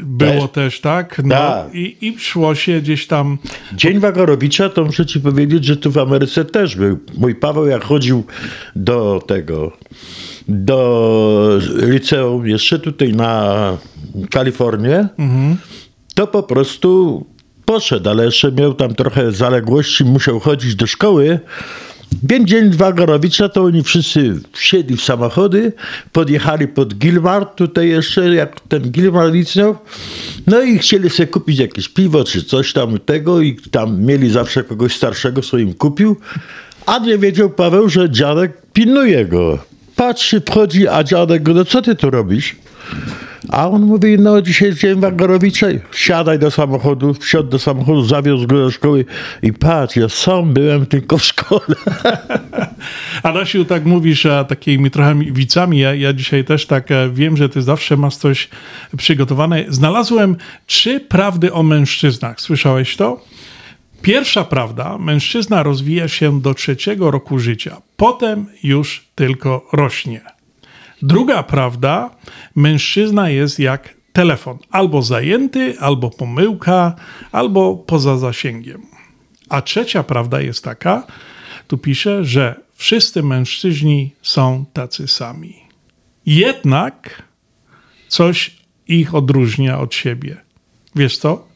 Było 0.03 0.47
też, 0.47 0.81
tak? 0.81 1.21
No, 1.23 1.29
Tak. 1.35 1.75
i, 1.75 1.97
I 2.07 2.19
szło 2.19 2.55
się 2.55 2.81
gdzieś 2.81 3.07
tam. 3.07 3.37
Dzień 3.73 3.99
Wagorowicza, 3.99 4.69
to 4.69 4.85
muszę 4.85 5.05
ci 5.05 5.19
powiedzieć, 5.19 5.65
że 5.65 5.77
tu 5.77 5.91
w 5.91 5.97
Ameryce 5.97 6.45
też 6.45 6.75
był. 6.75 6.97
Mój 7.17 7.35
Paweł 7.35 7.65
jak 7.67 7.83
chodził 7.83 8.23
do 8.75 9.23
tego, 9.27 9.71
do 10.47 11.59
liceum, 11.87 12.47
jeszcze 12.47 12.79
tutaj 12.79 13.13
na 13.13 13.53
Kalifornię, 14.31 15.07
Mhm. 15.17 15.57
to 16.15 16.27
po 16.27 16.43
prostu 16.43 17.25
poszedł, 17.65 18.09
ale 18.09 18.25
jeszcze 18.25 18.51
miał 18.51 18.73
tam 18.73 18.95
trochę 18.95 19.31
zaległości, 19.31 20.05
musiał 20.05 20.39
chodzić 20.39 20.75
do 20.75 20.87
szkoły. 20.87 21.39
Więc 22.23 22.49
dzień 22.49 22.71
Wagorowicza 22.71 23.49
to 23.49 23.63
oni 23.63 23.83
wszyscy 23.83 24.35
wsiedli 24.51 24.97
w 24.97 25.03
samochody, 25.03 25.73
podjechali 26.11 26.67
pod 26.67 26.93
Gilmar, 26.95 27.45
tutaj 27.45 27.89
jeszcze 27.89 28.35
jak 28.35 28.59
ten 28.59 28.81
Gilmar 28.81 29.31
liceum, 29.31 29.75
no 30.47 30.61
i 30.61 30.79
chcieli 30.79 31.09
sobie 31.09 31.27
kupić 31.27 31.59
jakieś 31.59 31.89
piwo 31.89 32.23
czy 32.23 32.43
coś 32.43 32.73
tam 32.73 32.99
tego 32.99 33.41
i 33.41 33.55
tam 33.55 34.01
mieli 34.01 34.29
zawsze 34.29 34.63
kogoś 34.63 34.95
starszego, 34.95 35.41
co 35.41 35.57
im 35.57 35.73
kupił, 35.73 36.17
a 36.85 36.99
nie 36.99 37.17
wiedział 37.17 37.49
Paweł, 37.49 37.89
że 37.89 38.09
dziadek 38.09 38.51
pilnuje 38.73 39.25
go. 39.25 39.59
Patrzy, 39.95 40.41
wchodzi, 40.41 40.87
a 40.87 41.03
dziadek 41.03 41.43
go, 41.43 41.53
no 41.53 41.65
co 41.65 41.81
ty 41.81 41.95
tu 41.95 42.09
robisz? 42.09 42.55
A 43.49 43.69
on 43.69 43.81
mówi, 43.81 44.17
no 44.19 44.41
dzisiaj 44.41 44.67
jest 44.67 44.79
dzień 44.79 44.99
Wagorowicze, 44.99 45.79
siadaj 45.91 46.39
do 46.39 46.51
samochodu, 46.51 47.13
wsiadł 47.13 47.49
do 47.49 47.59
samochodu, 47.59 48.03
zawiózł 48.03 48.47
go 48.47 48.57
do 48.57 48.71
szkoły 48.71 49.05
i 49.41 49.53
patrz, 49.53 49.95
ja 49.95 50.09
sam 50.09 50.53
byłem 50.53 50.85
tylko 50.85 51.17
w 51.17 51.23
szkole. 51.23 51.75
Adasiu, 53.23 53.65
tak 53.65 53.85
mówisz 53.85 54.25
a 54.25 54.43
takimi 54.43 54.91
trochę 54.91 55.15
wicami. 55.15 55.79
Ja, 55.79 55.93
ja 55.95 56.13
dzisiaj 56.13 56.43
też 56.43 56.65
tak 56.65 56.91
e, 56.91 57.09
wiem, 57.09 57.37
że 57.37 57.49
ty 57.49 57.61
zawsze 57.61 57.97
masz 57.97 58.15
coś 58.15 58.49
przygotowane. 58.97 59.65
Znalazłem 59.69 60.35
trzy 60.65 60.99
prawdy 60.99 61.53
o 61.53 61.63
mężczyznach. 61.63 62.41
Słyszałeś 62.41 62.95
to? 62.95 63.21
Pierwsza 64.01 64.43
prawda, 64.43 64.97
mężczyzna 64.97 65.63
rozwija 65.63 66.07
się 66.07 66.41
do 66.41 66.53
trzeciego 66.53 67.11
roku 67.11 67.39
życia, 67.39 67.81
potem 67.97 68.45
już 68.63 69.07
tylko 69.15 69.67
rośnie. 69.73 70.32
Druga 71.03 71.43
prawda, 71.43 72.09
mężczyzna 72.55 73.29
jest 73.29 73.59
jak 73.59 73.93
telefon, 74.13 74.57
albo 74.71 75.01
zajęty, 75.01 75.79
albo 75.79 76.09
pomyłka, 76.09 76.95
albo 77.31 77.75
poza 77.75 78.17
zasięgiem. 78.17 78.81
A 79.49 79.61
trzecia 79.61 80.03
prawda 80.03 80.41
jest 80.41 80.63
taka, 80.63 81.07
tu 81.67 81.77
pisze, 81.77 82.25
że 82.25 82.55
wszyscy 82.75 83.23
mężczyźni 83.23 84.15
są 84.21 84.65
tacy 84.73 85.07
sami. 85.07 85.55
Jednak 86.25 87.23
coś 88.07 88.57
ich 88.87 89.15
odróżnia 89.15 89.79
od 89.79 89.95
siebie. 89.95 90.37
Wiesz 90.95 91.17
co? 91.17 91.47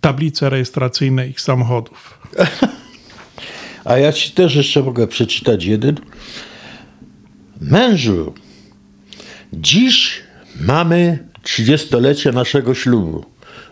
Tablice 0.00 0.50
rejestracyjne 0.50 1.28
ich 1.28 1.40
samochodów. 1.40 2.18
A 3.84 3.98
ja 3.98 4.12
ci 4.12 4.30
też 4.30 4.54
jeszcze 4.54 4.82
mogę 4.82 5.06
przeczytać 5.06 5.64
jeden. 5.64 5.96
Mężu, 7.60 8.34
dziś 9.52 10.22
mamy 10.60 11.18
30-lecie 11.44 12.32
naszego 12.32 12.74
ślubu. 12.74 13.24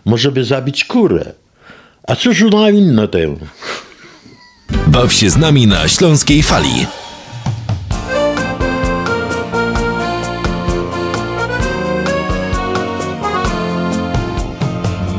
Może 0.04 0.32
by 0.32 0.44
zabić 0.44 0.84
kurę. 0.84 1.32
A 2.08 2.16
cóż 2.16 2.42
na 2.52 2.70
inne 2.70 3.08
tę? 3.08 3.36
Baw 4.86 5.12
się 5.12 5.30
z 5.30 5.36
nami 5.36 5.66
na 5.66 5.88
Śląskiej 5.88 6.42
Fali. 6.42 6.86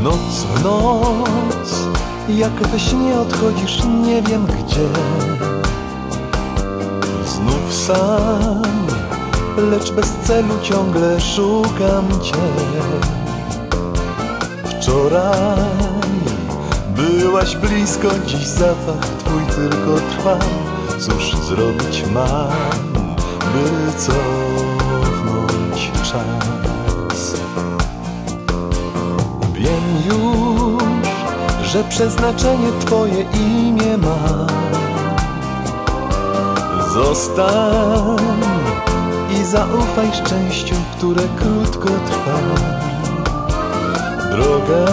Noc 0.03 0.45
w 0.55 0.63
noc, 0.63 1.87
jak 2.29 2.67
we 2.67 2.79
śnie 2.79 3.13
odchodzisz, 3.13 3.83
nie 4.05 4.21
wiem 4.21 4.45
gdzie. 4.45 4.87
Znów 7.25 7.73
sam, 7.73 8.61
lecz 9.57 9.91
bez 9.91 10.13
celu 10.23 10.53
ciągle 10.61 11.21
szukam 11.21 12.07
cię. 12.21 12.33
Wczoraj 14.65 15.57
byłaś 16.95 17.55
blisko, 17.55 18.07
dziś 18.25 18.47
zapach 18.47 19.07
twój 19.19 19.43
tylko 19.45 19.99
trwa. 20.09 20.37
Cóż 20.99 21.35
zrobić 21.37 22.03
mam, 22.13 22.51
by 23.53 23.91
cofnąć 23.97 25.91
czas? 26.03 27.33
Wiem 29.53 29.83
już, 30.05 30.83
że 31.71 31.83
przeznaczenie 31.83 32.71
Twoje 32.79 33.21
imię 33.21 33.97
ma. 33.97 34.47
Zostań 36.93 38.50
i 39.41 39.45
zaufaj 39.45 40.11
szczęściu, 40.13 40.75
które 40.97 41.21
krótko 41.35 41.89
trwa. 41.89 42.39
Drogę 44.31 44.85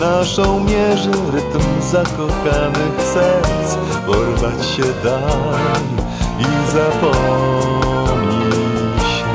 naszą 0.00 0.60
mierzy 0.60 1.10
rytm 1.32 1.60
zakochanych 1.90 3.02
serc. 3.14 3.76
Porwać 4.06 4.66
się 4.66 4.82
daj 5.04 5.82
i 6.38 6.44
zapomnij 6.72 8.52
się. 9.00 9.34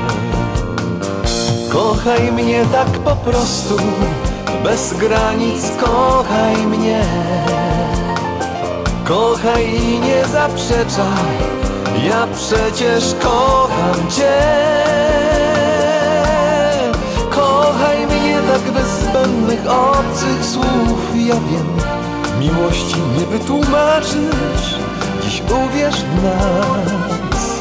Kochaj 1.69 2.32
mnie 2.32 2.65
tak 2.72 2.88
po 2.88 3.15
prostu, 3.15 3.77
bez 4.64 4.94
granic 4.94 5.72
kochaj 5.82 6.68
mnie. 6.68 7.06
Kochaj 9.06 9.76
i 9.76 9.99
nie 9.99 10.26
zaprzeczaj, 10.27 11.55
ja 12.03 12.27
przecież 12.34 13.15
kocham 13.22 14.09
Cię. 14.09 14.41
Kochaj 17.30 18.07
mnie 18.07 18.39
tak 18.51 18.72
bez 18.72 18.88
zbędnych 18.88 19.67
obcych 19.67 20.45
słów, 20.45 21.15
ja 21.15 21.35
wiem, 21.35 21.67
miłości 22.39 22.95
nie 23.19 23.26
wytłumaczysz. 23.26 24.80
Dziś 25.23 25.41
uwierz 25.65 25.95
w 25.95 26.23
nas, 26.23 27.59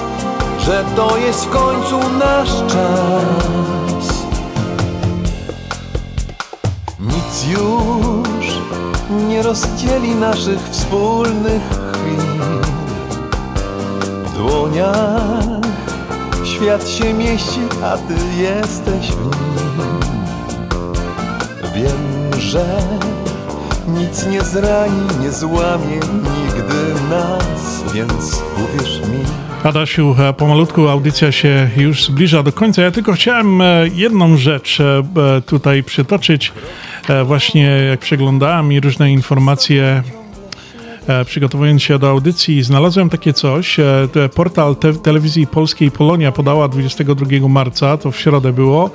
że 0.59 0.85
to 0.97 1.17
jest 1.17 1.45
w 1.45 1.51
końcu 1.51 1.99
nasz 2.19 2.73
czas. 2.73 4.25
Nic 7.01 7.47
już 7.49 8.59
nie 9.29 9.43
rozdzieli 9.43 10.15
naszych 10.15 10.61
wspólnych 10.71 11.63
chwil. 11.93 12.84
Dłoniach 14.37 15.45
świat 16.45 16.89
się 16.89 17.15
mieści, 17.15 17.61
a 17.85 17.97
ty 17.97 18.15
jesteś 18.43 19.11
w 19.11 19.25
nim. 19.25 20.01
Wiem, 21.75 22.41
że 22.41 22.65
nic 23.89 24.27
nie 24.27 24.43
zrani, 24.43 25.03
nie 25.23 25.33
złamie 25.33 25.95
nigdy 25.95 26.95
nas, 27.11 27.85
więc 27.95 28.43
uwierz 28.65 29.01
mi. 29.01 29.45
Adasiu, 29.65 30.17
e, 30.19 30.33
pomalutku 30.33 30.89
audycja 30.89 31.33
się 31.33 31.71
już 31.77 32.05
zbliża 32.05 32.43
do 32.43 32.53
końca. 32.53 32.83
Ja 32.83 32.91
tylko 32.91 33.13
chciałem 33.13 33.61
e, 33.61 33.89
jedną 33.95 34.37
rzecz 34.37 34.81
e, 34.81 35.03
tutaj 35.47 35.83
przytoczyć. 35.83 36.53
Właśnie 37.25 37.67
jak 37.91 38.01
przeglądałem 38.01 38.73
i 38.73 38.81
różne 38.81 39.13
informacje 39.13 40.03
przygotowując 41.25 41.83
się 41.83 41.99
do 41.99 42.11
audycji, 42.11 42.63
znalazłem 42.63 43.11
takie 43.11 43.33
coś. 43.33 43.81
E, 43.81 44.09
Portal 44.35 44.77
te 44.77 44.93
telewizji 44.93 45.47
polskiej 45.47 45.91
Polonia 45.91 46.33
podała 46.33 46.69
22 46.69 47.49
marca, 47.49 47.97
to 47.97 48.11
w 48.11 48.17
środę 48.17 48.53
było, 48.53 48.91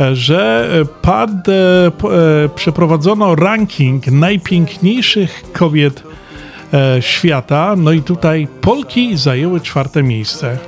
e, 0.00 0.16
że 0.16 0.70
e, 0.80 0.84
pad, 0.84 1.30
e, 1.48 1.52
e, 1.54 2.48
przeprowadzono 2.54 3.34
ranking 3.34 4.06
najpiękniejszych 4.06 5.44
kobiet 5.52 6.02
e, 6.74 7.02
świata. 7.02 7.74
No 7.76 7.92
i 7.92 8.02
tutaj 8.02 8.48
Polki 8.60 9.16
zajęły 9.16 9.60
czwarte 9.60 10.02
miejsce. 10.02 10.58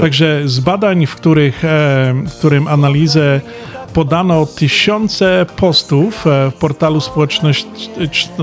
Także 0.00 0.42
z 0.44 0.60
badań, 0.60 1.06
w, 1.06 1.14
których, 1.14 1.64
e, 1.64 2.14
w 2.26 2.38
którym 2.38 2.68
analizę 2.68 3.40
podano 3.92 4.46
tysiące 4.46 5.46
postów 5.56 6.26
e, 6.26 6.50
w 6.50 6.54
portalu 6.54 7.00
społeczność, 7.00 7.66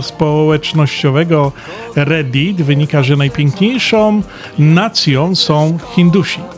społecznościowego 0.02 1.52
Reddit, 1.96 2.62
wynika, 2.62 3.04
że 3.04 3.16
najpiękniejszą 3.16 4.22
nacją 4.60 5.36
są 5.36 5.78
Hindusi. 5.96 6.57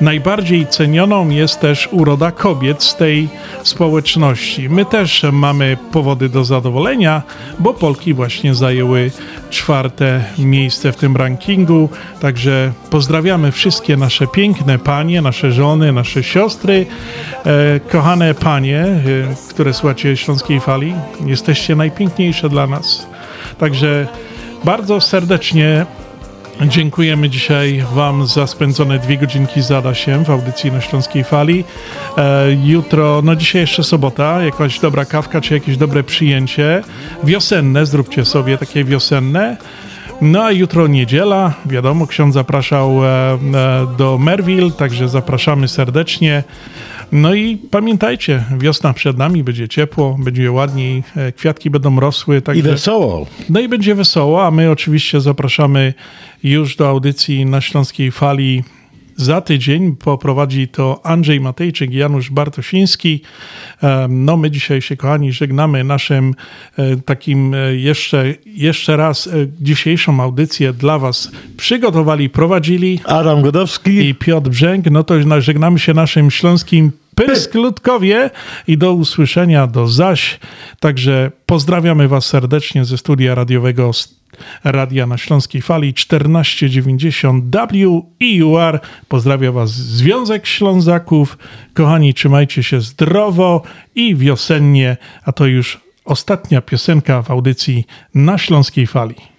Najbardziej 0.00 0.66
cenioną 0.66 1.28
jest 1.28 1.60
też 1.60 1.88
uroda 1.92 2.30
kobiet 2.30 2.82
z 2.82 2.96
tej 2.96 3.28
społeczności. 3.62 4.68
My 4.68 4.84
też 4.84 5.26
mamy 5.32 5.76
powody 5.92 6.28
do 6.28 6.44
zadowolenia, 6.44 7.22
bo 7.58 7.74
Polki 7.74 8.14
właśnie 8.14 8.54
zajęły 8.54 9.10
czwarte 9.50 10.24
miejsce 10.38 10.92
w 10.92 10.96
tym 10.96 11.16
rankingu. 11.16 11.88
Także 12.20 12.72
pozdrawiamy 12.90 13.52
wszystkie 13.52 13.96
nasze 13.96 14.26
piękne 14.26 14.78
panie, 14.78 15.22
nasze 15.22 15.52
żony, 15.52 15.92
nasze 15.92 16.22
siostry, 16.22 16.86
e, 17.46 17.80
kochane 17.80 18.34
panie, 18.34 18.80
e, 18.80 19.00
które 19.50 19.74
słuchacie 19.74 20.16
Śląskiej 20.16 20.60
Fali. 20.60 20.94
Jesteście 21.26 21.76
najpiękniejsze 21.76 22.48
dla 22.48 22.66
nas. 22.66 23.06
Także 23.58 24.06
bardzo 24.64 25.00
serdecznie 25.00 25.86
Dziękujemy 26.62 27.30
dzisiaj 27.30 27.84
Wam 27.92 28.26
za 28.26 28.46
spędzone 28.46 28.98
dwie 28.98 29.18
godzinki 29.18 29.62
z 29.62 29.70
Adasiem 29.70 30.24
w 30.24 30.30
audycji 30.30 30.72
na 30.72 30.80
Śląskiej 30.80 31.24
Fali. 31.24 31.64
E, 32.18 32.46
jutro, 32.64 33.20
no 33.24 33.36
dzisiaj 33.36 33.60
jeszcze 33.60 33.84
sobota, 33.84 34.42
jakaś 34.42 34.80
dobra 34.80 35.04
kawka 35.04 35.40
czy 35.40 35.54
jakieś 35.54 35.76
dobre 35.76 36.02
przyjęcie. 36.02 36.82
Wiosenne, 37.24 37.86
zróbcie 37.86 38.24
sobie 38.24 38.58
takie 38.58 38.84
wiosenne. 38.84 39.56
No 40.22 40.44
a 40.44 40.52
jutro 40.52 40.86
niedziela, 40.86 41.54
wiadomo, 41.66 42.06
ksiądz 42.06 42.34
zapraszał 42.34 43.04
e, 43.04 43.08
e, 43.08 43.38
do 43.98 44.18
Merville, 44.18 44.70
także 44.70 45.08
zapraszamy 45.08 45.68
serdecznie. 45.68 46.44
No 47.12 47.34
i 47.34 47.56
pamiętajcie, 47.56 48.44
wiosna 48.58 48.92
przed 48.92 49.18
nami, 49.18 49.44
będzie 49.44 49.68
ciepło, 49.68 50.16
będzie 50.18 50.52
ładniej, 50.52 51.02
e, 51.16 51.32
kwiatki 51.32 51.70
będą 51.70 52.00
rosły. 52.00 52.42
Także... 52.42 52.60
I 52.60 52.62
wesoło. 52.62 53.26
No 53.50 53.60
i 53.60 53.68
będzie 53.68 53.94
wesoło, 53.94 54.46
a 54.46 54.50
my 54.50 54.70
oczywiście 54.70 55.20
zapraszamy 55.20 55.94
już 56.42 56.76
do 56.76 56.88
audycji 56.88 57.46
na 57.46 57.60
Śląskiej 57.60 58.10
Fali 58.10 58.64
za 59.16 59.40
tydzień. 59.40 59.96
Poprowadzi 59.96 60.68
to 60.68 61.00
Andrzej 61.06 61.40
Matejczyk, 61.40 61.92
Janusz 61.92 62.30
Bartosiński. 62.30 63.22
No 64.08 64.36
my 64.36 64.50
dzisiaj 64.50 64.82
się, 64.82 64.96
kochani, 64.96 65.32
żegnamy 65.32 65.84
naszym 65.84 66.34
e, 66.78 66.96
takim 66.96 67.54
e, 67.54 67.74
jeszcze, 67.74 68.34
jeszcze 68.46 68.96
raz 68.96 69.26
e, 69.26 69.30
dzisiejszą 69.60 70.22
audycję 70.22 70.72
dla 70.72 70.98
was 70.98 71.30
przygotowali, 71.56 72.30
prowadzili 72.30 73.00
Adam 73.04 73.42
Godowski 73.42 74.08
i 74.08 74.14
Piotr 74.14 74.50
Brzęk. 74.50 74.90
No 74.90 75.04
to 75.04 75.40
żegnamy 75.40 75.78
się 75.78 75.94
naszym 75.94 76.30
śląskim 76.30 76.92
Pysklutkowie 77.14 78.30
i 78.68 78.78
do 78.78 78.92
usłyszenia, 78.92 79.66
do 79.66 79.86
zaś. 79.86 80.38
Także 80.80 81.30
pozdrawiamy 81.46 82.08
Was 82.08 82.26
serdecznie 82.26 82.84
ze 82.84 82.98
studia 82.98 83.34
radiowego 83.34 83.90
Radia 84.64 85.06
na 85.06 85.18
Śląskiej 85.18 85.62
Fali 85.62 85.94
1490 85.94 87.44
WIUR. 88.20 88.80
Pozdrawia 89.08 89.52
Was 89.52 89.70
Związek 89.70 90.46
Ślązaków. 90.46 91.38
Kochani, 91.74 92.14
trzymajcie 92.14 92.62
się 92.62 92.80
zdrowo 92.80 93.62
i 93.94 94.16
wiosennie, 94.16 94.96
a 95.24 95.32
to 95.32 95.46
już 95.46 95.80
ostatnia 96.04 96.60
piosenka 96.60 97.22
w 97.22 97.30
audycji 97.30 97.84
na 98.14 98.38
Śląskiej 98.38 98.86
Fali. 98.86 99.33